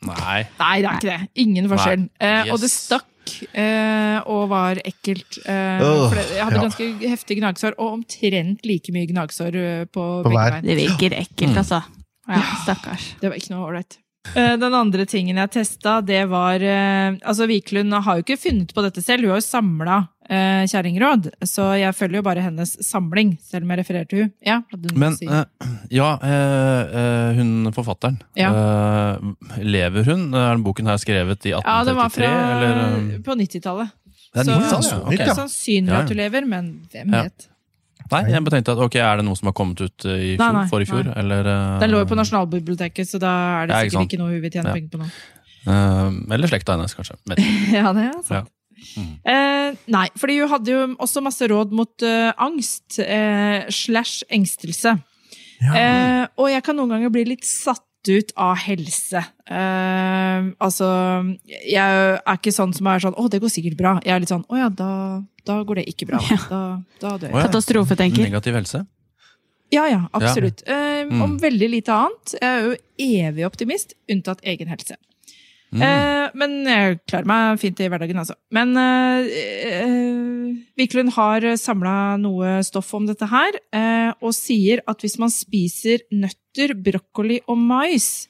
Nei. 0.00 0.40
Nei, 0.58 0.74
det 0.80 0.88
er 0.88 0.96
ikke 0.96 1.10
det. 1.10 1.20
Ingen 1.44 1.68
forskjell. 1.70 2.08
Eh, 2.18 2.44
Yes. 2.46 2.52
Og 2.54 2.60
det 2.62 2.70
stakk 2.72 3.06
eh, 3.52 4.18
og 4.26 4.48
var 4.48 4.80
ekkelt. 4.88 5.38
Eh, 5.44 5.82
oh, 5.84 6.08
for 6.08 6.16
det, 6.16 6.24
jeg 6.38 6.44
hadde 6.46 6.56
ja. 6.56 6.62
ganske 6.64 6.88
heftige 7.12 7.40
gnagsår, 7.42 7.76
og 7.78 7.98
omtrent 7.98 8.64
like 8.66 8.92
mye 8.96 9.06
gnagsår 9.10 9.54
eh, 9.60 9.84
på, 9.92 10.06
På 10.24 10.30
begge 10.32 10.46
bein. 10.56 10.64
Det 10.64 10.76
virker 10.80 11.18
ekkelt, 11.20 11.52
Mm. 11.52 11.58
altså. 11.60 11.82
Ja, 12.30 12.40
stakkars. 12.64 13.04
Det 13.20 13.28
var 13.30 13.36
ikke 13.36 13.52
noe 13.54 13.66
ålreit. 13.68 13.98
Eh, 14.36 14.56
Den 14.60 14.74
andre 14.76 15.06
tingen 15.08 15.38
jeg 15.40 15.50
testa, 15.50 16.00
det 16.04 16.26
var 16.28 16.60
eh, 16.60 17.14
Altså, 17.24 17.46
Wiklund 17.48 17.92
har 18.04 18.18
jo 18.18 18.22
ikke 18.26 18.36
funnet 18.38 18.74
på 18.76 18.82
dette 18.84 19.00
selv, 19.02 19.24
hun 19.24 19.32
har 19.32 19.40
jo 19.40 19.46
samla 19.46 19.96
eh, 20.28 20.66
kjerringråd. 20.70 21.30
Så 21.48 21.70
jeg 21.80 21.96
følger 21.96 22.20
jo 22.20 22.26
bare 22.28 22.44
hennes 22.44 22.74
samling, 22.86 23.32
selv 23.42 23.64
om 23.64 23.72
jeg 23.72 23.80
refererer 23.80 24.08
til 24.10 24.22
hun. 24.26 24.32
Ja, 24.46 24.58
Men 24.94 25.16
si. 25.16 25.26
eh, 25.26 25.44
ja, 25.96 26.10
eh, 26.22 26.92
eh, 27.00 27.40
hun 27.40 27.72
forfatteren. 27.74 28.20
Eh, 28.36 29.62
lever 29.64 30.04
hun? 30.12 30.28
Er 30.34 30.52
den 30.54 30.66
boken 30.68 30.86
her 30.92 31.00
skrevet 31.00 31.48
i 31.48 31.54
1833? 31.56 31.64
ja, 31.64 31.84
den 31.88 31.96
var 31.96 32.12
fra 32.12 32.34
eller, 32.58 33.18
på 33.24 33.38
90-tallet. 33.40 33.90
det 34.34 34.40
er 34.40 34.44
så- 34.44 34.60
90-tallet, 34.60 34.84
så 34.90 35.00
okay. 35.00 35.16
nytt, 35.16 35.28
ok. 35.30 35.36
Sannsynlig 35.40 35.88
Ja, 35.90 35.94
ja. 35.96 36.02
at 36.04 36.08
hun 36.12 36.16
lever, 36.20 36.46
men 36.46 36.70
hvem 36.92 37.14
Ja. 37.16 37.22
vet? 37.24 37.48
Nei, 38.10 38.22
jeg 38.32 38.44
tenkte 38.54 38.74
at 38.74 38.84
ok, 38.86 38.96
er 39.00 39.20
det 39.20 39.26
noe 39.26 39.38
som 39.38 39.50
har 39.50 39.56
kommet 39.56 39.80
ut 39.80 40.06
i 40.06 40.14
i 40.32 40.36
Nei, 40.40 40.52
nei, 40.52 40.62
for 40.66 40.76
forrige 40.76 40.92
fjor? 40.92 41.04
nei. 41.10 41.18
Eller, 41.22 41.50
uh, 41.50 41.80
Den 41.82 41.92
lå 41.92 42.00
jo 42.02 42.08
på 42.10 42.18
Nasjonalbiblioteket, 42.18 43.06
så 43.10 43.20
da 43.22 43.34
er 43.62 43.70
det 43.70 43.76
Ja, 43.76 43.82
ikke 43.86 43.96
sikkert 43.96 44.12
ikke 44.12 44.22
noe 44.22 44.32
hun 44.34 44.40
vil 44.42 44.50
tjene 44.56 44.72
Ja. 44.72 44.78
penger 44.78 44.90
på 44.94 45.02
nå. 45.02 45.10
Uh, 45.66 46.34
eller 46.34 46.50
slekta 46.50 46.74
hennes, 46.76 46.96
kanskje. 46.96 47.20
Ja, 47.78 47.92
det 47.96 48.08
er 48.08 48.16
sant. 48.24 48.32
Ja. 48.40 48.44
Mm. 48.96 49.08
Eh, 49.28 49.78
nei, 49.92 50.06
fordi 50.18 50.38
hun 50.40 50.48
hadde 50.48 50.72
jo 50.72 50.80
også 51.04 51.20
masse 51.24 51.46
råd 51.50 51.72
mot 51.76 52.04
uh, 52.06 52.30
angst 52.40 52.98
eh, 53.04 53.66
slash 53.68 54.24
engstelse. 54.32 54.94
Ja. 55.60 55.74
Eh, 55.76 56.22
og 56.40 56.48
jeg 56.48 56.64
kan 56.64 56.78
noen 56.78 56.94
ganger 56.94 57.12
bli 57.12 57.26
litt 57.34 57.44
satt 57.44 57.84
ut 58.08 58.32
av 58.40 58.54
helse. 58.62 59.20
Uh, 59.50 60.54
altså, 60.62 60.86
jeg 61.46 61.76
er 62.16 62.38
ikke 62.38 62.54
sånn 62.54 62.72
som 62.76 62.86
er 62.86 63.02
sånn 63.02 63.16
'Å, 63.16 63.28
det 63.28 63.42
går 63.42 63.52
sikkert 63.52 63.76
bra'. 63.76 63.98
Jeg 64.04 64.14
er 64.14 64.20
litt 64.20 64.32
sånn 64.32 64.46
'Å 64.48 64.56
ja, 64.56 64.68
da, 64.68 65.22
da 65.44 65.62
går 65.64 65.82
det 65.82 65.86
ikke 65.92 66.08
bra'. 66.08 66.22
Ja. 66.30 66.40
Da, 66.48 66.62
da 67.00 67.16
dør 67.18 67.28
jeg. 67.28 67.34
Oh, 67.34 67.38
ja. 67.38 67.46
Katastrofetenker. 67.46 68.24
negativ 68.30 68.54
helse? 68.54 68.86
Ja, 69.70 69.86
ja, 69.86 70.08
absolutt. 70.12 70.62
Ja. 70.66 71.04
Mm. 71.10 71.22
Om 71.22 71.38
veldig 71.38 71.68
lite 71.70 71.94
annet. 71.94 72.34
Jeg 72.40 72.48
er 72.50 72.64
jo 72.66 72.74
evig 72.98 73.46
optimist, 73.46 73.94
unntatt 74.10 74.42
egen 74.42 74.68
helse. 74.68 74.96
Mm. 75.70 75.82
Eh, 75.86 76.30
men 76.38 76.54
jeg 76.66 76.96
klarer 77.06 77.28
meg 77.30 77.60
fint 77.62 77.80
i 77.82 77.88
hverdagen, 77.90 78.18
altså. 78.18 78.34
Men 78.54 78.72
eh, 78.80 79.28
eh, 79.70 80.46
Wiklund 80.80 81.14
har 81.14 81.46
samla 81.60 82.16
noe 82.18 82.58
stoff 82.66 82.90
om 82.98 83.06
dette 83.06 83.28
her, 83.30 83.58
eh, 83.74 84.10
og 84.18 84.34
sier 84.36 84.82
at 84.90 85.04
hvis 85.04 85.18
man 85.22 85.30
spiser 85.34 86.02
nøtter, 86.10 86.74
brokkoli 86.74 87.38
og 87.46 87.60
mais, 87.60 88.26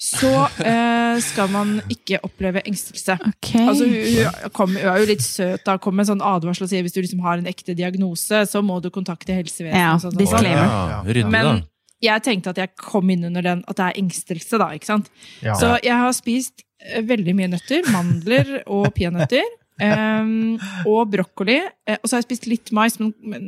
så 0.00 0.32
eh, 0.66 1.20
skal 1.22 1.52
man 1.54 1.76
ikke 1.92 2.18
oppleve 2.26 2.64
engstelse. 2.66 3.20
Ok. 3.30 3.52
Altså, 3.62 3.86
hun, 3.86 4.50
kom, 4.56 4.74
hun 4.74 4.90
er 4.90 5.04
jo 5.04 5.10
litt 5.12 5.22
søt 5.22 5.62
da, 5.68 5.76
kom 5.78 5.94
med 5.94 6.08
en 6.08 6.14
sånn 6.16 6.26
advarsel 6.26 6.66
og 6.66 6.72
sier 6.72 6.82
hvis 6.82 6.96
du 6.96 7.04
liksom 7.04 7.22
har 7.26 7.38
en 7.38 7.50
ekte 7.50 7.76
diagnose, 7.78 8.42
så 8.50 8.64
må 8.66 8.80
du 8.82 8.90
kontakte 8.94 9.36
helsevesenet. 9.38 9.78
Ja, 9.78 9.94
sånn, 10.02 10.16
sånn. 10.16 10.24
disclaimer. 10.24 10.74
ja. 11.14 11.30
Men 11.30 11.62
jeg 12.04 12.24
tenkte 12.24 12.52
at 12.52 12.60
jeg 12.60 12.74
kom 12.80 13.10
inn 13.12 13.24
under 13.28 13.44
den 13.44 13.62
at 13.70 13.78
det 13.78 13.86
er 13.86 14.00
engstelse, 14.02 14.58
da. 14.60 14.70
ikke 14.76 14.90
sant? 14.90 15.10
Ja. 15.44 15.56
Så 15.60 15.74
jeg 15.84 15.94
har 15.94 16.12
spist 16.16 16.63
eh, 16.63 16.63
veldig 17.08 17.34
mye 17.36 17.50
nøtter. 17.54 17.86
Mandler 17.94 18.56
og 18.64 18.90
peanøtter. 18.96 19.46
Um, 19.82 20.54
og 20.86 21.10
brokkoli. 21.10 21.58
Eh, 21.86 21.98
og 21.98 22.06
så 22.06 22.16
har 22.16 22.22
jeg 22.22 22.28
spist 22.28 22.48
litt 22.50 22.70
mais, 22.76 22.98
men, 23.00 23.10
men 23.26 23.46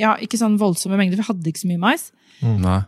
ja, 0.00 0.16
ikke 0.22 0.40
sånn 0.40 0.58
voldsomme 0.60 0.98
mengder, 0.98 1.20
for 1.20 1.28
jeg 1.28 1.36
hadde 1.36 1.52
ikke 1.52 1.64
så 1.64 1.70
mye 1.70 1.82
mais. 1.84 2.08
Nei. 2.42 2.80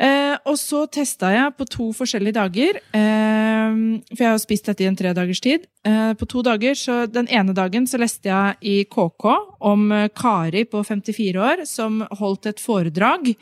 Eh, 0.00 0.36
og 0.48 0.56
så 0.58 0.86
testa 0.90 1.28
jeg 1.34 1.52
på 1.58 1.66
to 1.68 1.90
forskjellige 1.94 2.34
dager, 2.38 2.78
eh, 2.96 3.74
for 4.14 4.22
jeg 4.24 4.26
har 4.30 4.38
jo 4.38 4.42
spist 4.42 4.66
dette 4.70 4.82
i 4.82 4.88
en 4.88 4.96
tre 4.98 5.12
dagers 5.14 5.40
tid. 5.44 5.66
Eh, 5.84 6.12
på 6.14 6.26
to 6.30 6.42
dager, 6.46 6.74
så 6.78 7.06
Den 7.10 7.26
ene 7.28 7.52
dagen 7.54 7.86
så 7.90 7.98
leste 7.98 8.28
jeg 8.30 8.56
i 8.62 8.84
KK 8.84 9.24
om 9.60 9.90
eh, 9.92 10.08
Kari 10.14 10.64
på 10.64 10.82
54 10.86 11.34
år 11.42 11.64
som 11.66 12.00
holdt 12.18 12.46
et 12.46 12.60
foredrag 12.62 13.34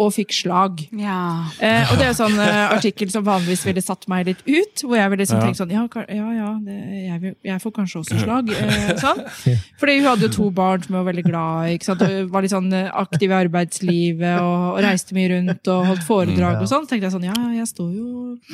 og 0.00 0.12
fikk 0.14 0.30
slag. 0.32 0.84
Ja. 0.96 1.46
Eh, 1.60 1.90
og 1.90 1.98
det 1.98 2.06
er 2.06 2.14
sånn 2.16 2.38
eh, 2.38 2.70
artikkel 2.76 3.10
som 3.10 3.24
vanligvis 3.26 3.64
ville 3.66 3.82
satt 3.82 4.06
meg 4.08 4.26
litt 4.30 4.44
ut. 4.46 4.84
Hvor 4.86 4.96
jeg 4.96 5.10
ville 5.10 5.24
liksom 5.24 5.40
Ja. 5.40 5.44
tenkt 5.48 5.58
sånn 5.58 5.70
Ja, 5.74 5.82
ja, 6.08 6.30
ja 6.38 6.52
det, 6.64 6.78
jeg, 7.08 7.20
vil- 7.20 7.36
jeg 7.44 7.60
får 7.60 7.72
kanskje 7.80 8.00
også 8.04 8.20
slag. 8.22 8.50
Eh, 8.54 8.94
sånn. 9.04 9.58
Fordi 9.82 9.98
hun 9.98 10.06
hadde 10.12 10.28
jo 10.28 10.32
to 10.38 10.50
barn 10.50 10.82
som 10.86 10.94
hun 10.94 11.04
var 11.04 11.12
veldig 11.12 11.26
glad 11.26 11.74
i. 11.74 11.78
Og 11.90 12.30
var 12.30 12.42
litt 12.46 12.54
sånn 12.54 12.70
aktiv 12.94 13.30
i 13.34 13.40
arbeidslivet 13.42 14.40
og, 14.40 14.76
og 14.78 14.80
reiste 14.86 15.12
mye 15.18 15.34
rundt 15.34 15.68
og 15.74 15.89
holdt 15.90 16.06
foredrag 16.06 16.56
Mm, 16.56 16.62
og 16.64 16.70
sånn. 16.70 16.86
Så 16.86 16.90
tenkte 16.94 17.08
jeg 17.08 17.14
sånn 17.16 17.28
Ja, 17.28 17.36
jeg 17.58 17.66
står 17.70 17.90
jo 17.94 18.08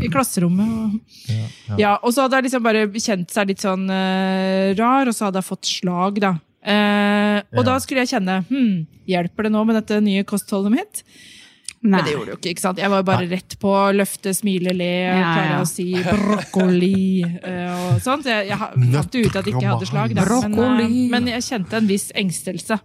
i 0.04 0.10
klasserommet. 0.12 0.66
Og, 0.66 1.78
Ja, 1.78 1.94
og 2.02 2.12
så 2.14 2.24
hadde 2.26 2.40
jeg 2.40 2.48
liksom 2.48 2.64
bare 2.66 2.86
kjent 2.96 3.30
seg 3.32 3.48
litt 3.52 3.62
sånn 3.64 3.86
uh, 3.90 4.74
rar, 4.78 5.06
og 5.08 5.14
så 5.16 5.28
hadde 5.28 5.40
jeg 5.42 5.48
fått 5.50 5.70
slag, 5.70 6.20
da. 6.24 6.34
Uh, 6.66 7.38
og 7.54 7.62
da 7.68 7.76
skulle 7.78 8.02
jeg 8.02 8.10
kjenne 8.16 8.40
hm, 8.48 8.86
Hjelper 9.06 9.46
det 9.46 9.52
nå 9.54 9.60
med 9.68 9.76
dette 9.78 10.00
nye 10.02 10.24
kostholdet 10.26 10.72
mitt? 10.74 11.02
Nei. 11.86 12.00
Men 12.00 12.06
det 12.08 12.14
gjorde 12.16 12.32
du 12.32 12.36
ikke. 12.40 12.52
ikke 12.56 12.64
sant? 12.64 12.80
Jeg 12.82 12.90
var 12.90 13.04
bare 13.06 13.28
rett 13.30 13.54
på 13.62 13.72
løfte, 13.94 14.32
smile, 14.34 14.72
le, 14.74 14.88
Ja, 15.06 15.20
klare 15.22 15.52
ja. 15.52 15.60
å 15.62 15.68
si 15.70 15.86
brokkoli 15.94 17.22
eh, 17.50 17.86
og 17.86 18.02
sånt. 18.02 18.26
Jeg, 18.26 18.48
jeg 18.50 18.58
fant 18.58 19.16
ut 19.16 19.38
at 19.38 19.46
jeg 19.46 19.54
ikke 19.54 19.70
hadde 19.70 19.88
slag, 19.92 20.16
da. 20.18 20.26
Men, 20.50 20.82
eh, 20.82 20.98
men 21.14 21.30
jeg 21.30 21.46
kjente 21.46 21.78
en 21.78 21.88
viss 21.90 22.08
engstelse. 22.18 22.80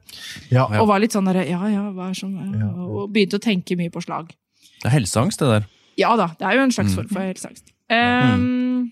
Ja, 0.53 0.67
Og 0.69 0.87
var 0.91 1.01
litt 1.03 1.17
sånn 1.17 1.27
der, 1.31 1.41
ja 1.49 1.61
ja, 1.73 1.87
hva 1.95 2.11
er 2.11 2.17
sånn 2.21 2.37
Ja. 2.61 2.69
Og 2.85 3.09
begynte 3.13 3.41
å 3.41 3.43
tenke 3.43 3.77
mye 3.79 3.91
på 3.93 4.03
slag. 4.05 4.31
Det 4.81 4.89
er 4.89 4.97
helseangst, 4.99 5.41
det 5.41 5.49
der. 5.57 5.69
Ja 5.99 6.15
da, 6.17 6.31
det 6.39 6.47
er 6.47 6.57
jo 6.57 6.65
en 6.65 6.73
slags 6.73 6.95
form 6.97 7.09
for 7.11 7.21
helseangst. 7.25 7.71
Um, 7.91 8.91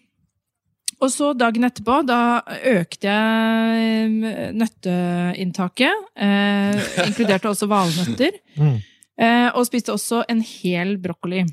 Og 0.99 1.07
så 1.13 1.29
dagen 1.37 1.63
etterpå, 1.63 2.01
da 2.03 2.41
økte 2.73 3.07
jeg 3.07 4.09
um, 4.09 4.17
nøtteinntaket. 4.59 6.09
Eh, 6.19 6.89
inkluderte 7.07 7.49
også 7.53 7.69
valnøtter. 7.71 8.35
Mm. 8.59 8.79
Eh, 9.19 9.49
og 9.53 9.65
spiste 9.67 9.91
også 9.91 10.23
en 10.31 10.41
hel 10.41 10.95
brokkoli. 10.97 11.43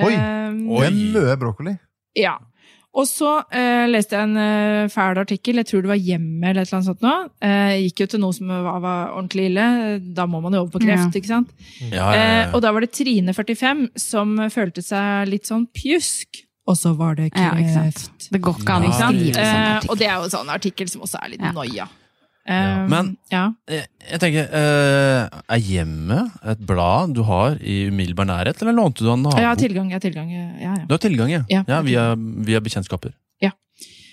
Oi. 0.00 0.14
Um, 0.14 0.70
Oi. 0.72 0.86
Det 0.86 0.88
er 0.88 0.96
mye 1.20 1.36
brokkoli. 1.42 1.76
ja. 2.16 2.38
Og 2.94 3.06
så 3.08 3.38
eh, 3.56 3.86
leste 3.88 4.12
jeg 4.18 4.26
en 4.28 4.36
eh, 4.36 4.88
fæl 4.92 5.16
artikkel, 5.16 5.56
jeg 5.56 5.64
tror 5.64 5.80
det 5.80 5.88
var 5.88 5.96
Hjemme 5.96 6.44
eller 6.50 6.60
et 6.60 6.68
eller 6.68 6.76
annet 6.76 6.88
sånt 6.90 7.00
nå. 7.00 7.12
Eh, 7.40 7.70
gikk 7.86 8.02
jo 8.02 8.06
til 8.12 8.20
noe 8.20 8.34
som 8.36 8.50
var, 8.52 8.82
var 8.84 9.14
ordentlig 9.16 9.46
ille. 9.48 9.64
Da 10.12 10.26
må 10.28 10.42
man 10.44 10.52
jo 10.52 10.60
over 10.66 10.74
på 10.74 10.82
kreft, 10.84 11.08
Ja. 11.08 11.20
ikke 11.22 11.30
sant? 11.30 11.54
Ja, 11.80 11.88
ja, 11.88 12.10
Eh, 12.12 12.34
ja. 12.42 12.50
og 12.52 12.60
da 12.60 12.70
var 12.76 12.84
det 12.84 12.90
Trine 12.92 13.32
45 13.32 13.88
som 13.96 14.36
følte 14.52 14.84
seg 14.84 15.24
litt 15.32 15.48
sånn 15.48 15.64
pjusk. 15.72 16.42
Og 16.68 16.76
så 16.76 16.92
var 17.00 17.16
det 17.16 17.30
Ja, 17.32 17.54
ikke 17.56 17.72
sant. 17.78 17.96
kreft. 17.96 18.28
Det 18.36 18.42
går 18.44 18.60
ikke 18.60 18.76
an 18.76 18.84
å 18.84 18.92
skrive 18.92 19.32
sånn 19.40 19.40
Eh, 19.40 19.72
artikkel. 19.72 19.90
og 19.90 19.98
det 19.98 20.06
er 20.10 20.14
jo 20.20 20.22
en 20.28 20.36
sånn 20.36 20.52
artikkel 20.58 20.88
som 20.92 21.00
også 21.08 21.16
er 21.24 21.28
litt 21.32 21.40
Ja. 21.48 21.52
noia. 21.56 21.88
Ja. 22.48 22.54
Eh, 22.82 22.88
Men- 22.90 23.16
ja. 23.30 23.42
Jeg, 23.70 23.86
jeg 24.10 24.18
tenker, 24.20 24.48
uh, 24.50 25.40
Er 25.48 25.58
hjemmet 25.62 26.32
et 26.44 26.58
blad 26.66 27.14
du 27.14 27.22
har 27.22 27.56
i 27.62 27.86
umiddelbar 27.88 28.26
nærhet, 28.26 28.60
eller 28.62 28.72
lånte 28.74 29.04
du 29.04 29.10
av 29.10 29.18
nabo? 29.18 29.36
Jeg 29.38 29.46
har 29.46 29.56
tilgang, 29.56 29.90
jeg 29.90 30.00
har 30.00 30.04
tilgang. 30.10 30.30
Ja, 30.32 30.46
ja. 30.60 30.74
Du 30.86 30.94
har 30.94 30.98
tilgang, 30.98 31.30
ja? 31.30 31.42
Ja, 31.48 31.62
ja 31.68 31.80
via, 31.82 32.14
via 32.16 32.60
bekjentskaper? 32.60 33.12
Ja. 33.40 33.50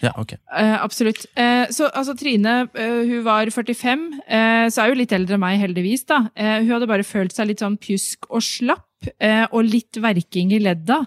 Ja, 0.01 0.11
ok. 0.15 0.33
Eh, 0.33 0.75
absolutt. 0.83 1.25
Uh, 1.35 1.65
så 1.73 1.89
altså, 1.91 2.13
Trine 2.17 2.69
eh, 2.73 3.01
hun 3.09 3.23
var 3.25 3.49
45, 3.51 4.21
eh, 4.27 4.67
så 4.69 4.83
er 4.85 4.93
hun 4.93 4.97
litt 5.01 5.11
eldre 5.11 5.33
enn 5.35 5.41
meg, 5.43 5.59
heldigvis. 5.59 6.05
da. 6.07 6.29
Eh, 6.37 6.59
hun 6.61 6.69
hadde 6.75 6.87
bare 6.87 7.03
følt 7.03 7.33
seg 7.33 7.47
litt 7.49 7.59
sånn 7.65 7.77
pjusk 7.81 8.29
og 8.29 8.41
slapp. 8.45 8.85
eh, 9.19 9.45
og 9.55 9.63
litt 9.63 9.95
verking 9.95 10.51
i 10.51 10.59
ledda. 10.59 10.97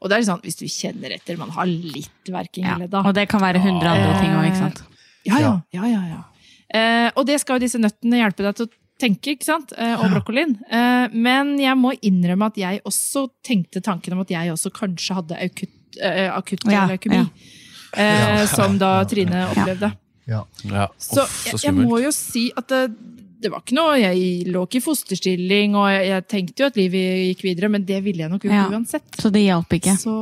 Og 0.00 0.08
det 0.08 0.18
er 0.18 0.22
sånn, 0.24 0.40
Hvis 0.42 0.56
du 0.56 0.64
kjenner 0.66 1.12
etter, 1.12 1.36
man 1.36 1.50
har 1.50 1.66
litt 1.66 2.24
verking 2.32 2.64
Ja. 2.64 2.76
i 2.76 2.86
ledda. 2.86 3.04
Og 3.06 3.12
det 3.14 3.28
kan 3.28 3.40
være 3.40 3.60
hundre 3.60 3.88
andre 3.92 4.20
ting 4.22 4.30
òg, 4.32 4.46
ikke 4.48 4.56
sant. 4.58 4.82
Ja, 5.26 5.38
ja. 5.38 5.60
ja, 5.72 5.84
ja, 5.84 6.00
ja. 6.08 6.22
Eh, 6.72 7.10
og 7.16 7.26
det 7.28 7.40
skal 7.42 7.58
jo 7.58 7.64
disse 7.66 7.78
nøttene 7.80 8.20
hjelpe 8.22 8.42
deg 8.46 8.56
til 8.56 8.66
å 8.68 8.72
tenke, 9.02 9.34
ikke 9.34 9.44
sant? 9.48 9.72
Eh, 9.76 9.94
og 9.98 10.10
brokkolien. 10.14 10.54
Eh, 10.70 11.08
men 11.12 11.56
jeg 11.60 11.76
må 11.76 11.92
innrømme 12.00 12.46
at 12.52 12.56
jeg 12.60 12.80
også 12.88 13.26
tenkte 13.44 13.82
tanken 13.84 14.14
om 14.16 14.20
at 14.24 14.30
jeg 14.32 14.52
også 14.54 14.70
kanskje 14.76 15.16
hadde 15.18 15.40
akutt, 15.48 15.98
eh, 16.00 16.28
akutt 16.32 16.64
Ja, 16.70 16.86
leukemi. 16.88 17.22
ja. 17.22 17.26
Eh, 17.92 18.46
som 18.48 18.78
da 18.80 19.02
Trine 19.04 19.48
opplevde. 19.50 19.92
Ja. 20.26 20.44
Ja. 20.64 20.86
Så 21.02 21.24
Uff, 21.26 21.42
jeg, 21.50 21.58
jeg 21.66 21.74
må 21.74 21.98
jo 22.00 22.12
si 22.14 22.46
at 22.56 22.68
det, 22.70 22.84
det 23.42 23.50
var 23.50 23.58
ikke 23.64 23.74
noe 23.74 23.96
Jeg 23.98 24.46
lå 24.54 24.62
ikke 24.68 24.78
i 24.78 24.84
fosterstilling, 24.84 25.74
og 25.76 25.88
jeg, 25.90 26.06
jeg 26.12 26.26
tenkte 26.30 26.62
jo 26.62 26.68
at 26.70 26.76
livet 26.78 27.34
gikk 27.34 27.42
videre, 27.50 27.68
men 27.74 27.84
det 27.84 27.98
ville 28.06 28.22
jeg 28.22 28.30
nok 28.30 28.46
gjort 28.46 28.54
Ja. 28.54 28.68
uansett. 28.70 29.02
Så 29.18 29.32
det 29.34 29.42
hjalp 29.48 29.74
ikke. 29.76 29.96
Så 29.98 30.14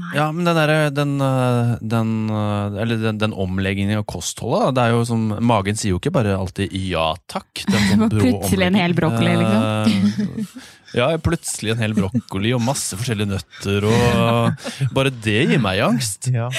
nei. 0.00 0.10
Ja, 0.16 0.26
men 0.32 0.46
den 0.48 0.56
derre 0.56 0.76
den, 0.94 1.10
øh, 1.20 1.72
den, 1.80 2.12
øh, 2.32 2.76
Eller 2.82 2.96
den, 3.02 3.18
den 3.20 3.32
omleggingen 3.36 3.98
av 4.00 4.06
kostholdet, 4.08 4.74
det 4.78 4.84
er 4.86 4.94
jo 4.96 5.02
som 5.08 5.26
Magen 5.44 5.76
sier 5.76 5.92
jo 5.94 5.98
ikke 6.00 6.12
bare 6.14 6.32
alltid 6.38 6.72
ja 6.72 7.10
takk. 7.28 7.64
Sånn 7.68 8.06
plutselig 8.12 8.70
en 8.70 8.78
hel 8.80 8.94
brokkoli, 8.96 9.34
liksom. 9.42 9.66
Eh, 9.66 10.70
Ja, 10.92 11.06
plutselig 11.24 11.72
en 11.72 11.78
hel 11.80 11.94
brokkoli 11.96 12.50
og 12.52 12.60
masse 12.60 12.96
forskjellige 13.00 13.30
nøtter 13.30 13.86
og 13.88 14.92
Bare 14.92 15.08
det 15.24 15.38
gir 15.48 15.60
meg 15.64 15.80
angst. 15.86 16.28
Ja. 16.32 16.50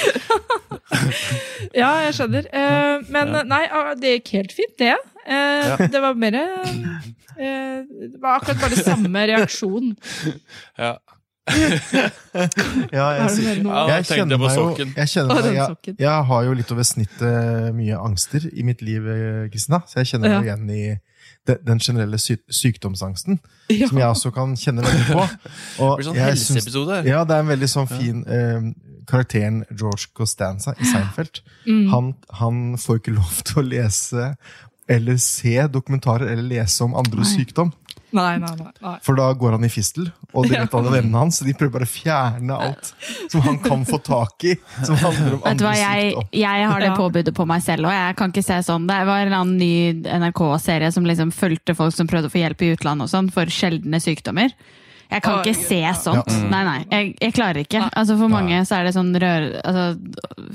Ja, 1.73 1.89
jeg 2.05 2.13
skjønner. 2.17 2.45
Eh, 2.53 3.03
men 3.13 3.31
Ja. 3.33 3.41
nei, 3.49 3.63
ah, 3.71 3.93
det 3.97 4.17
gikk 4.19 4.31
helt 4.37 4.51
fint, 4.53 4.75
det. 4.81 4.95
Eh, 5.25 5.87
Det 5.89 6.01
var 6.03 6.13
mer 6.19 6.35
eh, 6.35 7.81
Det 7.87 8.19
var 8.21 8.39
akkurat 8.39 8.61
bare 8.61 8.77
samme 8.83 9.23
reaksjon. 9.31 9.93
Ja. 10.77 10.97
Ja, 12.93 13.07
jeg, 13.17 13.31
jeg 13.35 14.05
kjenner 14.07 14.39
meg 14.39 14.55
jo 14.55 14.67
jeg, 14.79 15.09
kjenner 15.11 15.41
meg, 15.41 15.49
jeg, 15.57 15.95
jeg 15.99 16.27
har 16.29 16.45
jo 16.47 16.53
litt 16.57 16.71
over 16.73 16.87
snittet 16.87 17.73
mye 17.75 17.97
angster 17.99 18.45
i 18.53 18.63
mitt 18.65 18.81
liv, 18.85 19.05
eh, 19.11 19.41
Kristina. 19.53 19.81
Så 19.89 19.99
jeg 20.01 20.13
kjenner 20.13 20.37
meg 20.37 20.47
igjen 20.47 20.69
i 20.71 20.83
den 21.67 21.79
generelle 21.83 22.17
sy 22.21 22.37
sykdomsangsten, 22.47 23.39
Ja. 23.71 23.87
som 23.89 23.99
jeg 23.99 24.07
også 24.07 24.31
kan 24.35 24.55
kjenne 24.59 24.83
veldig 24.85 25.05
på. 25.11 25.23
Og 25.83 25.97
Det 25.97 25.99
blir 25.99 26.07
sånn 26.09 26.19
helseepisode. 26.23 26.99
her. 27.01 27.09
Ja, 27.11 27.23
det 27.27 27.35
er 27.37 27.43
en 27.45 27.51
veldig 27.51 27.69
sånn 27.71 27.89
fin 27.91 28.23
eh, 28.27 28.69
Karakteren 29.09 29.63
George 29.71 30.07
Costanza 30.15 30.71
i 30.79 30.87
Seinfeld. 30.87 31.41
Mm. 31.67 31.87
Han, 31.91 32.13
han 32.39 32.61
får 32.79 33.01
ikke 33.01 33.17
lov 33.19 33.41
til 33.43 33.59
å 33.59 33.67
lese 33.67 34.29
eller 34.91 35.15
se 35.23 35.55
dokumentarer 35.71 36.27
eller 36.31 36.43
lese 36.43 36.83
om 36.83 36.95
andres 36.99 37.35
sykdom. 37.37 37.71
Nei, 38.13 38.37
nei, 38.37 38.49
nei. 38.59 38.71
nei. 38.81 38.93
For 39.01 39.17
da 39.17 39.31
går 39.33 39.55
han 39.57 39.63
i 39.65 39.69
fistel, 39.73 40.11
og 40.33 40.45
de 40.47 40.53
Ja. 40.53 40.61
vet 40.63 40.73
alle 40.77 40.91
vennene 40.93 41.17
hans. 41.17 41.39
Så 41.41 41.45
de 41.47 41.53
prøver 41.57 41.73
bare 41.79 41.87
å 41.87 41.91
fjerne 41.91 42.57
alt 42.67 42.91
som 43.31 43.41
han 43.41 43.57
kan 43.63 43.85
få 43.89 43.97
tak 44.05 44.43
i. 44.45 44.55
Som 44.85 44.95
handler 45.01 45.33
om 45.39 45.41
Vet 45.47 45.57
du 45.57 45.65
hva, 45.65 45.73
jeg, 45.75 46.13
jeg 46.31 46.67
har 46.69 46.79
det 46.85 46.91
påbudet 46.97 47.33
på 47.33 47.47
meg 47.49 47.63
selv, 47.65 47.87
òg. 47.89 47.95
jeg 47.97 48.15
kan 48.19 48.31
ikke 48.31 48.43
se 48.45 48.59
sånn. 48.69 48.85
Det 48.87 48.99
var 49.09 49.25
en 49.25 49.33
annen 49.33 49.57
ny 49.57 49.73
NRK-serie 50.19 50.91
som 50.93 51.03
liksom 51.09 51.31
fulgte 51.33 51.75
folk 51.75 51.93
som 51.95 52.07
prøvde 52.07 52.29
å 52.29 52.33
få 52.33 52.43
hjelp 52.45 52.61
i 52.61 52.71
utlandet 52.77 53.09
og 53.09 53.13
sånn, 53.15 53.31
for 53.33 53.45
sjeldne 53.49 53.99
sykdommer. 54.03 54.53
Jeg 55.13 55.21
kan 55.25 55.39
ikke 55.43 55.55
se 55.59 55.79
sånt. 56.01 56.29
Ja. 56.33 56.41
Nei, 56.49 56.61
nei. 56.67 56.77
Jeg, 56.89 57.11
jeg 57.21 57.33
klarer 57.37 57.61
ikke. 57.61 57.83
Altså 57.93 58.15
For 58.17 58.31
mange 58.33 58.59
så 58.65 58.79
er 58.79 58.87
det 58.89 58.93
sånn 58.95 59.11
rør, 59.21 59.45
altså, 59.63 59.85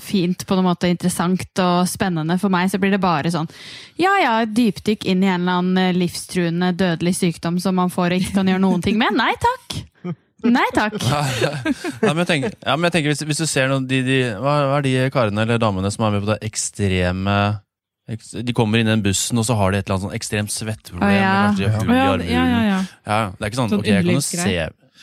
fint 0.03 0.43
på 0.49 0.59
noen 0.59 0.67
måte, 0.69 0.91
interessant 0.91 1.63
og 1.63 1.85
spennende. 1.91 2.39
For 2.43 2.51
meg 2.53 2.71
så 2.73 2.81
blir 2.83 2.93
det 2.97 3.01
bare 3.03 3.31
sånn 3.35 3.47
ja 3.99 4.17
ja, 4.23 4.33
dypdykk 4.47 5.07
inn 5.11 5.23
i 5.25 5.31
en 5.31 5.43
eller 5.47 5.61
annen 5.63 5.79
eh, 5.83 5.95
livstruende 5.97 6.73
dødelig 6.79 7.17
sykdom 7.19 7.57
som 7.63 7.79
man 7.79 7.91
får 7.91 8.15
og 8.15 8.21
ikke 8.23 8.37
kan 8.41 8.51
gjøre 8.51 8.63
noen 8.63 8.83
ting 8.85 8.99
med. 9.01 9.15
Nei 9.19 9.33
takk! 9.43 9.79
Nei 10.47 10.67
takk. 10.75 10.95
Ja, 12.03 12.13
men 12.13 12.21
jeg 12.23 12.29
tenker, 12.31 12.53
ja, 12.63 12.77
men 12.77 12.87
jeg 12.87 12.93
tenker 12.95 13.11
hvis, 13.15 13.25
hvis 13.27 13.41
du 13.43 13.47
ser 13.51 13.71
noen 13.73 13.87
de, 13.91 13.99
de, 14.07 14.19
hva, 14.39 14.53
hva 14.71 14.77
er 14.79 14.87
de 14.87 14.93
karene 15.15 15.43
eller 15.43 15.59
damene 15.63 15.91
som 15.91 16.05
er 16.07 16.15
med 16.15 16.23
på 16.27 16.31
det 16.31 16.39
ekstreme 16.47 17.35
eks- 17.59 17.68
De 18.09 18.55
kommer 18.57 18.81
inn 18.81 18.89
i 18.89 18.91
den 18.95 19.03
bussen, 19.05 19.37
og 19.39 19.45
så 19.45 19.57
har 19.59 19.71
de 19.75 19.79
et 19.83 19.87
eller 19.87 19.99
annet 19.99 20.07
sånn 20.09 20.17
ekstremt 20.17 20.53
svettproblem. 20.55 21.09
Ah, 21.09 21.13
ja. 21.13 21.29
eller 21.29 21.45
kanskje 21.45 21.65
de 21.67 21.99
har 21.99 22.09
hull 22.09 22.23
Å, 22.23 22.25
i 22.25 22.33
ja, 22.33 22.45
ja, 22.45 22.49
ja, 22.49 22.65
ja. 22.69 22.81
Ja, 23.05 23.21
det 23.37 23.45
er 23.45 23.51
ikke 23.53 23.61
sånn, 23.61 23.71
Sånn 23.75 23.83
ok, 23.85 23.91
jeg 23.93 24.05
kan 24.09 24.15
jo 24.15 24.25
se 24.25 24.49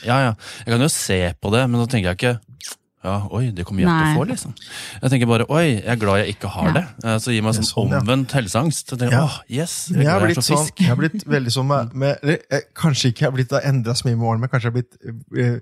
ja, 0.05 0.17
ja. 0.25 0.33
Jeg 0.65 0.73
kan 0.73 0.81
jo 0.81 0.91
se 0.91 1.19
på 1.41 1.51
det, 1.53 1.63
men 1.69 1.81
så 1.83 1.87
tenker 1.91 2.11
jeg 2.11 2.19
ikke 2.19 2.35
ja, 3.05 3.19
oi, 3.37 3.51
det 3.53 3.61
kommer 3.67 3.83
hjelp 3.83 3.93
å 3.93 4.01
Nei. 4.01 4.13
få, 4.17 4.23
liksom. 4.31 4.53
Jeg 5.03 5.11
tenker 5.13 5.29
bare 5.29 5.45
oi, 5.53 5.65
jeg 5.75 5.89
er 5.93 5.99
glad 6.01 6.23
jeg 6.23 6.31
ikke 6.33 6.49
har 6.55 6.65
Ja. 6.65 6.73
det. 6.73 6.83
Eh, 7.05 7.17
Så 7.21 7.35
gir 7.35 7.43
meg 7.45 7.53
sånn 7.53 7.67
sånn, 7.69 7.91
ja. 7.93 7.99
omvendt 8.01 8.33
helseangst. 8.33 8.89
Så 8.89 8.97
tenker 8.97 9.13
jeg, 9.13 9.21
Ja. 9.21 9.25
åh, 9.29 9.35
yes, 9.47 9.75
jeg, 9.91 9.99
jeg 10.01 10.09
har 10.09 10.25
blitt 10.25 10.39
så 10.41 10.57
sånn, 10.57 10.71
jeg 10.79 10.87
har 10.89 10.97
blitt 10.97 11.25
veldig 11.29 11.53
sånn 11.53 11.67
med, 11.69 11.93
med 11.93 12.17
eller, 12.23 12.39
eh, 12.49 12.61
Kanskje 12.73 13.11
ikke 13.13 13.21
jeg 13.21 13.29
har 13.29 13.35
blitt 13.37 13.53
endra 13.61 13.93
så 13.93 14.07
mye 14.09 14.15
med 14.17 14.25
årene, 14.25 14.39
men 14.41 14.49
kanskje 14.49 14.65
jeg 14.65 14.73
har 14.73 14.77
blitt 14.81 14.97
øh, 15.37 15.59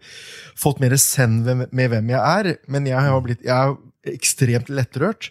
fått 0.64 0.80
mer 0.80 0.96
zen 0.96 1.44
med, 1.44 1.68
med 1.74 1.90
hvem 1.92 2.10
jeg 2.16 2.22
er. 2.22 2.58
Men 2.72 2.86
jeg 2.88 2.96
har 3.12 3.22
blitt 3.28 3.44
jeg 3.44 3.52
er 3.52 3.76
ekstremt 4.16 4.72
lettrørt, 4.72 5.30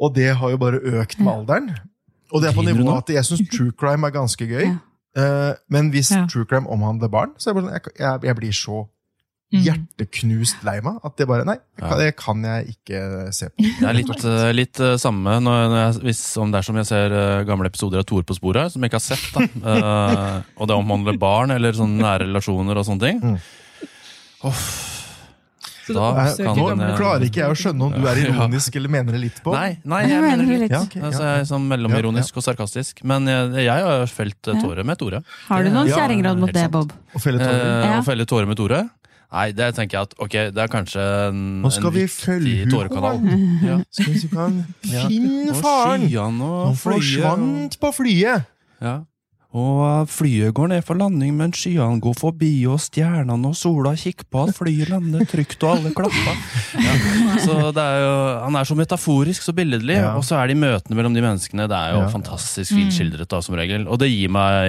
og 0.00 0.14
det 0.14 0.34
har 0.36 0.50
jo 0.50 0.56
bare 0.60 0.80
økt 1.00 1.18
med 1.20 1.32
alderen. 1.32 1.70
Og 2.32 2.42
det 2.42 2.50
er 2.50 2.54
på 2.58 2.64
nivået 2.66 2.98
at 3.04 3.14
jeg 3.14 3.24
syns 3.24 3.48
true 3.54 3.72
crime 3.78 4.06
er 4.06 4.10
ganske 4.14 4.46
gøy. 4.48 4.66
Ja. 4.66 4.76
Eh, 5.16 5.54
men 5.72 5.90
hvis 5.94 6.10
Ja. 6.12 6.26
true 6.26 6.44
crime 6.44 6.68
omhandler 6.68 7.08
barn, 7.08 7.32
så 7.38 7.50
er 7.50 7.54
sånn, 7.60 7.72
jeg, 7.72 7.82
jeg, 7.98 8.20
jeg 8.22 8.36
blir 8.36 8.52
så 8.52 8.86
Mm. 9.54 9.60
hjerteknust 9.62 10.64
lei 10.66 10.80
meg. 10.82 10.96
At 11.06 11.16
det 11.16 11.28
bare 11.28 11.44
Nei, 11.46 11.54
det 11.78 12.16
kan, 12.18 12.42
jeg 12.42 12.74
ikke 12.74 13.32
se 13.32 13.46
på. 13.46 13.62
Det 13.62 13.86
er 13.88 13.94
litt, 13.94 14.24
eh, 14.26 14.52
litt 14.52 14.80
eh, 14.80 14.96
samme 14.98 15.36
når, 15.38 15.68
når 15.70 15.76
jeg, 15.84 16.02
hvis, 16.02 16.22
om 16.42 16.50
det 16.50 16.58
er 16.58 16.66
som 16.66 16.74
jeg 16.80 16.86
ser 16.88 17.14
gamle 17.46 17.70
episoder 17.70 18.02
av 18.02 18.04
Tore 18.10 18.24
på 18.26 18.34
sporet, 18.34 18.72
som 18.72 18.82
jeg 18.82 18.90
ikke 18.90 18.98
har 18.98 19.06
sett. 19.06 19.28
da. 19.36 19.46
Eh, 19.76 20.42
og 20.58 20.66
det 20.66 20.74
omhandler 20.76 21.16
barn 21.16 21.54
eller 21.54 21.72
sånne 21.78 22.02
nære 22.02 22.26
relasjoner 22.26 22.76
og 22.76 22.84
sånne 22.90 23.00
ting. 23.06 23.22
Mm. 23.22 23.38
Uff. 24.50 24.95
Da 25.94 26.34
kan 26.36 26.78
Nå 26.80 26.96
klarer 26.98 27.22
ikke 27.28 27.40
jeg 27.44 27.50
å 27.52 27.56
skjønne 27.58 27.82
om 27.86 27.92
du 27.94 28.06
er 28.10 28.16
ironisk 28.24 28.74
eller 28.76 28.88
mener 28.90 29.12
det 29.12 29.20
litt 29.20 29.38
på. 29.44 29.52
Nei, 29.54 29.78
nei, 29.84 30.02
Jeg 30.02 30.10
jeg 30.16 30.22
mener 30.28 30.44
det 30.44 30.58
litt. 30.58 30.60
litt. 30.66 30.96
Ja, 30.96 31.02
Altså, 31.06 31.22
jeg 31.22 31.40
er 31.40 31.48
sånn 31.52 31.66
mellomironisk 31.70 32.36
og 32.36 32.42
sarkastisk. 32.48 33.04
Men 33.04 33.26
jeg, 33.30 33.64
jeg 33.68 33.86
har 33.86 34.06
felt 34.10 34.40
tårer 34.42 34.84
med 34.84 34.98
Tore. 34.98 35.22
Har 35.48 35.62
du 35.62 35.70
noen 35.70 35.86
Ja, 35.86 35.96
kjerringråd 36.02 36.38
mot 36.42 36.52
det. 36.52 36.66
Bob? 36.70 36.92
Eh, 37.14 37.22
Ja. 37.26 38.00
Å 38.00 38.04
felle 38.04 38.26
tårer 38.26 38.46
med 38.50 38.56
Tore? 38.58 38.88
Nei, 39.32 39.50
det 39.52 39.74
tenker 39.74 39.98
jeg 39.98 40.06
at 40.06 40.14
ok, 40.22 40.34
det 40.54 40.60
er 40.62 40.68
kanskje 40.70 41.02
en, 41.28 41.40
Nå 41.60 41.70
skal 41.74 41.90
en 41.90 41.94
vi 41.96 42.04
følge 42.06 42.68
tårekanal. 42.70 43.18
Ja. 43.66 43.78
Skal 43.90 44.12
vi 44.14 44.92
Ja. 44.92 45.02
Finn 45.08 45.54
faren! 45.58 46.06
Han 46.14 46.76
forsvant 46.78 47.78
på 47.82 47.90
flyet! 47.92 48.46
Ja. 48.80 49.00
Og 49.56 50.08
flyet 50.12 50.52
går 50.52 50.68
ned 50.68 50.82
for 50.84 50.98
landing, 51.00 51.30
men 51.38 51.52
skyene 51.56 51.96
går 52.04 52.16
forbi, 52.18 52.50
og 52.68 52.76
stjernene 52.82 53.48
og 53.48 53.54
sola 53.56 53.94
kikker 53.96 54.26
på 54.28 54.42
at 54.44 54.52
flyet 54.58 54.90
lander 54.92 55.24
trygt, 55.30 55.62
og 55.64 55.78
alle 55.78 55.92
klapper. 55.96 56.36
Ja. 56.76 56.96
Så 57.40 57.54
det 57.72 57.80
er 57.86 58.02
jo, 58.04 58.10
han 58.42 58.58
er 58.60 58.68
så 58.68 58.76
metaforisk, 58.76 59.46
så 59.46 59.54
billedlig, 59.56 59.96
Ja. 59.96 60.10
og 60.18 60.24
så 60.28 60.36
er 60.42 60.48
de 60.52 60.58
møtene 60.60 60.98
mellom 60.98 61.14
de 61.16 61.22
menneskene 61.24 61.64
Det 61.70 61.78
er 61.78 61.94
jo 61.94 62.02
Ja. 62.04 62.08
fantastisk 62.12 62.74
fint 62.76 62.92
skildret, 62.92 63.28
da, 63.32 63.40
som 63.40 63.54
regel. 63.56 63.88
Og 63.88 63.98
det 63.98 64.10
gir 64.12 64.28
meg, 64.28 64.68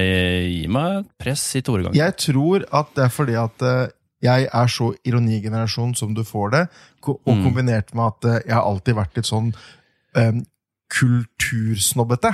gir 0.53 0.69
meg 0.71 1.05
press 1.19 1.43
i 1.59 1.61
toregang. 1.61 1.93
Jeg 1.93 2.15
tror 2.17 2.63
at 2.71 2.88
det 2.95 3.03
er 3.03 3.09
fordi 3.09 3.35
at 3.35 3.61
eh, 3.61 3.88
jeg 4.23 4.47
er 4.53 4.67
så 4.71 4.93
ironigenerasjon 5.05 5.95
som 5.97 6.13
du 6.15 6.23
får 6.23 6.51
det, 6.51 6.67
og 7.07 7.19
Mm. 7.27 7.43
kombinert 7.43 7.93
med 7.93 8.05
at 8.07 8.25
eh, 8.25 8.39
jeg 8.47 8.53
har 8.55 8.63
alltid 8.63 8.95
vært 8.95 9.15
litt 9.19 9.25
sånn 9.27 9.53
um, 10.15 10.45
kultursnobbete. 10.89 12.31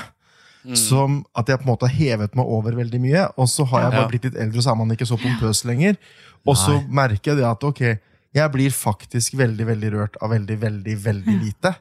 Mm. 0.64 0.76
Som 0.80 1.26
at 1.36 1.50
jeg 1.52 1.60
på 1.60 1.66
en 1.68 1.72
måte 1.74 1.88
har 1.90 1.96
hevet 1.98 2.36
meg 2.40 2.46
over 2.48 2.72
veldig 2.78 3.00
mye, 3.04 3.24
og 3.38 3.50
så 3.52 3.66
har 3.68 3.82
jeg 3.82 3.92
bare 3.98 4.08
blitt 4.14 4.24
litt 4.30 4.38
eldre, 4.40 4.58
og 4.58 4.64
så 4.64 4.72
er 4.72 4.78
man 4.80 4.94
ikke 4.96 5.08
så 5.10 5.18
pompøs 5.20 5.64
lenger. 5.68 5.98
Og 6.48 6.56
så 6.60 6.78
merker 6.88 7.34
jeg 7.34 7.42
det 7.42 7.48
at 7.50 7.64
ok, 7.68 7.82
jeg 8.34 8.52
blir 8.52 8.72
faktisk 8.72 9.36
veldig 9.38 9.66
veldig 9.68 9.92
rørt 9.94 10.16
av 10.24 10.32
veldig, 10.34 10.58
veldig, 10.62 10.96
veldig 11.04 11.36
lite. 11.42 11.74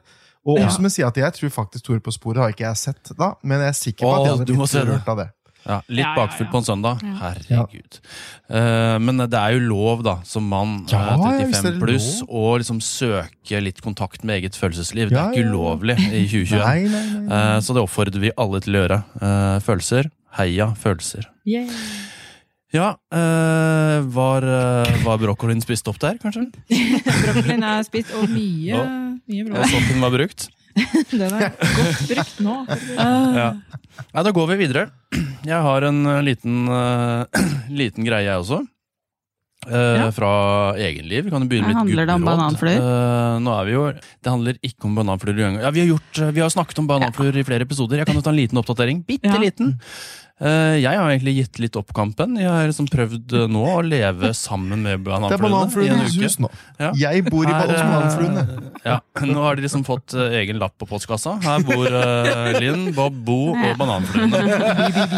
Og 0.45 0.59
Ja. 0.59 0.67
også 0.67 0.79
må 0.83 0.89
jeg 0.91 0.97
si 0.97 1.03
at 1.03 1.15
jeg 1.15 1.33
tror 1.33 1.49
faktisk 1.49 1.85
Tore 1.85 1.99
på 2.03 2.11
sporet 2.11 2.37
har 2.43 2.49
ikke 2.51 2.67
jeg 2.67 2.75
sett 2.77 3.13
da, 3.17 3.33
men 3.43 3.59
jeg 3.63 3.67
er 3.67 3.77
sikker 3.79 4.03
på 4.03 4.11
at 4.13 4.25
jeg 4.27 4.37
hadde 4.37 4.45
blitt 4.51 4.87
rørt 4.91 5.07
av 5.07 5.17
det. 5.17 5.29
Ja, 5.65 5.77
litt 5.87 6.03
Ja, 6.03 6.03
ja, 6.03 6.09
ja. 6.09 6.15
bakfull 6.19 6.47
på 6.51 6.59
en 6.59 6.65
søndag. 6.67 7.03
Ja. 7.03 7.13
Herregud. 7.21 7.99
Uh, 8.51 8.97
men 8.99 9.17
det 9.23 9.39
er 9.39 9.53
jo 9.55 9.61
lov, 9.69 10.03
da, 10.03 10.17
som 10.27 10.47
mann 10.51 10.85
Ja, 10.91 11.03
eh, 11.15 11.23
ja, 11.39 11.47
visst 11.47 11.63
35 11.63 11.69
er 11.71 11.79
pluss, 11.85 12.09
å 12.27 12.43
liksom 12.59 12.81
søke 12.83 13.61
litt 13.63 13.79
kontakt 13.81 14.23
med 14.27 14.41
eget 14.41 14.55
følelsesliv. 14.59 15.11
Ja, 15.13 15.29
det 15.31 15.39
er 15.39 15.43
ikke 15.43 15.53
ulovlig 15.53 15.97
i 16.09 16.25
2021. 16.33 16.59
Nei, 16.59 16.79
nei, 16.87 17.03
nei. 17.13 17.21
nei. 17.29 17.43
Eh, 17.55 17.59
så 17.63 17.73
det 17.77 17.83
oppfordrer 17.85 18.19
vi 18.25 18.33
alle 18.37 18.59
til 18.65 18.75
å 18.75 18.83
gjøre. 18.83 18.99
Eh, 19.21 19.59
følelser. 19.67 20.11
Heia 20.39 20.71
følelser. 20.75 21.27
Yeah. 21.45 21.69
Ja, 22.73 22.87
øh, 23.13 24.07
var, 24.15 24.41
øh, 24.41 24.93
var 25.05 25.19
brokkolien 25.21 25.61
spist 25.61 25.85
opp 25.91 25.99
der, 26.01 26.15
kanskje? 26.17 26.47
Brokkolien 27.05 27.61
er 27.69 27.83
spist, 27.85 28.09
og 28.17 28.25
mye, 28.33 28.71
Ja. 28.73 28.83
mye 29.29 29.43
Og 29.45 29.51
bra. 29.53 29.67
soppen 29.69 30.01
var 30.01 30.09
brukt? 30.15 30.47
Den 31.13 31.33
er 31.37 31.49
godt 31.53 32.03
brukt 32.09 32.43
nå. 32.43 32.57
Ja. 33.39 33.47
Nei, 34.13 34.23
da 34.25 34.31
går 34.33 34.47
vi 34.53 34.59
videre. 34.63 34.87
Jeg 35.45 35.59
har 35.67 35.85
en 35.85 35.99
eh, 36.09 36.21
liten, 36.25 36.63
uh, 36.69 37.43
liten 37.81 38.07
greie, 38.07 38.25
jeg 38.25 38.41
også. 38.41 38.63
Eh, 39.67 39.99
Ja. 40.01 40.07
Fra 40.11 40.31
egenliv. 40.75 41.29
Kan 41.31 41.45
du 41.45 41.51
begynne 41.51 41.69
med 41.69 41.75
et 41.77 41.81
handler 41.83 42.09
det 42.09 42.15
om 42.17 42.25
bananfluer. 42.27 42.81
Nå 43.43 43.53
er 43.59 43.69
vi 43.69 43.75
jo, 43.77 43.83
det 43.93 44.31
handler 44.33 44.57
ikke 44.65 44.89
om 44.89 44.97
bananfluer. 44.97 45.61
Ja, 45.61 45.71
vi, 45.71 45.85
har 45.85 45.93
gjort, 45.93 46.23
vi 46.35 46.43
har 46.43 46.51
snakket 46.51 46.81
om 46.83 46.89
bananfluer 46.89 47.37
i 47.39 47.45
flere 47.47 47.63
episoder. 47.63 48.01
Jeg 48.01 48.09
kan 48.09 48.17
jo 48.19 48.25
ta 48.25 48.33
en 48.33 48.41
liten 48.41 48.59
oppdatering. 48.59 49.05
Bitte 49.07 49.37
liten. 49.39 49.77
Eh, 50.43 50.77
jeg 50.83 50.99
har 50.99 51.07
egentlig 51.07 51.35
gitt 51.37 51.59
litt 51.63 51.77
opp 51.79 51.93
kampen. 51.95 52.35
Jeg 52.39 52.49
har 52.51 52.67
liksom 52.67 52.89
prøvd 52.91 53.35
eh, 53.39 53.47
nå 53.51 53.63
å 53.77 53.81
leve 53.85 54.33
sammen 54.35 54.83
med 54.83 55.03
Det 55.03 55.37
er 55.37 55.41
bananfluene 55.41 55.87
i 55.87 55.93
en 55.93 56.03
uke. 56.07 56.27
hus 56.27 56.39
nå. 56.43 56.49
Ja. 56.81 56.91
Jeg 56.99 57.25
bor 57.29 57.47
i 57.47 57.53
Her, 57.53 57.71
eh, 57.71 57.83
bananfluene. 57.83 58.45
Ja, 58.83 58.97
Nå 59.23 59.39
har 59.39 59.55
de 59.55 59.63
liksom 59.63 59.85
fått 59.87 60.11
egen 60.11 60.57
lapp 60.59 60.73
på 60.81 60.83
postkassa. 60.89 61.37
Her 61.39 61.61
bor 61.63 61.85
uh, 61.87 62.49
Linn, 62.59 62.89
Bob, 62.91 63.15
Bo 63.23 63.53
og 63.53 63.77
bananfluene. 63.79 64.41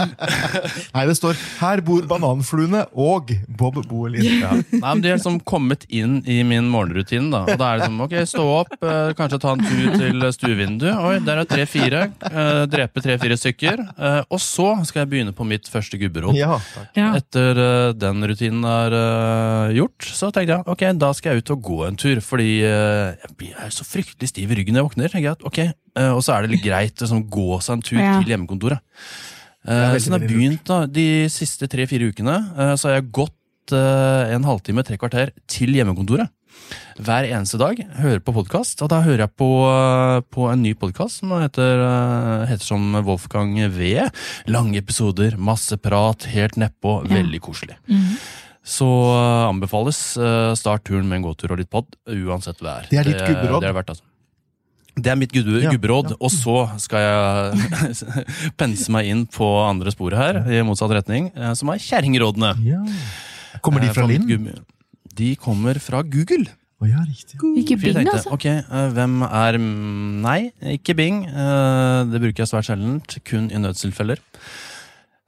Nei, 0.93 1.05
det 1.09 1.15
står 1.17 1.33
'Her 1.33 1.81
bor 1.81 2.05
bananfluene 2.05 2.83
og 2.93 3.31
Bob 3.57 3.79
Boelin'. 3.89 4.43
Ja. 4.43 4.51
Nei, 4.53 4.83
men 4.83 5.01
De 5.01 5.09
har 5.09 5.17
liksom 5.17 5.39
kommet 5.49 5.87
inn 5.89 6.19
i 6.29 6.43
min 6.45 6.69
morgenrutine. 6.69 7.31
da 7.33 7.41
Og 7.47 7.57
da 7.57 7.71
er 7.71 7.81
det 7.81 7.87
liksom, 7.87 8.05
ok, 8.05 8.15
Stå 8.29 8.45
opp, 8.59 8.77
kanskje 9.17 9.41
ta 9.41 9.55
en 9.55 9.65
tur 9.65 9.97
til 9.97 10.27
stuevinduet. 10.37 11.01
Oi, 11.01 11.17
der 11.25 11.41
er 11.41 11.49
tre-fire. 11.49 12.03
Eh, 12.29 12.61
drepe 12.69 13.01
tre-fire 13.01 13.37
stykker. 13.39 13.81
Eh, 13.97 14.21
og 14.29 14.41
så 14.41 14.75
skal 14.85 15.03
jeg 15.03 15.09
begynne 15.09 15.14
på 15.37 15.45
mitt 15.47 15.69
første 15.71 15.97
gubberåd. 15.97 16.35
Ja. 16.35 16.57
Ja. 16.97 17.13
Etter 17.15 17.55
uh, 17.57 17.93
den 17.95 18.23
rutinen 18.27 18.63
er 18.67 18.91
uh, 18.95 19.73
gjort, 19.73 20.03
så 20.03 20.31
tenkte 20.35 20.57
jeg 20.57 20.65
ok, 20.67 20.83
da 20.99 21.11
skal 21.13 21.31
jeg 21.33 21.43
ut 21.45 21.51
og 21.55 21.61
gå 21.63 21.77
en 21.87 21.95
tur. 21.95 22.19
Fordi 22.21 22.49
uh, 22.65 23.15
jeg 23.15 23.31
blir- 23.39 23.55
er 23.63 23.69
så 23.71 23.85
fryktelig 23.87 24.29
stiv 24.33 24.51
i 24.51 24.59
ryggen 24.59 24.75
når 24.75 24.83
jeg 24.83 24.89
våkner. 24.89 25.09
tenker 25.13 25.27
jeg 25.29 25.37
at 25.39 25.47
ok, 25.47 25.59
eh, 25.63 26.11
Og 26.11 26.21
så 26.25 26.35
er 26.35 26.41
det 26.43 26.51
litt 26.57 26.65
greit 26.65 26.99
å 26.99 27.05
liksom, 27.05 27.23
gå 27.29 27.61
seg 27.61 27.73
en 27.77 27.81
tur 27.81 27.99
Ja. 28.01 28.19
til 28.19 28.33
hjemmekontoret. 28.33 28.79
Uh, 29.65 29.95
så 29.97 30.11
det 30.11 30.19
har 30.19 30.27
begynt 30.27 30.63
da, 30.67 30.85
De 30.85 31.07
siste 31.31 31.67
tre-fire 31.71 32.11
ukene 32.11 32.35
så 32.77 32.89
har 32.91 32.99
jeg 32.99 33.11
gått 33.11 33.33
en 33.73 34.43
halvtime, 34.45 34.83
tre 34.85 34.97
kvarter 35.01 35.31
til 35.49 35.71
hjemmekontoret. 35.73 36.29
Hver 36.95 37.25
eneste 37.27 37.57
dag. 37.59 37.79
Hører 37.99 38.21
på 38.23 38.31
podkast. 38.37 38.79
Og 38.85 38.87
da 38.91 39.01
hører 39.03 39.25
jeg 39.25 39.33
på, 39.35 39.49
eh, 39.67 40.21
på 40.31 40.45
en 40.51 40.61
ny 40.63 40.71
podkast 40.79 41.19
som 41.19 41.33
heter, 41.35 41.81
eh, 41.83 42.45
heter 42.47 42.63
som 42.63 42.81
Wolfgang 43.03 43.51
V. 43.75 44.07
Lange 44.47 44.77
episoder, 44.79 45.35
masse 45.37 45.75
prat, 45.77 46.23
helt 46.31 46.55
nedpå. 46.55 47.01
Ja. 47.03 47.17
Veldig 47.19 47.41
koselig. 47.41 47.75
Mhm. 47.89 48.17
Så 48.65 48.87
eh, 48.87 49.49
anbefales 49.51 49.99
start 50.57 50.83
turen 50.85 51.07
med 51.07 51.17
en 51.17 51.27
gåtur 51.27 51.51
og 51.51 51.59
litt 51.59 51.69
pod, 51.69 51.85
uansett 52.07 52.57
vær. 52.63 52.87
Det 52.89 52.97
er 52.97 53.03
ditt 53.03 53.19
gubberåd? 53.27 53.61
Det 53.61 53.69
er, 53.69 53.73
verdt, 53.75 53.89
altså. 53.93 54.01
det 54.95 55.11
er 55.11 55.15
mitt 55.19 55.31
gubbe, 55.35 55.61
Ja, 55.61 55.71
gubberåd, 55.75 56.09
ja. 56.11 56.17
og 56.19 56.31
så 56.31 56.79
skal 56.79 57.03
jeg 57.03 58.55
pense 58.57 58.89
meg 58.89 59.05
inn 59.11 59.25
på 59.27 59.45
andre 59.69 59.91
sporet 59.91 60.17
her, 60.17 60.39
i 60.49 60.63
motsatt 60.65 60.95
retning, 60.95 61.29
som 61.53 61.69
er 61.69 61.77
kjerringrådene. 61.77 62.55
Ja. 62.65 62.81
Kommer 63.61 63.81
de 63.81 63.91
fra 63.93 64.07
Linn? 64.07 64.25
De 65.15 65.33
kommer 65.39 65.79
fra 65.83 66.03
Google. 66.03 66.49
Oh, 66.83 66.87
ja, 66.89 66.99
riktig. 67.07 67.39
Ikke 67.61 67.77
Bing, 67.79 67.95
tenkte, 67.95 68.17
altså. 68.19 68.35
ok, 68.35 68.45
eh, 68.51 68.87
hvem 68.93 69.21
er 69.25 69.57
Nei, 69.61 70.39
ikke 70.75 70.95
Bing. 70.97 71.23
Eh, 71.25 71.99
det 72.11 72.19
bruker 72.21 72.43
jeg 72.43 72.51
svært 72.51 72.67
sjeldent, 72.67 73.15
kun 73.27 73.47
i 73.47 73.61
nødstilfeller. 73.63 74.19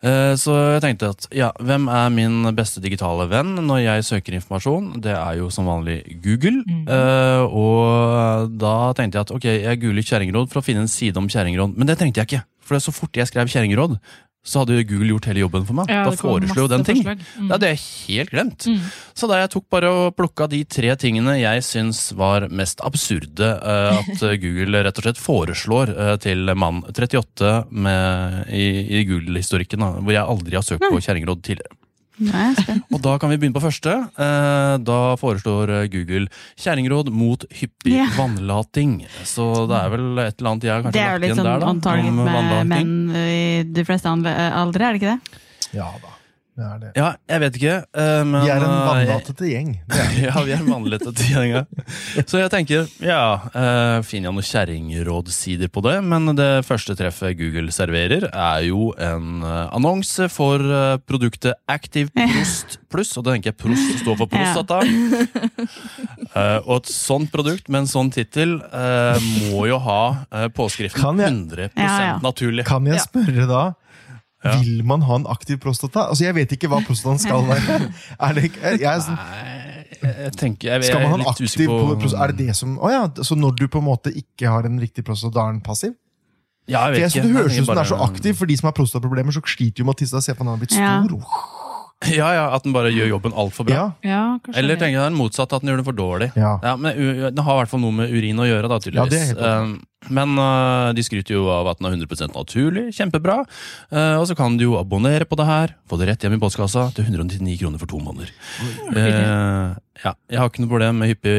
Eh, 0.06 0.34
så 0.38 0.54
jeg 0.76 0.84
tenkte 0.84 1.08
at 1.10 1.26
ja, 1.34 1.48
hvem 1.58 1.88
er 1.90 2.12
min 2.14 2.46
beste 2.54 2.84
digitale 2.84 3.26
venn 3.32 3.56
når 3.66 3.80
jeg 3.82 4.06
søker 4.12 4.36
informasjon? 4.38 4.92
Det 5.02 5.16
er 5.16 5.40
jo 5.40 5.48
som 5.54 5.70
vanlig 5.70 6.04
Google. 6.24 6.64
Mm 6.68 6.84
Eh, 6.88 7.44
og 7.58 8.54
da 8.58 8.94
tenkte 8.96 9.18
jeg 9.18 9.26
at 9.26 9.32
ok, 9.36 9.46
jeg 9.48 9.80
googler 9.82 10.06
kjerringråd 10.06 10.48
for 10.52 10.62
å 10.62 10.64
finne 10.66 10.86
en 10.86 10.92
side 10.92 11.20
om 11.20 11.28
kjerringråd. 11.30 11.76
Men 11.76 11.90
det 11.90 11.98
trengte 12.00 12.22
jeg 12.22 12.30
ikke. 12.30 12.46
For 12.64 12.80
så 12.84 12.94
fort 12.96 13.18
jeg 13.18 13.28
skrev 13.30 13.50
kjerringråd, 13.52 13.98
så 14.48 14.62
hadde 14.62 14.78
jo 14.78 14.86
Google 14.88 15.12
gjort 15.12 15.28
hele 15.30 15.44
jobben 15.44 15.66
for 15.68 15.78
meg. 15.78 15.92
Ja, 15.92 16.06
da 16.08 16.16
foreslo 16.16 16.64
jo 16.64 16.70
den 16.72 16.86
ting. 16.88 17.02
Mm. 17.04 17.48
Det 17.48 17.52
hadde 17.52 17.72
jeg 17.74 17.82
helt 18.08 18.32
glemt. 18.32 18.68
Mm. 18.70 18.86
Så 19.18 19.30
da 19.30 19.42
jeg 19.42 19.52
tok 19.54 19.66
bare 19.74 19.92
og 19.92 20.16
plukka 20.18 20.48
de 20.52 20.62
tre 20.64 20.94
tingene 21.00 21.36
jeg 21.42 21.66
syns 21.68 22.02
var 22.18 22.48
mest 22.54 22.84
absurde 22.88 23.50
uh, 23.60 24.00
at 24.00 24.24
Google 24.44 24.86
rett 24.88 25.02
og 25.02 25.08
slett 25.08 25.20
foreslår 25.22 25.92
uh, 25.98 26.14
til 26.24 26.54
mann 26.56 26.84
38 26.88 27.52
med, 27.72 28.40
i, 28.56 28.70
i 29.02 29.04
Google-historikken, 29.10 29.84
hvor 30.00 30.16
jeg 30.16 30.24
aldri 30.24 30.60
har 30.60 30.66
søkt 30.66 30.88
på 30.88 31.04
kjerringråd 31.04 31.44
tidligere. 31.44 31.76
Er. 32.18 32.82
Og 32.92 33.02
da 33.06 33.18
kan 33.22 33.30
vi 33.30 33.38
begynne 33.38 33.54
på 33.54 33.62
første. 33.62 33.92
Eh, 34.18 34.78
da 34.82 35.00
foreslår 35.22 35.74
Google 35.94 36.26
kjerringråd 36.58 37.12
mot 37.14 37.46
hyppig 37.60 37.94
Ja. 37.94 38.08
vannlating. 38.18 39.06
Så 39.24 39.68
det 39.70 39.78
er 39.84 39.94
vel 39.94 40.08
et 40.26 40.40
eller 40.42 40.52
annet 40.56 40.64
jeg 40.68 40.74
har 40.74 40.82
Det 40.82 40.92
kanskje 40.92 41.04
er 41.04 41.08
jo 41.08 41.14
lagt 41.14 41.22
litt 41.22 41.30
igjen 41.30 41.38
sånn 41.38 41.52
der, 41.52 41.60
da. 41.60 41.70
on 41.70 41.82
target 41.82 42.10
om 42.10 42.22
med 42.26 42.68
menn 42.74 43.16
i 43.16 43.64
de 43.64 43.86
fleste 43.86 44.10
aldre, 44.10 44.82
er 44.90 44.98
det 44.98 45.02
ikke 45.02 45.14
det? 45.14 45.42
Ja 45.78 45.92
da. 46.02 46.17
Det 46.58 46.68
det. 46.82 46.88
Ja, 46.98 47.12
jeg 47.30 47.42
vet 47.44 47.58
ikke, 47.60 47.74
eh, 48.02 48.24
men 48.26 48.42
Vi 48.42 48.50
er 48.50 48.64
en 48.66 48.72
vannlattete 48.88 49.46
gjeng. 49.46 49.68
Det. 49.86 50.06
Ja, 50.26 50.42
vi 50.42 50.56
er 50.56 50.64
en 50.64 50.72
vannlattete 50.72 51.28
gjeng. 51.30 51.54
Så 52.26 52.40
jeg 52.42 52.50
tenker, 52.50 52.88
ja, 53.06 53.20
eh, 53.54 53.98
finner 54.08 54.32
jeg 54.32 54.38
noen 54.40 54.48
kjerringrådsider 54.48 55.70
på 55.70 55.84
det, 55.86 56.00
men 56.10 56.32
det 56.40 56.50
første 56.66 56.96
treffet 56.98 57.38
Google 57.38 57.70
serverer 57.76 58.26
er 58.32 58.66
jo 58.72 58.90
en 58.98 59.46
eh, 59.46 59.68
annonse 59.78 60.26
for 60.34 60.58
eh, 60.66 60.98
produktet 61.06 61.54
Active 61.70 62.10
Prost 62.18 62.80
Pluss, 62.90 63.14
og 63.22 63.28
da 63.28 63.36
tenker 63.36 63.54
jeg 63.54 63.60
Prost 63.62 64.02
står 64.02 64.18
for 64.24 64.34
prostata. 64.34 64.82
Ja. 64.82 66.60
og 66.66 66.80
et 66.82 66.90
sånt 66.92 67.30
produkt 67.34 67.70
med 67.70 67.84
en 67.86 67.92
sånn 67.92 68.10
tittel 68.14 68.58
eh, 68.66 69.28
må 69.52 69.68
jo 69.70 69.78
ha 69.86 70.02
eh, 70.32 70.48
påskriften 70.58 71.22
100 71.22 71.70
Ja, 71.78 71.92
ja. 72.02 72.16
naturlig. 72.26 72.66
Kan 72.66 72.90
jeg 72.90 73.04
spørre 73.06 73.46
da? 73.50 73.64
Ja. 74.46 74.54
Vil 74.62 74.84
man 74.86 75.02
ha 75.02 75.16
en 75.18 75.26
aktiv 75.26 75.58
prostata? 75.58 76.08
Altså, 76.12 76.28
Jeg 76.28 76.36
vet 76.38 76.52
ikke 76.54 76.70
hva 76.70 76.78
prostataen 76.86 77.18
skal 77.22 77.46
være. 77.48 77.78
Er 78.28 78.36
det 78.38 78.44
ikke, 78.52 78.62
jeg 78.62 78.84
jeg, 78.84 79.06
sånn, 79.08 79.18
Nei, 79.18 80.12
jeg 80.28 80.34
tenker 80.38 80.70
jeg, 80.70 80.84
jeg 80.84 80.92
Skal 80.92 81.02
man 81.02 81.16
ha 81.16 81.18
en 81.18 81.30
aktiv 81.32 81.64
på 81.72 82.12
Er 82.12 82.34
det 82.34 82.38
det 82.46 82.58
som 82.60 82.76
Å 82.78 82.92
ja, 82.94 83.00
så 83.26 83.38
når 83.40 83.56
du 83.58 83.66
på 83.72 83.82
en 83.82 83.88
måte 83.88 84.14
ikke 84.14 84.52
har 84.54 84.68
en 84.70 84.78
riktig 84.82 85.06
prostata, 85.08 85.34
da 85.40 85.48
er 85.48 85.58
den 85.58 85.64
passiv? 85.66 85.96
Ja, 86.68 86.86
jeg 86.92 87.00
jeg 87.00 87.02
vet 87.02 87.02
jeg, 87.02 87.10
ikke. 87.10 87.28
Det 87.28 87.38
høres 87.40 87.54
ut 87.54 87.64
som 87.64 87.70
den 87.72 87.82
er 87.82 87.90
så 87.90 88.00
aktiv, 88.04 88.34
for 88.36 88.50
de 88.50 88.58
som 88.60 88.68
har 88.68 88.74
prostataproblemer, 88.76 89.32
så 89.32 89.42
sliter 89.48 89.82
jo 89.82 89.88
med 89.88 89.96
å 89.96 90.00
tisse. 90.02 90.20
Se 90.26 90.34
på 90.36 90.44
den 90.44 90.52
har 90.52 90.60
blitt 90.60 90.76
stor. 90.76 90.84
Ja, 90.84 91.57
ja, 92.16 92.48
At 92.56 92.64
den 92.64 92.74
bare 92.74 92.92
gjør 92.94 93.10
jobben 93.18 93.34
altfor 93.34 93.66
bra. 93.68 93.76
Ja, 93.76 93.86
Ja, 94.08 94.22
Eller 94.56 94.76
tenker 94.80 95.00
jeg 95.02 95.12
den 95.12 95.18
motsatte, 95.20 95.56
at 95.58 95.62
den 95.66 95.70
gjør 95.74 95.82
den 95.84 95.86
for 95.90 95.98
dårlig. 95.98 96.32
ja. 96.38 96.56
Ja, 96.64 96.76
men 96.78 96.96
Den 97.36 97.44
har 97.44 97.54
i 97.58 97.62
hvert 97.66 97.70
fall 97.74 97.82
noe 97.84 97.92
med 97.92 98.10
urin 98.14 98.40
å 98.40 98.48
gjøre, 98.48 98.68
da, 98.72 98.78
Ja, 98.80 98.80
tydeligvis. 98.80 99.12
det 99.12 99.22
er 99.22 99.30
helt 99.34 99.78
Eh, 99.78 100.14
men 100.14 100.38
uh, 100.40 100.94
de 100.94 101.02
skryter 101.04 101.34
jo 101.34 101.48
av 101.52 101.68
at 101.68 101.80
den 101.82 101.88
er 101.90 101.96
100% 101.98 102.32
naturlig. 102.38 102.84
Kjempebra. 102.96 103.40
Uh, 103.92 104.16
og 104.22 104.28
så 104.30 104.36
kan 104.38 104.56
du 104.56 104.64
jo 104.64 104.76
abonnere 104.80 105.26
på 105.28 105.36
det 105.36 105.48
her, 105.50 105.74
få 105.90 105.98
det 106.00 106.08
rett 106.08 106.22
hjem 106.24 106.36
i 106.38 106.40
postkassa 106.40 106.86
til 106.96 107.04
199 107.10 107.58
kroner 107.60 107.82
for 107.82 107.90
to 107.92 107.98
måneder. 108.00 108.30
Eh, 108.96 109.74
ja, 110.06 110.14
jeg 110.30 110.40
har 110.40 110.50
ikke 110.52 110.62
noe 110.64 110.72
problem 110.72 111.00
med 111.02 111.12
hyppig 111.12 111.34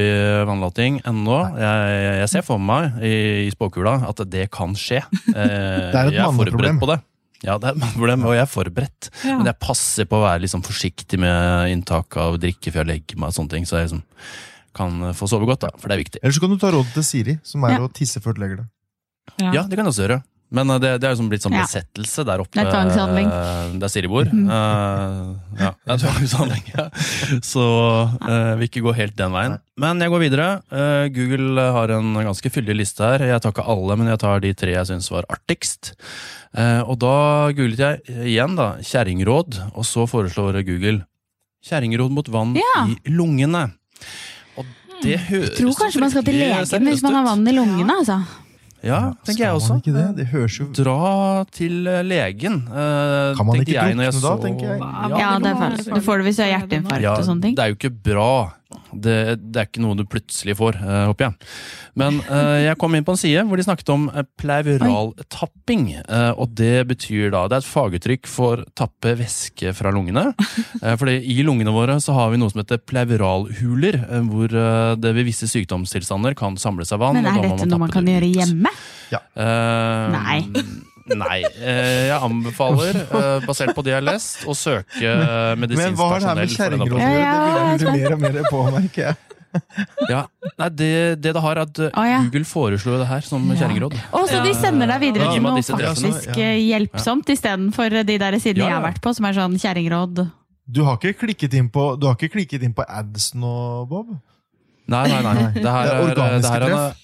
vannlating 0.51 0.99
ennå. 1.07 1.39
Jeg, 1.55 2.01
jeg 2.25 2.31
ser 2.35 2.45
for 2.47 2.59
meg 2.61 2.99
i, 3.01 3.15
i 3.47 3.51
spåkula 3.55 4.01
at 4.11 4.25
det 4.29 4.49
kan 4.55 4.75
skje. 4.79 5.05
Eh, 5.39 5.93
Det 5.93 5.95
er 5.95 6.09
et 6.09 6.15
jeg 6.17 6.23
er 6.25 6.27
manneproblem. 6.33 6.79
forberedt 6.79 6.81
på 6.83 6.89
det. 6.91 6.99
Ja, 7.47 7.55
det 7.59 7.69
er 7.69 7.77
et 7.77 7.79
manneproblem, 7.79 8.25
og 8.27 8.33
jeg 8.35 8.43
er 8.43 8.51
forberedt. 8.51 9.11
Ja. 9.23 9.37
Men 9.39 9.47
jeg 9.47 9.59
passer 9.63 10.09
på 10.11 10.19
å 10.19 10.25
være 10.25 10.43
liksom 10.43 10.65
forsiktig 10.67 11.21
med 11.23 11.71
inntak 11.71 12.17
av 12.19 12.39
drikke 12.43 12.73
før 12.75 12.83
jeg 12.83 12.91
legger 12.91 13.21
meg, 13.21 13.29
og 13.31 13.37
sånne 13.37 13.53
ting, 13.55 13.67
så 13.69 13.79
jeg 13.79 13.91
liksom 13.91 14.03
kan 14.79 15.15
få 15.15 15.27
sove 15.31 15.47
godt, 15.47 15.61
da, 15.67 15.71
for 15.79 15.89
det 15.91 15.97
er 15.97 16.03
viktig. 16.05 16.21
Eller 16.23 16.35
så 16.35 16.43
kan 16.43 16.51
du 16.51 16.59
ta 16.59 16.71
rådet 16.75 16.93
til 16.95 17.07
Siri, 17.07 17.37
som 17.47 17.65
er 17.65 17.77
Ja. 17.77 17.79
å 17.87 17.93
tisse 17.93 18.21
før 18.23 18.35
du 18.35 18.41
legger 18.43 18.57
deg. 18.63 18.67
Ja. 19.39 19.53
Ja, 19.53 19.63
det 19.69 19.77
kan 19.79 19.87
jeg 19.87 19.93
også 19.95 20.07
gjøre. 20.09 20.23
Men 20.51 20.71
eh, 20.73 20.79
det, 20.81 20.91
det 21.03 21.09
er 21.09 21.13
jo 21.13 21.19
som 21.21 21.27
blitt 21.29 21.43
sånn 21.45 21.53
besettelse 21.57 22.25
der 22.25 22.41
oppe. 22.41 22.55
Det 22.57 22.63
er 22.65 22.71
tvangshandling. 22.73 23.27
eh, 23.29 23.73
Der 23.83 23.91
Siri 23.93 24.09
bor. 24.09 24.25
Uh, 24.25 25.35
ja, 25.61 25.73
det 25.85 25.93
er 25.95 26.01
tvangshandling. 26.05 26.63
Ja. 26.73 26.87
Så 27.45 27.65
uh, 28.23 28.55
vil 28.57 28.69
ikke 28.71 28.83
gå 28.87 28.95
helt 28.97 29.17
den 29.19 29.35
veien. 29.37 29.59
Men 29.79 30.01
jeg 30.03 30.11
går 30.15 30.23
videre. 30.25 30.47
Uh, 30.73 31.05
Google 31.15 31.67
har 31.77 31.93
en 31.99 32.15
ganske 32.31 32.51
fyldig 32.55 32.79
liste 32.81 33.05
her. 33.05 33.27
Jeg 33.29 33.45
tar 33.45 33.53
ikke 33.53 33.67
alle, 33.75 33.99
men 34.01 34.09
jeg 34.13 34.23
tar 34.25 34.41
de 34.45 34.55
tre 34.57 34.73
jeg 34.79 34.89
syns 34.89 35.11
var 35.13 35.29
artigst. 35.33 35.93
Uh, 36.57 36.81
og 36.89 36.97
da 37.05 37.15
googlet 37.53 37.85
jeg 37.85 38.25
igjen, 38.33 38.57
da, 38.59 38.71
kjerringråd, 38.81 39.61
og 39.77 39.85
så 39.85 40.09
foreslår 40.09 40.63
Google 40.65 41.03
kjerringråd 41.69 42.13
mot 42.15 42.29
vann 42.33 42.57
Ja. 42.57 42.87
i 42.89 43.13
lungene. 43.13 43.67
Og 44.57 44.65
det 45.03 45.19
høres 45.29 45.57
Tror 45.59 45.75
kanskje 45.77 46.01
man 46.01 46.11
skal 46.15 46.25
til 46.25 46.39
legen 46.41 46.89
hvis 46.89 47.03
man 47.05 47.19
har 47.21 47.27
vann 47.29 47.45
i 47.47 47.53
lungene. 47.53 47.99
altså. 48.01 48.23
Ja, 48.87 48.99
tenker 49.27 49.43
jeg 49.43 49.57
også. 49.59 49.79
det? 49.83 50.05
Det 50.21 50.27
høres 50.31 50.59
jo 50.61 50.69
Dra 50.77 51.45
til 51.51 51.87
eh, 51.91 52.03
legen. 52.07 52.61
Uh, 52.69 53.35
Kan 53.35 53.49
man 53.49 53.63
ikke 53.65 53.75
drukne 53.75 54.11
da, 54.15 54.35
tenker 54.45 54.69
jeg? 54.71 54.79
Ja, 55.19 55.33
det 55.43 55.51
er 55.51 55.59
farlig. 55.59 55.87
Du 55.89 56.01
får 56.05 56.23
det 56.23 56.29
hvis 56.29 56.39
du 56.39 56.43
har 56.45 56.53
hjerteinfarkt 56.55 57.03
Ja, 57.03 57.17
og 57.17 57.27
sånne 57.27 57.43
ting. 57.49 57.57
det 57.59 57.65
er 57.65 57.73
jo 57.73 57.79
ikke 57.81 57.91
bra. 58.11 58.31
Det, 58.93 59.39
det 59.41 59.61
er 59.61 59.69
ikke 59.69 59.81
noe 59.81 59.97
du 59.97 60.03
plutselig 60.09 60.53
får, 60.59 60.77
uh, 60.83 61.07
håper 61.09 61.25
jeg. 61.29 61.49
Men 62.01 62.19
uh, 62.29 62.59
jeg 62.61 62.77
kom 62.81 62.97
inn 62.97 63.07
på 63.07 63.15
en 63.15 63.21
side 63.21 63.45
hvor 63.49 63.61
de 63.61 63.65
snakket 63.65 63.93
om 63.95 64.07
eh, 64.13 64.27
pleuraltapping. 64.41 65.87
eh, 66.03 66.33
og 66.37 66.53
det 66.59 66.85
betyr 66.91 67.33
da 67.33 67.47
Det 67.49 67.59
er 67.59 67.65
et 67.65 67.69
faguttrykk 67.69 68.29
for 68.29 68.65
tappe 68.77 69.15
væske 69.19 69.73
fra 69.77 69.93
lungene. 69.95 70.27
Uh, 70.83 70.95
fordi 71.01 71.17
i 71.33 71.41
lungene 71.47 71.73
våre 71.73 71.97
så 72.05 72.17
har 72.17 72.33
vi 72.33 72.43
noe 72.43 72.53
som 72.53 72.61
heter 72.61 72.83
pleuralhuler, 72.85 74.03
hvor 74.29 74.53
det 74.53 75.15
ved 75.17 75.27
visse 75.29 75.49
sykdomstilstander 75.49 76.37
kan 76.39 76.61
samle 76.61 76.85
seg 76.89 77.01
vann. 77.01 77.17
Men 77.17 77.33
og 77.33 77.41
er 77.41 77.55
dette 77.55 77.71
noe 77.73 77.83
man 77.87 77.93
kan 77.93 78.05
det 78.05 78.19
gjøre 78.19 78.33
hjemme? 78.37 78.73
Ja. 79.13 79.23
Nei. 80.13 80.43
Nei. 81.17 81.43
eh, 81.45 82.09
jeg 82.11 82.19
anbefaler, 82.29 82.99
eh, 83.07 83.47
basert 83.47 83.75
på 83.77 83.83
det 83.87 83.93
jeg 83.95 83.99
har 84.03 84.07
lest, 84.13 84.45
å 84.49 84.55
søke 84.57 85.01
eh, 85.03 85.55
Men 85.57 85.95
hva 85.97 86.09
har 86.13 86.21
det 86.21 86.29
her 86.29 86.35
med 86.35 86.49
personell. 86.49 86.57
kjerringråd 86.57 86.99
å 86.99 87.01
gjøre? 87.01 87.25
ja, 87.25 87.77
Det 87.79 87.87
vil 87.89 88.01
jeg 88.01 88.03
jeg 88.03 88.11
lure 88.11 88.17
mer 88.21 88.29
og 88.29 88.37
mer 88.43 88.51
på, 88.53 88.63
merker 88.79 89.03
jeg. 89.09 89.17
Ja. 90.13 90.19
Nei, 90.61 90.69
det, 90.77 90.89
det 91.25 91.33
det 91.33 91.41
har, 91.41 91.57
er 91.57 91.63
at 91.65 91.79
Å, 91.89 92.03
ja. 92.05 92.19
Google 92.27 92.45
foreslo 92.45 92.99
det 93.01 93.07
her 93.09 93.25
som 93.25 93.47
kjerringråd. 93.49 93.95
Og 94.13 94.27
så 94.29 94.43
de 94.45 94.53
sender 94.55 94.91
deg 94.93 95.01
videre 95.07 95.25
Ja, 95.25 95.33
til 95.33 95.43
noe 95.47 95.63
faktisk 95.65 96.37
Ja. 96.37 96.51
hjelpsomt, 96.53 97.33
istedenfor 97.33 97.97
de 98.05 98.19
der 98.21 98.37
sidene 98.39 98.67
Ja, 98.67 98.69
jeg 98.69 98.77
har 98.77 98.85
vært 98.91 99.01
på, 99.03 99.15
som 99.17 99.25
er 99.25 99.33
sånn 99.39 99.57
kjerringråd. 99.59 100.27
Du 100.69 100.83
har 100.85 100.99
ikke 101.01 101.15
klikket 101.25 101.55
inn 101.57 101.71
på, 101.73 101.95
du 101.99 102.07
har 102.11 102.15
ikke 102.21 102.29
klikket 102.37 102.63
inn 102.69 102.75
på 102.77 102.85
ads 102.85 103.31
nå, 103.41 103.55
Bob? 103.89 104.13
Nei, 104.89 105.07
nei, 105.09 105.23
nei. 105.25 105.49
Det 105.57 105.65
her 105.65 105.89
Det 105.89 105.97
er 105.97 106.25
er, 106.29 106.41
det 106.45 106.51
her 106.53 106.69
er. 106.69 106.97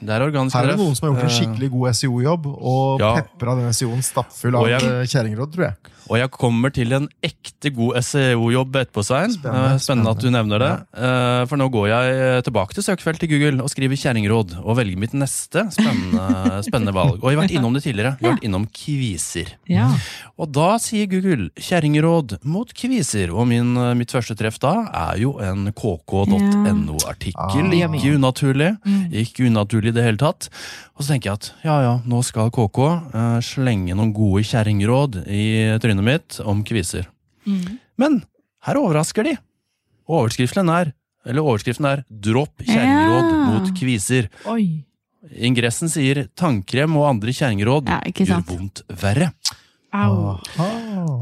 Det 0.00 0.10
er 0.16 0.24
organisk 0.26 0.56
Her 0.56 0.64
er 0.64 0.72
det 0.74 0.78
noen 0.78 0.94
som 0.96 1.08
har 1.08 1.14
gjort 1.14 1.30
en 1.30 1.36
skikkelig 1.38 1.70
god 1.70 1.94
SEO-jobb, 1.94 2.46
og 2.46 3.00
Ja. 3.00 3.14
pepra 3.20 3.54
den 3.56 3.72
SEO-en 3.72 4.02
stappfull 4.02 4.56
av 4.56 4.68
jeg- 4.68 5.08
kjerringråd, 5.12 5.52
tror 5.54 5.64
jeg. 5.68 5.74
Og 6.10 6.18
jeg 6.18 6.30
kommer 6.34 6.72
til 6.74 6.90
en 6.96 7.04
ekte 7.22 7.70
god 7.76 8.00
SEO-jobb 8.02 8.74
etterpå, 8.80 9.04
Svein. 9.06 9.30
Spennende, 9.36 9.68
Eh, 9.76 9.78
Spennende 9.78 10.10
at 10.10 10.18
du 10.24 10.30
nevner 10.34 10.58
det. 10.58 10.70
Ja. 10.98 11.44
For 11.46 11.56
nå 11.60 11.68
går 11.70 11.86
jeg 11.88 12.42
tilbake 12.48 12.74
til 12.74 12.82
søkefeltet 12.82 13.28
i 13.28 13.30
Google 13.30 13.62
og 13.62 13.70
skriver 13.70 13.94
kjerringråd, 13.96 14.56
og 14.64 14.76
velger 14.80 14.98
mitt 14.98 15.14
neste 15.14 15.62
spennende, 15.70 16.24
spennende 16.66 16.94
valg. 16.96 17.20
Og 17.22 17.30
jeg 17.30 17.38
har 17.38 17.44
vært 17.44 17.54
innom 17.60 17.76
det 17.78 17.84
tidligere. 17.86 18.16
Jeg 18.18 18.26
har 18.26 18.34
vært 18.36 18.46
innom 18.48 18.66
kviser. 18.74 19.52
Ja. 19.70 19.86
Og 20.40 20.50
da 20.56 20.72
sier 20.82 21.06
Google 21.10 21.50
kjerringråd 21.60 22.38
mot 22.42 22.74
kviser, 22.74 23.30
og 23.30 23.46
min, 23.52 23.70
eh, 23.78 23.94
mitt 24.02 24.10
første 24.10 24.34
treff 24.38 24.58
da 24.62 24.74
er 24.90 25.22
jo 25.22 25.36
en 25.38 25.70
kk.no-artikkel. 25.72 27.38
Ah. 27.40 27.94
Ikke 27.94 28.14
unaturlig. 28.18 28.70
Mm. 28.84 29.00
Ikke 29.22 29.46
unaturlig 29.46 29.92
i 29.94 29.96
det 29.96 30.04
hele 30.06 30.20
tatt. 30.20 30.48
Og 30.98 31.04
så 31.06 31.14
tenker 31.14 31.30
jeg 31.30 31.38
at 31.38 31.46
ja 31.64 31.76
ja, 31.84 31.92
nå 32.04 32.18
skal 32.26 32.50
KK 32.52 32.78
eh, 33.14 33.38
slenge 33.44 33.94
noen 33.96 34.10
gode 34.16 34.42
kjerringråd 34.44 35.22
i 35.32 35.44
trynet 35.80 35.99
mitt 36.02 36.40
om 36.44 36.62
kviser. 36.64 37.06
Mm. 37.46 37.78
Men 37.98 38.24
her 38.66 38.74
overrasker 38.80 39.24
de. 39.24 39.36
Overskriften 40.10 40.68
er, 40.72 40.92
eller 41.26 41.42
overskriften 41.42 41.86
er 41.86 42.04
'Dropp 42.10 42.62
kjerringråd 42.64 43.30
Ja. 43.30 43.44
mot 43.50 43.68
kviser'. 43.78 44.28
Oi. 44.46 44.84
Ingressen 45.36 45.88
sier 45.88 46.28
'tannkrem 46.34 46.96
og 46.96 47.08
andre 47.08 47.30
kjerringråd 47.30 47.88
Ja, 47.88 48.00
gjør 48.06 48.44
vondt 48.46 48.82
verre'. 48.88 49.32
Au. 49.90 50.38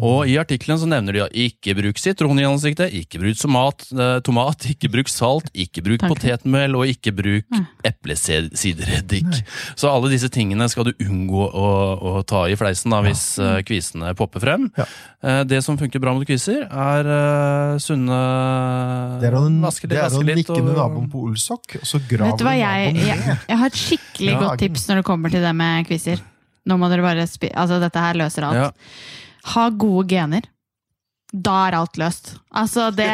Og 0.05 0.29
i 0.29 0.37
artikkelen 0.41 0.79
så 0.81 0.89
nevner 0.89 1.17
de 1.17 1.23
at 1.25 1.37
ikke 1.37 1.73
bruk 1.79 2.01
sitron 2.01 2.39
i 2.41 2.45
ansiktet, 2.45 2.93
ikke 2.95 3.21
bruk 3.23 3.39
tomat, 3.41 3.85
eh, 3.95 4.19
tomat 4.27 4.67
ikke 4.73 4.91
bruk 4.93 5.11
salt, 5.13 5.49
ikke 5.57 5.85
bruk 5.87 6.03
Takk. 6.03 6.13
potetmel 6.13 6.77
og 6.77 6.93
ikke 6.93 7.15
bruk 7.17 7.49
Nei. 7.55 7.65
eplesidereddik. 7.89 9.41
Så 9.79 9.91
alle 9.91 10.13
disse 10.13 10.31
tingene 10.33 10.69
skal 10.71 10.91
du 10.91 11.07
unngå 11.07 11.49
å, 11.49 11.69
å 11.97 12.15
ta 12.29 12.45
i 12.51 12.57
fleisen 12.61 12.93
da, 12.93 13.01
hvis 13.07 13.25
eh, 13.43 13.59
kvisene 13.67 14.13
popper 14.19 14.45
frem. 14.45 14.69
Ja. 14.77 14.89
Eh, 15.19 15.43
det 15.49 15.63
som 15.65 15.81
funker 15.81 16.03
bra 16.03 16.13
mot 16.15 16.29
kviser, 16.29 16.67
er 16.69 17.13
eh, 17.17 17.77
sunne 17.83 18.23
Det 19.23 19.31
er 19.33 19.39
å, 19.39 19.45
nikke 19.49 20.61
med 20.61 20.75
naboen 20.77 21.09
på 21.11 21.25
Olsok, 21.27 21.81
og 21.81 21.89
så 21.89 22.03
graver 22.05 22.35
Vet 22.35 22.43
du 22.43 22.47
hva, 22.47 22.55
du 22.55 22.63
jeg, 22.63 22.97
jeg, 23.09 23.39
jeg 23.49 23.63
har 23.63 23.73
et 23.73 23.85
skikkelig 23.87 24.35
Ja, 24.35 24.43
godt 24.45 24.63
tips 24.63 24.91
når 24.91 25.01
det 25.01 25.09
kommer 25.09 25.33
til 25.33 25.43
det 25.43 25.55
med 25.57 25.89
quizer. 25.89 26.23
Nå 26.69 26.77
må 26.79 26.89
dere 26.93 27.03
bare 27.07 27.25
spi 27.31 27.49
Altså, 27.55 27.79
dette 27.81 27.99
her 28.05 28.15
løser 28.21 28.45
alt. 28.49 28.55
Ja. 28.55 28.71
Ha 29.55 29.69
gode 29.71 30.07
gener. 30.13 30.43
Da 31.33 31.55
er 31.69 31.75
alt 31.77 31.99
løst. 32.01 32.35
Altså, 32.57 32.87
det, 32.97 33.09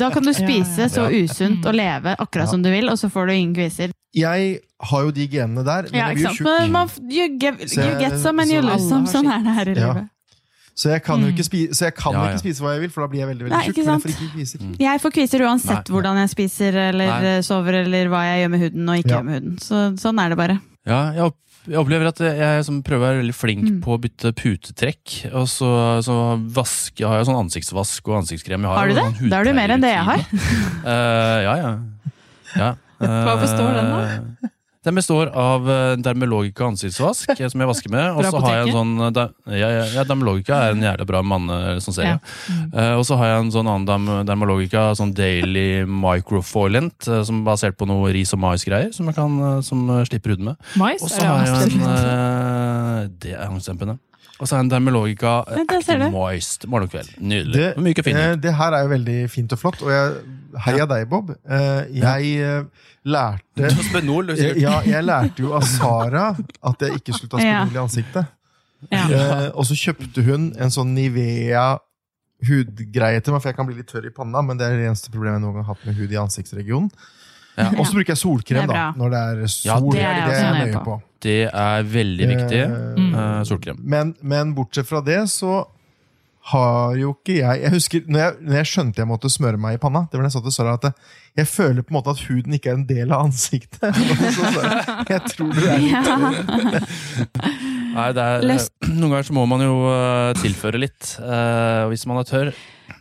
da 0.00 0.08
kan 0.14 0.24
du 0.24 0.32
spise 0.32 0.78
Ja, 0.86 0.86
ja, 0.86 0.88
så 0.88 1.08
usunt 1.12 1.66
og 1.68 1.74
leve 1.76 2.14
akkurat 2.16 2.46
Ja. 2.46 2.50
som 2.52 2.62
du 2.64 2.70
vil, 2.72 2.88
og 2.88 2.96
så 3.00 3.10
får 3.12 3.26
du 3.28 3.32
ingen 3.34 3.54
kviser. 3.56 3.92
Jeg 4.16 4.60
har 4.88 5.02
jo 5.04 5.10
de 5.12 5.26
genene 5.28 5.64
der, 5.66 5.88
men 5.90 5.98
Ja, 6.00 6.06
jeg 6.08 6.16
ikke 6.16 6.20
blir 6.20 6.22
jo 6.22 6.28
sant? 6.28 6.38
tjukk. 6.38 6.60
Men 6.62 6.72
man, 6.72 6.88
you, 7.12 7.26
get, 7.38 7.60
you 7.76 7.98
get 8.00 8.16
some 8.22 8.40
and 8.40 8.50
you 8.50 8.62
lose 8.64 8.88
some. 8.88 9.04
Sånn 9.06 9.28
er 9.28 9.44
det 9.44 9.54
her 9.58 9.68
i 9.68 9.74
Ja. 9.76 9.92
livet. 9.92 10.08
Så 10.78 10.92
jeg 10.94 11.02
kan 11.02 11.18
jo 11.20 11.26
Mm. 11.26 11.34
ikke, 11.34 11.44
spi 11.44 11.60
så 11.74 11.84
jeg 11.90 11.94
kan 11.98 12.12
Ja, 12.14 12.24
ja. 12.24 12.30
ikke 12.36 12.40
spise 12.46 12.60
hva 12.62 12.72
jeg 12.72 12.80
vil, 12.86 12.90
for 12.94 13.02
da 13.02 13.08
blir 13.12 13.18
jeg 13.20 13.28
veldig 13.28 13.44
veldig 13.50 13.62
tjukk. 13.66 13.76
Jeg 13.76 14.00
får 14.00 14.12
ikke 14.14 14.32
kviser. 14.36 14.58
Mm. 14.62 14.76
Jeg 14.78 15.00
får 15.02 15.10
kviser 15.16 15.40
uansett 15.44 15.88
Nei. 15.88 15.92
hvordan 15.96 16.16
jeg 16.22 16.28
spiser 16.30 16.72
eller 16.88 17.06
Nei. 17.20 17.40
sover, 17.42 17.74
eller 17.84 18.08
hva 18.08 18.20
jeg 18.30 18.44
gjør 18.46 18.50
med 18.54 18.60
huden 18.64 18.88
og 18.88 18.96
ikke 18.96 19.10
Ja. 19.10 19.16
gjør 19.18 19.24
med 19.24 19.34
huden. 19.42 19.56
Så, 19.58 19.98
sånn 19.98 20.20
er 20.24 20.28
det 20.30 20.38
bare. 20.38 20.60
Ja, 20.86 21.12
jeg, 21.12 21.32
jeg 21.66 21.78
opplever 21.80 22.08
at 22.10 22.20
jeg 22.22 22.64
som 22.64 22.82
prøver 22.86 23.02
å 23.02 23.06
være 23.08 23.20
veldig 23.22 23.34
flink 23.36 23.64
Mm. 23.68 23.80
på 23.84 23.94
å 23.96 24.00
bytte 24.00 24.32
putetrekk. 24.32 25.32
Og 25.34 25.48
så, 25.50 25.68
så 26.06 26.14
vaske, 26.54 27.02
har 27.04 27.18
jeg 27.18 27.26
sånn 27.28 27.40
ansiktsvask 27.42 28.08
og 28.08 28.20
ansiktskrem. 28.22 28.62
Jeg 28.62 28.70
Har 28.78 28.88
du 28.88 28.94
det? 28.94 29.04
sånn 29.18 29.30
Da 29.32 29.40
er 29.40 29.44
du 29.44 29.52
mer 29.58 29.74
enn 29.74 29.80
det 29.84 29.90
jeg 29.96 30.04
har. 30.04 30.22
uh, 30.84 31.38
ja, 31.44 31.54
ja, 31.64 31.72
ja. 32.56 32.70
Uh, 33.00 33.06
Hva 33.26 33.34
består 33.42 33.74
den 33.76 33.90
da? 33.92 34.50
Den 34.88 34.94
består 34.94 35.28
av 35.36 35.66
eh, 35.70 35.98
Dermalogica 36.00 36.64
ansiktsvask, 36.64 37.28
eh, 37.34 37.48
som 37.52 37.60
jeg 37.60 37.68
vasker 37.68 37.92
med. 37.92 38.06
Og 38.16 38.24
så 38.24 38.40
har 38.40 38.54
jeg 38.56 38.68
en 38.70 38.76
sånn 38.78 38.94
eh, 39.04 39.10
da, 39.12 39.26
ja, 39.52 39.68
ja, 39.74 39.82
ja, 39.98 40.04
Dermalogica 40.08 40.62
er 40.64 40.76
en 40.76 40.86
jævlig 40.86 41.06
bra 41.10 41.20
manne 41.20 41.58
som 41.84 41.92
serie. 41.92 42.16
uh, 42.72 42.94
og 42.96 43.04
så 43.04 43.18
har 43.20 43.34
jeg 43.34 43.42
en 43.42 43.52
sånn 43.52 43.68
annen 43.68 43.84
derm 43.88 44.08
Dermalogica, 44.28 44.86
sånn 44.96 45.12
Daily 45.16 45.84
Microfoilent, 45.84 47.04
som 47.04 47.42
er 47.42 47.46
basert 47.50 47.76
på 47.76 47.88
noe 47.90 48.14
ris 48.16 48.32
og 48.32 48.40
mais-greier, 48.40 48.88
som 48.96 49.10
jeg 49.10 49.18
kan 49.18 49.60
som 49.66 49.84
slipper 50.08 50.32
huden 50.32 50.52
med. 50.52 50.68
Mais? 50.80 51.04
Og 51.04 51.12
så 51.12 51.20
er 51.20 51.32
har 51.34 51.46
jeg 51.50 51.68
en 51.68 53.14
Det 53.20 53.36
er 53.36 53.44
angstdempende. 53.44 53.98
Og 54.38 54.46
så 54.46 54.56
jeg 54.56 54.68
en 54.68 54.72
Dermalogica 54.72 55.36
Ja, 55.50 55.64
der 55.68 55.84
ser 55.84 55.98
Active. 55.98 56.10
Moist 56.14 56.68
morgen 56.70 56.88
og 56.88 56.94
kveld. 56.94 57.12
Nydelig. 57.18 57.54
Det, 57.58 57.70
myk 57.82 58.00
og 58.00 58.08
fin. 58.08 58.20
det 58.40 58.56
her 58.56 58.76
er 58.76 58.86
jo 58.86 58.92
veldig 58.94 59.22
fint 59.34 59.52
og 59.52 59.60
flott, 59.60 59.82
og 59.82 59.92
jeg 59.92 60.12
heia 60.64 60.86
deg, 60.88 61.08
Bob. 61.10 61.32
Eh, 61.34 61.98
jeg 61.98 62.38
lærte 63.08 63.72
Spenol, 63.88 64.30
du. 64.30 64.40
Ja, 64.60 64.78
jeg 64.86 65.04
lærte 65.06 65.44
jo 65.44 65.54
av 65.58 65.66
Sara 65.68 66.30
at 66.36 66.84
jeg 66.84 67.00
ikke 67.00 67.16
skulle 67.16 67.32
ta 67.34 67.42
Spenol 67.42 67.76
i 67.76 67.82
ansiktet. 67.82 68.34
Ja. 68.92 69.04
Eh, 69.10 69.46
og 69.58 69.66
så 69.66 69.76
kjøpte 69.78 70.22
hun 70.26 70.52
en 70.54 70.70
sånn 70.70 70.92
Nivea 70.94 71.78
hudgreie 72.46 73.22
til 73.24 73.34
meg, 73.34 73.42
for 73.42 73.50
jeg 73.50 73.58
kan 73.58 73.66
bli 73.66 73.78
litt 73.80 73.88
tørr 73.90 74.06
i 74.06 74.14
panna, 74.14 74.42
men 74.46 74.60
det 74.60 74.68
er 74.68 74.76
det 74.78 74.86
eneste 74.92 75.10
problemet 75.10 75.40
jeg 75.40 75.46
noen 75.46 75.58
gang 75.58 75.66
har 75.66 75.74
hatt 75.74 75.88
med 75.88 75.98
hud 75.98 76.14
i 76.14 76.20
ansiktsregionen. 76.20 76.92
Ja. 77.58 77.72
Og 77.74 77.88
så 77.88 77.96
bruker 77.96 78.14
jeg 78.14 78.20
solkrem 78.20 78.68
da, 78.70 78.92
når 78.94 79.10
det 79.10 79.20
er 79.24 79.40
sol. 79.50 79.66
Ja, 79.66 79.78
det 79.82 79.96
det, 79.96 80.04
er 80.04 80.20
jeg 80.20 80.28
er 80.28 80.36
jeg 80.38 80.68
nøye 80.68 80.74
på. 80.76 80.84
på. 80.86 80.98
Det 81.26 81.40
er 81.48 81.88
veldig 81.90 82.28
viktig. 82.30 82.60
Eh, 82.62 83.08
eh, 83.08 83.40
solkrem. 83.48 83.80
Men, 83.82 84.14
men 84.22 84.54
bortsett 84.54 84.86
fra 84.86 85.02
det, 85.02 85.24
så 85.32 85.64
har 86.52 86.94
jo 86.96 87.10
ikke 87.16 87.34
jeg 87.40 87.62
Jeg 87.62 87.70
husker 87.74 88.04
når 88.08 88.20
jeg, 88.22 88.36
når 88.46 88.56
jeg 88.60 88.68
skjønte 88.70 89.02
jeg 89.02 89.08
måtte 89.10 89.30
smøre 89.32 89.58
meg 89.60 89.76
i 89.76 89.80
panna, 89.82 90.04
det 90.08 90.18
var 90.18 90.24
da 90.26 90.30
jeg 90.30 90.36
sa 90.38 90.42
til 90.46 90.54
Sara 90.54 90.74
at 90.78 90.86
jeg, 90.88 90.94
jeg 91.42 91.50
føler 91.50 91.82
på 91.84 91.92
en 91.92 91.98
måte 91.98 92.14
at 92.14 92.22
huden 92.28 92.56
ikke 92.56 92.70
er 92.72 92.78
en 92.78 92.86
del 92.88 93.12
av 93.14 93.26
ansiktet. 93.28 93.84
Og 93.92 94.24
så 94.32 94.64
jeg, 95.12 95.20
tror 95.34 95.52
du 95.52 95.60
er 95.68 95.78
litt 95.84 96.88
Nei, 97.98 98.08
det 98.14 98.22
er, 98.24 98.44
noen 98.92 99.10
ganger 99.10 99.26
så 99.26 99.34
må 99.34 99.44
man 99.50 99.62
jo 99.64 99.76
eh, 99.90 100.32
tilføre 100.38 100.78
litt. 100.80 101.14
eh, 101.18 101.84
hvis 101.90 102.04
man 102.06 102.20
er 102.20 102.28
tørr 102.28 102.50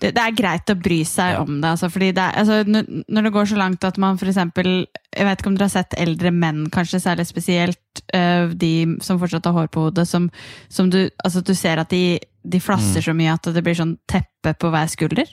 det, 0.02 0.12
det 0.14 0.22
er 0.22 0.34
greit 0.38 0.70
å 0.70 0.76
bry 0.78 1.00
seg 1.08 1.32
Ja. 1.34 1.42
om 1.42 1.56
det. 1.62 1.70
Altså, 1.72 1.88
fordi 1.90 2.12
det 2.14 2.22
er, 2.22 2.36
altså, 2.42 2.58
når, 2.70 2.86
når 3.08 3.26
det 3.28 3.32
går 3.34 3.48
så 3.50 3.58
langt 3.58 3.86
at 3.88 3.98
man 3.98 4.18
for 4.20 4.30
eksempel 4.30 4.68
Jeg 5.16 5.26
vet 5.26 5.40
ikke 5.42 5.50
om 5.50 5.56
dere 5.58 5.66
har 5.70 5.74
sett 5.74 5.96
eldre 5.98 6.32
menn, 6.36 6.66
kanskje 6.74 7.00
særlig 7.02 7.26
spesielt 7.30 8.04
de 8.62 8.72
som 9.02 9.18
fortsatt 9.18 9.48
har 9.50 9.56
hår 9.58 9.72
på 9.74 9.88
hodet, 9.88 10.06
som, 10.08 10.28
som 10.70 10.92
du, 10.94 11.00
altså, 11.26 11.42
du 11.42 11.56
ser 11.58 11.82
at 11.82 11.90
de, 11.90 12.20
de 12.50 12.60
flasser 12.64 13.02
Mm. 13.02 13.06
så 13.10 13.14
mye 13.18 13.34
at 13.34 13.52
det 13.54 13.64
blir 13.66 13.76
sånn 13.76 13.98
teppe 14.08 14.54
på 14.58 14.72
hver 14.72 14.88
skulder. 14.90 15.28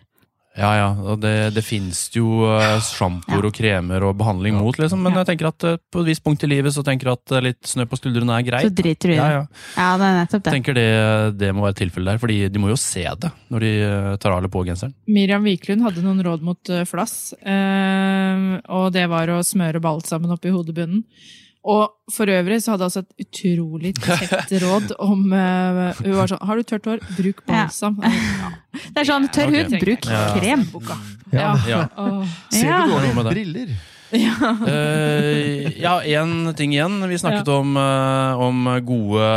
Ja, 0.56 0.68
ja. 0.78 0.90
Og 1.10 1.18
det, 1.18 1.50
det 1.56 1.64
fins 1.66 2.04
jo 2.14 2.44
uh, 2.46 2.78
sjampoer 2.78 3.40
Ja. 3.42 3.48
og 3.48 3.54
kremer 3.56 4.04
og 4.06 4.12
behandling 4.20 4.54
mot, 4.54 4.76
liksom. 4.78 5.00
Men 5.02 5.10
Ja. 5.16 5.24
jeg 5.24 5.32
tenker 5.32 5.48
at 5.48 5.64
uh, 5.66 5.76
på 5.90 6.04
et 6.04 6.06
visst 6.12 6.22
punkt 6.22 6.44
i 6.46 6.46
livet 6.46 6.70
så 6.70 6.84
tenker 6.86 7.08
jeg 7.10 7.18
at 7.18 7.32
eh, 7.34 7.40
litt 7.48 7.66
snø 7.66 7.86
på 7.90 7.98
skuldrene 7.98 8.36
er 8.38 8.44
greit. 8.46 8.68
Så 8.68 8.70
driter 8.70 9.10
du 9.10 9.14
i 9.14 9.16
det. 9.16 9.24
Ja, 9.24 9.30
Ja, 9.32 9.46
ja. 9.74 9.96
det 9.98 10.06
er 10.06 10.14
nettopp 10.20 10.44
det. 10.46 10.52
tenker 10.54 10.74
det, 10.78 11.38
det 11.42 11.50
må 11.58 11.66
være 11.66 11.74
tilfellet 11.82 12.06
der, 12.14 12.18
fordi 12.22 12.38
de 12.54 12.58
må 12.62 12.70
jo 12.70 12.76
se 12.78 13.02
det 13.02 13.32
når 13.50 13.66
de 13.66 13.72
tar 14.22 14.30
av 14.30 14.38
eller 14.44 14.48
på 14.54 14.62
genseren. 14.64 14.94
Miriam 15.10 15.42
Wiklund 15.42 15.82
hadde 15.82 16.06
noen 16.06 16.22
råd 16.22 16.46
mot 16.46 16.70
flass, 16.86 17.34
og 17.42 18.92
det 18.94 19.08
var 19.10 19.26
å 19.34 19.42
smøre 19.42 19.82
balsamen 19.82 20.30
opp 20.30 20.46
i 20.46 20.54
hodebunnen. 20.54 21.02
Og 21.64 22.12
for 22.12 22.28
øvrig 22.28 22.58
så 22.60 22.74
hadde 22.74 22.84
jeg 22.84 22.90
altså 22.92 23.02
et 23.04 23.24
utrolig 23.24 23.94
tett 23.96 24.52
råd 24.64 24.90
om 25.00 25.22
uh, 25.32 25.94
Hun 26.02 26.16
var 26.18 26.28
sånn 26.28 26.42
Har 26.44 26.60
du 26.60 26.66
tørt 26.68 26.88
hår, 26.90 27.00
bruk 27.16 27.40
balsam. 27.48 27.96
Ja. 28.04 28.50
Det 28.90 29.00
er 29.00 29.08
sånn 29.08 29.30
tørr 29.32 29.54
hud, 29.54 29.78
bruk 29.80 30.04
Ja. 30.10 30.22
krem. 30.36 30.66
Ja. 31.32 31.54
Ja. 31.68 31.82
Åh. 31.96 32.22
Ser 32.52 32.68
du 32.84 32.92
dårlig? 32.92 33.14
med 33.16 33.76
det. 34.18 34.64
Briller. 34.64 35.74
Eh, 35.74 35.82
ja, 35.82 35.94
én 36.02 36.54
ting 36.56 36.72
igjen. 36.74 37.00
Vi 37.08 37.18
snakket 37.18 37.48
om, 37.52 37.76
uh, 37.76 38.40
om 38.40 38.64
gode, 38.86 39.28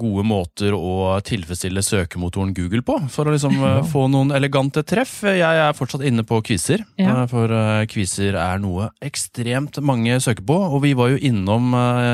gode 0.00 0.24
måter 0.26 0.74
å 0.76 1.16
tilfredsstille 1.26 1.82
søkemotoren 1.84 2.54
Google 2.56 2.82
på. 2.86 2.98
For 3.12 3.28
å 3.28 3.34
liksom 3.34 3.56
uh, 3.62 3.80
få 3.86 4.06
noen 4.12 4.32
elegante 4.36 4.82
treff. 4.86 5.18
Jeg 5.26 5.42
er 5.66 5.76
fortsatt 5.76 6.04
inne 6.06 6.24
på 6.26 6.40
quizer. 6.46 6.84
Ja. 7.00 7.24
For 7.30 7.50
uh, 7.52 7.84
quizer 7.90 8.38
er 8.40 8.60
noe 8.62 8.90
ekstremt 9.04 9.80
mange 9.84 10.18
søker 10.24 10.46
på. 10.46 10.58
Og 10.76 10.82
vi 10.86 10.94
var 10.98 11.12
jo 11.14 11.20
innom 11.20 11.72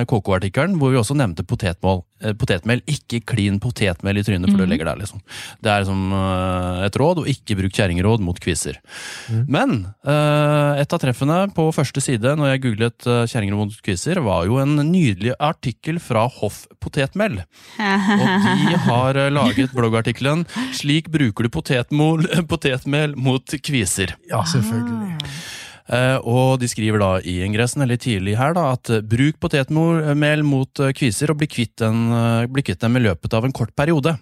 KK-artikkelen 0.09 0.79
hvor 0.81 0.93
vi 0.95 1.01
også 1.01 1.17
nevnte 1.19 1.45
potetmål. 1.47 2.03
potetmel. 2.39 2.79
Ikke 2.87 3.19
klin 3.27 3.57
potetmel 3.59 4.21
i 4.21 4.23
trynet, 4.23 4.47
for 4.47 4.55
Mhm. 4.55 4.63
det 4.63 4.69
ligger 4.71 4.85
der, 4.87 4.97
liksom. 5.01 5.19
Det 5.63 5.71
er 5.73 5.85
som 5.85 6.13
eh, 6.13 6.85
et 6.87 6.95
råd, 6.95 7.19
og 7.19 7.27
ikke 7.27 7.57
bruk 7.59 7.73
kjerringråd 7.75 8.21
mot 8.23 8.39
quizer. 8.39 8.77
Men 9.49 9.89
eh, 10.07 10.81
et 10.83 10.93
av 10.95 11.01
treffene 11.03 11.53
på 11.55 11.65
første 11.75 11.92
side 12.01 12.33
når 12.39 12.55
jeg 12.55 12.63
googlet 12.63 13.07
uh, 13.11 13.27
kjerringer 13.29 13.59
mot 13.59 13.75
quizer, 13.85 14.23
var 14.25 14.47
jo 14.49 14.57
en 14.63 14.79
nydelig 14.89 15.35
artikkel 15.43 15.99
fra 16.01 16.25
Hoff 16.39 16.65
Potetmel. 16.81 17.43
Og 17.43 18.69
de 18.71 18.79
har 18.87 19.19
eh, 19.19 19.33
laget 19.33 19.75
bloggartikkelen 19.77 20.47
'Slik 20.73 21.11
bruker 21.13 21.47
du 21.47 21.53
potetmol, 21.53 22.25
potetmel 22.53 23.17
mot 23.17 23.45
kviser'. 23.45 24.17
Ja, 24.31 24.45
selvfølgelig. 24.49 25.19
Eh, 25.93 26.19
og 26.23 26.61
de 26.63 26.69
skriver 26.71 27.03
da 27.03 27.11
i 27.27 27.41
ingressen 27.45 27.83
eller 27.83 27.99
tidlig 28.01 28.37
her 28.39 28.55
da, 28.57 28.69
at 28.77 28.91
eh, 28.93 29.03
bruk 29.03 29.41
potetmel 29.43 30.45
mot 30.47 30.81
eh, 30.81 30.93
kviser 30.97 31.33
og 31.33 31.41
bli 31.41 31.49
kvitt, 31.51 31.75
den, 31.83 32.07
eh, 32.15 32.47
bli 32.47 32.65
kvitt 32.65 32.81
dem 32.85 32.97
i 32.97 33.03
løpet 33.03 33.35
av 33.35 33.49
en 33.49 33.55
kort 33.57 33.75
periode. 33.77 34.15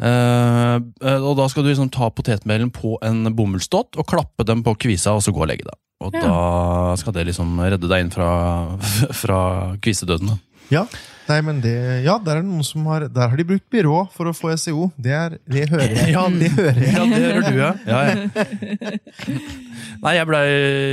Eh, 0.00 0.76
eh, 1.06 1.22
og 1.22 1.36
da 1.38 1.46
skal 1.50 1.62
du 1.62 1.70
liksom 1.70 1.90
ta 1.94 2.08
potetmelen 2.10 2.72
på 2.74 2.96
en 3.06 3.28
bomullsdott 3.36 3.98
og 4.00 4.08
klappe 4.10 4.46
dem 4.46 4.64
på 4.66 4.74
kvisa, 4.86 5.14
og 5.14 5.22
så 5.22 5.34
gå 5.34 5.44
og 5.44 5.50
legge 5.52 5.68
deg. 5.68 5.78
Og 6.04 6.12
Ja. 6.18 6.20
da 6.26 6.96
skal 7.00 7.14
det 7.14 7.26
liksom 7.28 7.54
redde 7.62 7.88
deg 7.88 8.00
inn 8.04 8.10
fra, 8.12 8.76
fra 9.22 9.38
kvisedøden. 9.80 10.34
Ja, 10.72 10.86
nei, 11.28 11.40
men 11.44 11.60
det, 11.60 12.02
ja, 12.04 12.16
der 12.24 12.40
er 12.40 12.42
noen 12.42 12.64
som 12.64 12.86
har 12.88 13.04
Der 13.12 13.28
har 13.28 13.36
de 13.36 13.44
brukt 13.44 13.66
byrå 13.70 14.08
for 14.14 14.30
å 14.30 14.32
få 14.34 14.54
SEO. 14.56 14.90
Det, 14.96 15.12
er, 15.12 15.38
det 15.46 15.68
hører 15.70 15.92
jeg. 15.92 16.12
Ja, 16.16 16.24
det 16.32 16.50
hører 16.56 16.80
jeg. 16.80 16.94
Ja, 16.94 17.04
det 17.04 17.20
hører 17.24 17.44
du, 17.44 17.58
ja. 17.60 17.72
ja, 17.86 18.00
ja. 18.08 18.94
Nei, 20.04 20.14
jeg 20.16 20.26
blei 20.28 20.46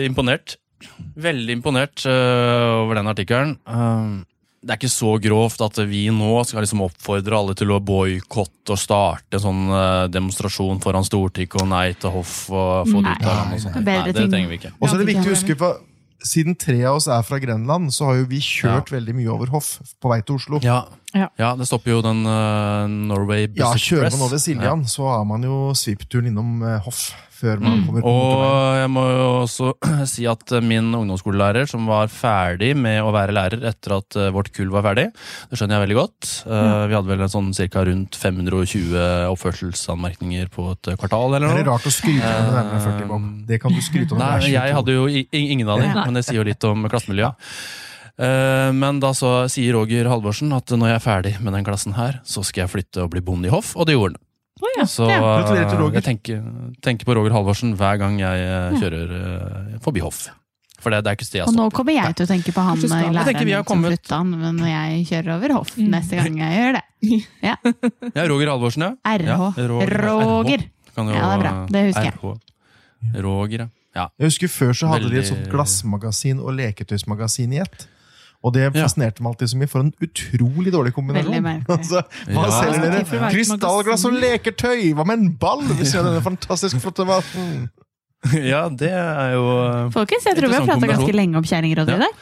imponert. 0.05 0.57
Veldig 1.21 1.55
imponert 1.55 2.03
uh, 2.07 2.83
over 2.83 2.97
den 2.99 3.09
artikkelen. 3.11 3.55
Um, 3.65 4.21
det 4.62 4.76
er 4.76 4.78
ikke 4.78 4.93
så 4.93 5.12
grovt 5.18 5.62
at 5.66 5.80
vi 5.89 6.03
nå 6.14 6.34
skal 6.45 6.62
liksom 6.62 6.84
oppfordre 6.86 7.38
alle 7.38 7.55
til 7.57 7.72
å 7.74 7.80
boikotte 7.82 8.76
og 8.76 8.78
starte 8.80 9.39
en 9.39 9.41
sånn 9.41 9.62
øh, 9.74 10.03
demonstrasjon 10.14 10.82
foran 10.84 11.07
Stortinget 11.07 11.57
og 11.64 11.72
nei 11.72 11.88
til 11.97 12.14
hoff 12.14 12.36
og 12.53 12.91
få 12.91 13.01
det 13.01 13.16
ut 13.16 13.26
av 13.26 13.39
landet. 13.39 13.66
og. 13.72 13.80
Nei, 13.88 14.14
det 14.14 14.28
trenger 14.28 14.51
vi 14.51 14.59
ikke. 14.62 14.74
Og 14.78 14.86
så 14.86 14.93
er 14.95 15.01
det 15.01 15.07
viktig 15.09 15.32
å 15.32 15.34
huske 15.34 15.57
på 15.57 15.72
siden 16.22 16.53
tre 16.53 16.78
av 16.86 16.99
oss 16.99 17.07
er 17.09 17.24
fra 17.26 17.39
Grenland, 17.41 17.89
så 17.93 18.12
har 18.12 18.20
jo 18.20 18.28
vi 18.30 18.38
kjørt 18.45 18.91
veldig 18.93 19.16
mye 19.18 19.32
over 19.34 19.49
Hoff 19.55 19.72
på 19.97 20.12
vei 20.12 20.20
til 20.22 20.38
Oslo. 20.38 20.62
Ja, 20.62 20.84
Ja. 21.18 21.32
ja 21.41 21.55
det 21.57 21.66
stopper 21.68 21.95
jo 21.95 22.03
den 22.05 22.22
uh, 22.30 22.86
Norway 22.88 23.49
Press. 23.49 23.57
Ja, 23.57 23.74
kjører 23.74 24.14
man 24.14 24.28
over 24.28 24.38
Siljan, 24.39 24.86
så 24.88 25.09
har 25.09 25.26
man 25.26 25.43
jo 25.43 25.72
svippturen 25.74 26.30
innom 26.30 26.62
uh, 26.62 26.78
Hoff 26.86 27.09
før 27.41 27.59
man 27.63 27.81
kommer 27.87 28.05
på. 28.05 28.11
Og 28.13 28.77
jeg 28.79 28.91
må 28.93 29.03
jo 29.09 29.25
også 29.41 29.71
si 30.13 30.27
at 30.29 30.53
eh, 30.55 30.63
min 30.63 30.87
ungdomsskolelærer, 30.95 31.67
som 31.69 31.89
var 31.89 32.07
ferdig 32.13 32.71
med 32.77 33.01
å 33.03 33.11
være 33.15 33.35
lærer 33.35 33.65
etter 33.71 33.97
at 33.97 34.17
eh, 34.21 34.29
vårt 34.35 34.51
kull 34.55 34.71
var 34.73 34.85
ferdig, 34.87 35.07
det 35.49 35.59
skjønner 35.59 35.79
jeg 35.79 35.85
veldig 35.87 35.99
godt. 35.99 36.31
Mm. 36.45 36.71
Vi 36.91 36.97
hadde 36.99 37.11
vel 37.11 37.25
en 37.27 37.33
sånn 37.35 37.51
cirka 37.57 37.83
rundt 37.89 38.15
520 38.21 38.95
oppførselsanmerkninger 39.33 40.49
på 40.53 40.69
et 40.75 40.91
kvartal 41.01 41.35
eller 41.37 41.47
Det 41.47 41.53
er 41.53 41.63
noe. 41.65 41.69
rart 41.73 41.87
å 41.89 41.93
skryte 41.93 42.31
av 42.31 42.51
det 42.55 42.65
med 42.71 42.81
40, 42.87 43.07
Bob. 43.11 43.29
Det 43.51 43.61
kan 43.63 43.73
du 43.75 43.81
skryte 43.83 44.15
av. 44.15 44.21
Nei, 44.23 44.51
jeg 44.53 44.75
hadde 44.77 44.95
jo 44.97 45.07
ingen 45.09 45.69
av 45.69 45.81
dem, 45.83 45.93
men 46.05 46.17
det 46.19 46.25
sier 46.27 46.41
jo 46.41 46.47
litt 46.47 46.63
om 46.69 46.85
klassemiljøet. 46.91 47.51
Eh, 48.21 48.71
Men 48.75 48.99
da 49.01 49.13
så 49.17 49.31
sier 49.49 49.73
Roger 49.77 50.09
Halvorsen 50.11 50.51
at 50.53 50.69
når 50.75 50.91
jeg 50.91 50.99
er 50.99 51.05
ferdig 51.05 51.31
med 51.41 51.55
den 51.55 51.65
klassen 51.65 51.95
her, 51.97 52.19
så 52.27 52.43
skal 52.45 52.65
jeg 52.65 52.73
flytte 52.75 53.05
og 53.05 53.13
bli 53.15 53.21
bonde 53.25 53.49
i 53.49 53.53
hoff, 53.53 53.73
og 53.75 53.87
det 53.89 53.95
gjorde 53.97 54.17
han. 54.19 54.27
Så 54.88 55.07
Ja. 55.09 55.22
Så 55.47 55.78
Roger. 55.80 55.93
jeg 55.99 56.03
tenker, 56.03 56.43
tenker 56.82 57.05
på 57.05 57.16
Roger 57.18 57.34
Halvorsen 57.36 57.74
hver 57.78 57.97
gang 58.01 58.20
jeg 58.20 58.45
eh, 58.45 58.78
kjører 58.82 59.16
eh, 59.18 59.80
forbi 59.84 59.99
hoff. 60.05 60.28
For 60.82 60.89
det, 60.89 61.03
det 61.05 61.12
er 61.12 61.18
ikke 61.20 61.26
sted 61.28 61.39
jeg 61.43 61.47
Og 61.47 61.53
nå 61.53 61.68
kommer 61.78 61.93
jeg 61.93 62.16
til 62.18 62.26
å 62.26 62.30
tenke 62.32 62.51
på 62.55 62.62
han 62.66 62.78
eh, 62.78 62.82
Jeg 62.82 63.14
læreren 63.14 63.66
som 63.70 63.84
flytta 63.86 64.18
han 64.18 64.32
men 64.34 64.55
når 64.57 64.70
jeg 64.72 65.03
kjører 65.12 65.36
over 65.36 65.53
hoff 65.59 65.76
Mm. 65.78 65.89
neste 65.93 66.18
gang 66.18 66.39
jeg 66.41 66.57
gjør 66.57 66.78
det. 66.80 66.86
Ja. 67.49 67.55
Ja, 68.16 68.24
Roger 68.32 68.49
Halvorsen, 68.53 68.82
ja. 68.88 68.95
RH. 69.05 69.68
Roger. 69.70 69.93
Roger. 70.07 70.64
Jo, 70.97 71.05
Ja, 71.05 71.14
det 71.14 71.22
er 71.22 71.43
bra. 71.45 71.51
Det 71.70 71.84
husker 71.91 72.09
jeg. 72.09 72.16
RH. 72.18 73.22
Roger, 73.26 73.68
ja. 73.95 74.07
Jeg 74.20 74.26
husker 74.32 74.47
Før 74.51 74.74
så 74.78 74.89
hadde 74.91 75.09
de 75.12 75.18
et 75.22 75.30
sånt 75.30 75.47
glassmagasin 75.51 76.39
og 76.41 76.53
leketøysmagasin 76.57 77.53
i 77.57 77.62
ett. 77.64 77.88
Og 78.43 78.53
det 78.55 78.63
Ja. 78.63 78.71
fascinerte 78.87 79.21
meg 79.21 79.33
alltid 79.35 79.51
så 79.51 79.57
mye. 79.61 79.69
For 79.69 79.79
en 79.85 79.93
utrolig 80.01 80.71
dårlig 80.73 80.93
kombinasjon. 80.95 81.45
Altså, 81.69 82.01
hva 82.25 82.45
Ja. 82.47 82.55
selger 82.57 82.81
dere? 82.81 83.29
Krystallglass 83.31 84.05
og 84.05 84.13
leketøy! 84.17 84.93
Hva 84.97 85.05
med 85.05 85.19
en 85.19 85.31
ball 85.37 85.61
ved 85.61 85.85
siden 85.85 86.07
av 86.07 86.13
denne 86.15 86.25
fantastisk 86.25 86.81
flotte 86.81 87.05
vaten? 87.05 87.69
ja, 88.33 88.67
det 88.69 88.89
er 88.91 89.31
jo 89.33 89.45
Folkens, 89.93 90.25
jeg 90.25 90.37
tror 90.37 90.49
vi 90.49 90.57
har 90.59 90.65
prata 90.65 90.87
ganske 90.93 91.13
lenge 91.13 91.37
om 91.37 91.43
kjerringråd 91.43 91.89
i 91.89 91.91
Ja. 91.91 91.97
dag. 91.97 92.13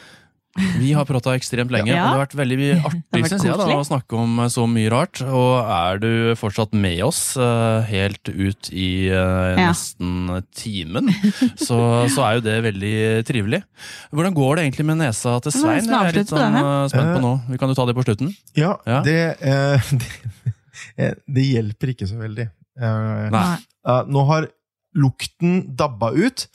Vi 0.80 0.90
har 0.98 1.04
prata 1.06 1.30
ekstremt 1.38 1.70
lenge, 1.70 1.92
Ja. 1.94 2.02
og 2.02 2.10
det 2.10 2.16
har 2.16 2.22
vært 2.26 2.34
veldig 2.40 2.68
artig 2.88 3.20
synes 3.30 3.44
jeg, 3.46 3.54
da, 3.60 3.66
å 3.70 3.84
snakke 3.86 4.16
om 4.18 4.40
eh, 4.42 4.48
så 4.50 4.64
mye 4.66 4.90
rart. 4.90 5.20
Og 5.22 5.52
er 5.62 6.00
du 6.02 6.08
fortsatt 6.40 6.72
med 6.74 6.98
oss 7.06 7.20
eh, 7.38 7.86
helt 7.86 8.28
ut 8.28 8.70
i 8.74 9.06
eh, 9.08 9.54
Ja. 9.54 9.68
nesten 9.70 10.42
timen, 10.58 11.12
så, 11.54 11.78
så 12.10 12.26
er 12.26 12.40
jo 12.40 12.44
det 12.48 12.56
veldig 12.66 12.94
trivelig. 13.30 13.62
Hvordan 14.10 14.34
går 14.34 14.58
det 14.58 14.64
egentlig 14.66 14.88
med 14.90 14.98
nesa 15.04 15.36
til 15.46 15.54
Svein? 15.54 15.86
Jeg 15.86 16.10
er 16.10 16.18
litt 16.18 16.34
sånn, 16.34 16.58
spent 16.90 17.14
på 17.14 17.22
nå. 17.22 17.32
Vi 17.54 17.60
kan 17.62 17.70
jo 17.70 17.78
ta 17.78 17.86
det 17.86 17.96
på 18.00 18.06
slutten. 18.08 18.34
Ja, 18.58 18.74
Ja. 18.90 19.00
Det, 19.06 19.18
eh, 19.40 19.90
det, 20.02 21.14
det 21.30 21.46
hjelper 21.46 21.94
ikke 21.94 22.10
så 22.10 22.18
veldig. 22.20 22.50
Eh, 22.80 23.26
Nei. 23.30 23.46
eh, 23.86 24.02
nå 24.10 24.26
har 24.34 24.50
lukten 24.98 25.60
dabba 25.78 26.10
ut, 26.18 26.48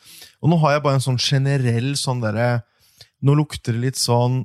og 0.43 0.51
nå 0.51 0.57
har 0.59 0.75
jeg 0.75 0.83
bare 0.83 0.99
en 0.99 1.05
sånn 1.05 1.19
generell 1.21 1.93
sånn 1.95 2.19
derre 2.19 2.57
Nå 3.25 3.33
lukter 3.39 3.73
det 3.73 3.81
litt 3.87 3.97
sånn 3.99 4.43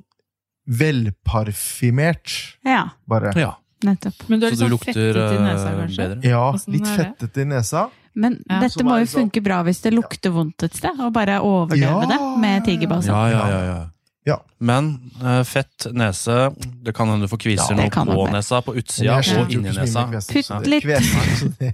velparfymert, 0.71 2.57
Ja, 2.65 2.89
bare. 3.09 3.33
Ja, 3.37 3.55
nettopp. 3.85 4.29
Men 4.29 4.41
du 4.41 4.47
er 4.47 4.51
litt 4.55 4.61
sånn 4.61 4.71
lukter 4.73 4.93
fettet 4.95 5.37
i 5.37 5.43
nesa, 5.43 5.69
eh, 5.71 5.79
kanskje? 5.81 5.97
bedre. 5.97 6.31
Ja, 6.31 6.45
litt 6.53 6.87
fettet 6.87 7.19
fettete 7.19 7.41
i 7.41 7.45
nesa. 7.45 7.91
Men 8.15 8.43
Ja. 8.49 8.61
dette 8.61 8.83
må 8.85 8.99
jo 8.99 9.07
sånn- 9.07 9.31
funke 9.31 9.43
bra 9.43 9.63
hvis 9.63 9.81
det 9.83 9.93
lukter 9.95 10.31
vondt 10.33 10.63
et 10.65 10.75
sted, 10.75 10.99
og 11.01 11.13
bare 11.13 11.39
overdøve 11.41 11.81
Ja. 11.81 12.07
det 12.07 12.39
med 12.41 12.65
tigerbalsam. 12.65 13.15
Ja, 13.15 13.29
ja, 13.29 13.49
ja, 13.49 13.65
ja. 13.65 13.87
Ja. 14.27 14.37
Men 14.61 15.11
uh, 15.23 15.43
fett 15.45 15.87
nese 15.95 16.55
Det 16.85 16.95
kan 16.95 17.09
hende 17.09 17.23
du 17.27 17.29
får 17.29 17.39
kviser 17.41 17.71
Ja, 17.71 17.77
nå 17.77 17.91
på 17.91 18.27
hende. 18.27 18.33
nesa, 18.37 18.61
på 18.63 18.75
utsida 18.77 19.17
og 19.17 19.51
inni 19.51 19.71
nesa. 19.73 20.05
Putt 20.11 20.67
litt- 20.67 20.85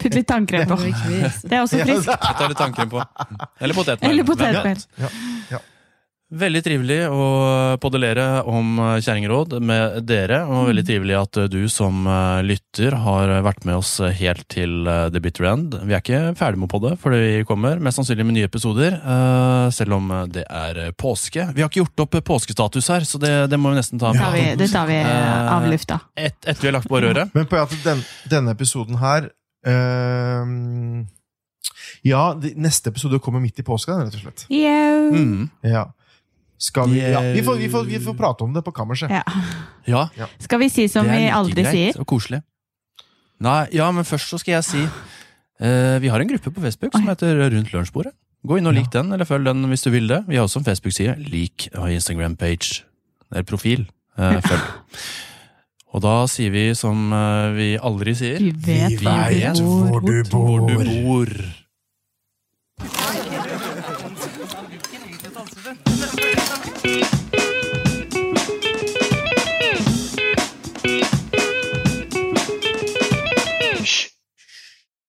Putt 0.00 0.14
litt 0.14 0.26
tannkrem 0.28 0.66
på. 0.68 0.76
Det 1.42 1.52
er 1.52 1.62
også 1.62 1.82
friskt. 1.82 2.08
Eller 3.60 3.74
potetmel. 3.74 4.10
Eller 4.10 4.24
potetmel. 4.24 4.86
Ja, 4.98 5.08
ja. 5.50 5.58
Veldig 6.26 6.58
trivelig 6.66 7.04
å 7.06 7.26
podellere 7.78 8.40
om 8.50 8.80
kjerringråd 8.98 9.60
med 9.62 10.00
dere, 10.08 10.40
og 10.50 10.72
veldig 10.72 10.82
trivelig 10.88 11.14
at 11.20 11.38
du 11.52 11.60
som 11.70 12.00
eh, 12.10 12.40
lytter 12.42 12.96
har 12.98 13.30
vært 13.46 13.62
med 13.68 13.78
oss 13.78 13.92
helt 14.02 14.42
til 14.50 14.88
eh, 14.90 15.04
The 15.14 15.22
Bitter 15.22 15.46
End. 15.52 15.76
Vi 15.86 15.94
er 15.94 16.02
ikke 16.02 16.32
ferdig 16.34 16.58
med 16.58 16.66
å 16.66 16.72
podde, 16.72 16.90
for 16.98 17.14
vi 17.14 17.44
kommer 17.46 17.78
mest 17.78 18.00
sannsynlig 18.00 18.26
med 18.26 18.40
nye 18.40 18.48
episoder, 18.50 18.96
eh, 18.98 19.68
selv 19.76 20.00
om 20.00 20.10
det 20.34 20.42
er 20.50 20.80
påske. 20.98 21.46
Vi 21.54 21.62
har 21.62 21.70
ikke 21.70 21.84
gjort 21.84 22.02
opp 22.08 22.18
påskestatus 22.26 22.90
her, 22.90 23.06
så 23.06 23.20
det, 23.22 23.30
det 23.52 23.60
må 23.62 23.70
vi 23.70 23.78
nesten 23.78 24.02
ta. 24.02 24.10
Det 24.10 24.24
tar 24.24 24.34
vi, 24.34 24.42
det 24.58 24.68
tar 24.72 24.90
vi 24.90 24.96
Eh, 25.06 25.52
av 25.52 25.66
lufta. 25.70 26.00
Et, 26.16 26.36
etter 26.42 26.62
vi 26.62 26.68
har 26.68 26.74
lagt 26.80 26.88
på 26.90 27.00
røret. 27.00 27.30
Men 27.36 27.46
på 27.46 27.58
at 27.60 27.74
den, 27.84 28.02
denne 28.30 28.54
episoden 28.56 28.98
her 28.98 29.28
ehm, 29.66 31.04
Ja, 32.06 32.32
de, 32.34 32.52
neste 32.60 32.90
episode 32.90 33.20
kommer 33.22 33.42
midt 33.42 33.62
i 33.62 33.66
påska, 33.66 34.00
rett 34.00 34.18
og 34.18 34.26
slett. 34.26 34.46
Yeah. 34.50 35.14
Mm. 35.14 35.46
Ja. 35.66 35.86
Skal 36.58 36.88
vi, 36.88 37.00
ja, 37.02 37.20
vi, 37.20 37.42
får, 37.44 37.56
vi, 37.60 37.68
får, 37.68 37.84
vi 37.84 37.98
får 38.00 38.14
prate 38.16 38.44
om 38.46 38.54
det 38.54 38.62
på 38.64 38.72
kammerset. 38.72 39.10
Ja. 39.12 40.06
Ja, 40.16 40.26
Skal 40.40 40.62
vi 40.62 40.70
si 40.72 40.86
som 40.88 41.04
det 41.04 41.18
er 41.18 41.20
vi 41.20 41.26
aldri 41.36 41.64
greit 41.66 41.76
sier? 41.76 41.98
Og 42.00 42.06
koselig. 42.08 42.40
Nei, 43.44 43.66
ja, 43.76 43.90
men 43.92 44.06
først 44.08 44.32
så 44.32 44.38
skal 44.40 44.54
jeg 44.56 44.64
si 44.64 44.80
uh, 44.86 45.96
Vi 46.00 46.08
har 46.08 46.22
en 46.22 46.30
gruppe 46.30 46.48
på 46.48 46.62
Facebook 46.64 46.96
som 46.96 47.04
heter 47.10 47.36
Rundt 47.52 47.74
lunsjbordet. 47.74 48.14
Gå 48.46 48.58
inn 48.60 48.68
og 48.70 48.76
lik 48.76 48.90
den, 48.94 49.08
eller 49.12 49.26
følg 49.28 49.44
den 49.48 49.66
hvis 49.68 49.84
du 49.84 49.90
vil 49.92 50.06
det. 50.08 50.20
Vi 50.28 50.36
har 50.38 50.44
også 50.46 50.58
en 50.62 50.68
Facebook-side. 50.68 51.14
Lik 51.32 51.68
og 51.74 51.90
Instagram-page. 51.92 52.68
Det 53.26 53.36
er 53.42 53.46
profil. 53.48 53.82
Uh, 54.16 54.40
følg. 54.48 54.62
Og 55.96 56.02
da 56.04 56.14
sier 56.30 56.50
vi 56.54 56.74
som 56.78 56.96
uh, 57.12 57.54
vi 57.56 57.76
aldri 57.76 58.14
sier 58.16 58.38
Vi 58.40 58.52
vet 58.52 59.00
Vi 59.00 59.06
hvor 59.60 60.00
du 60.00 60.22
bor. 60.30 60.40
hvor 60.40 60.58
du 60.68 60.72
hvor 60.72 60.72
du 60.72 60.74
bor. 61.04 61.26
bor. 61.26 61.32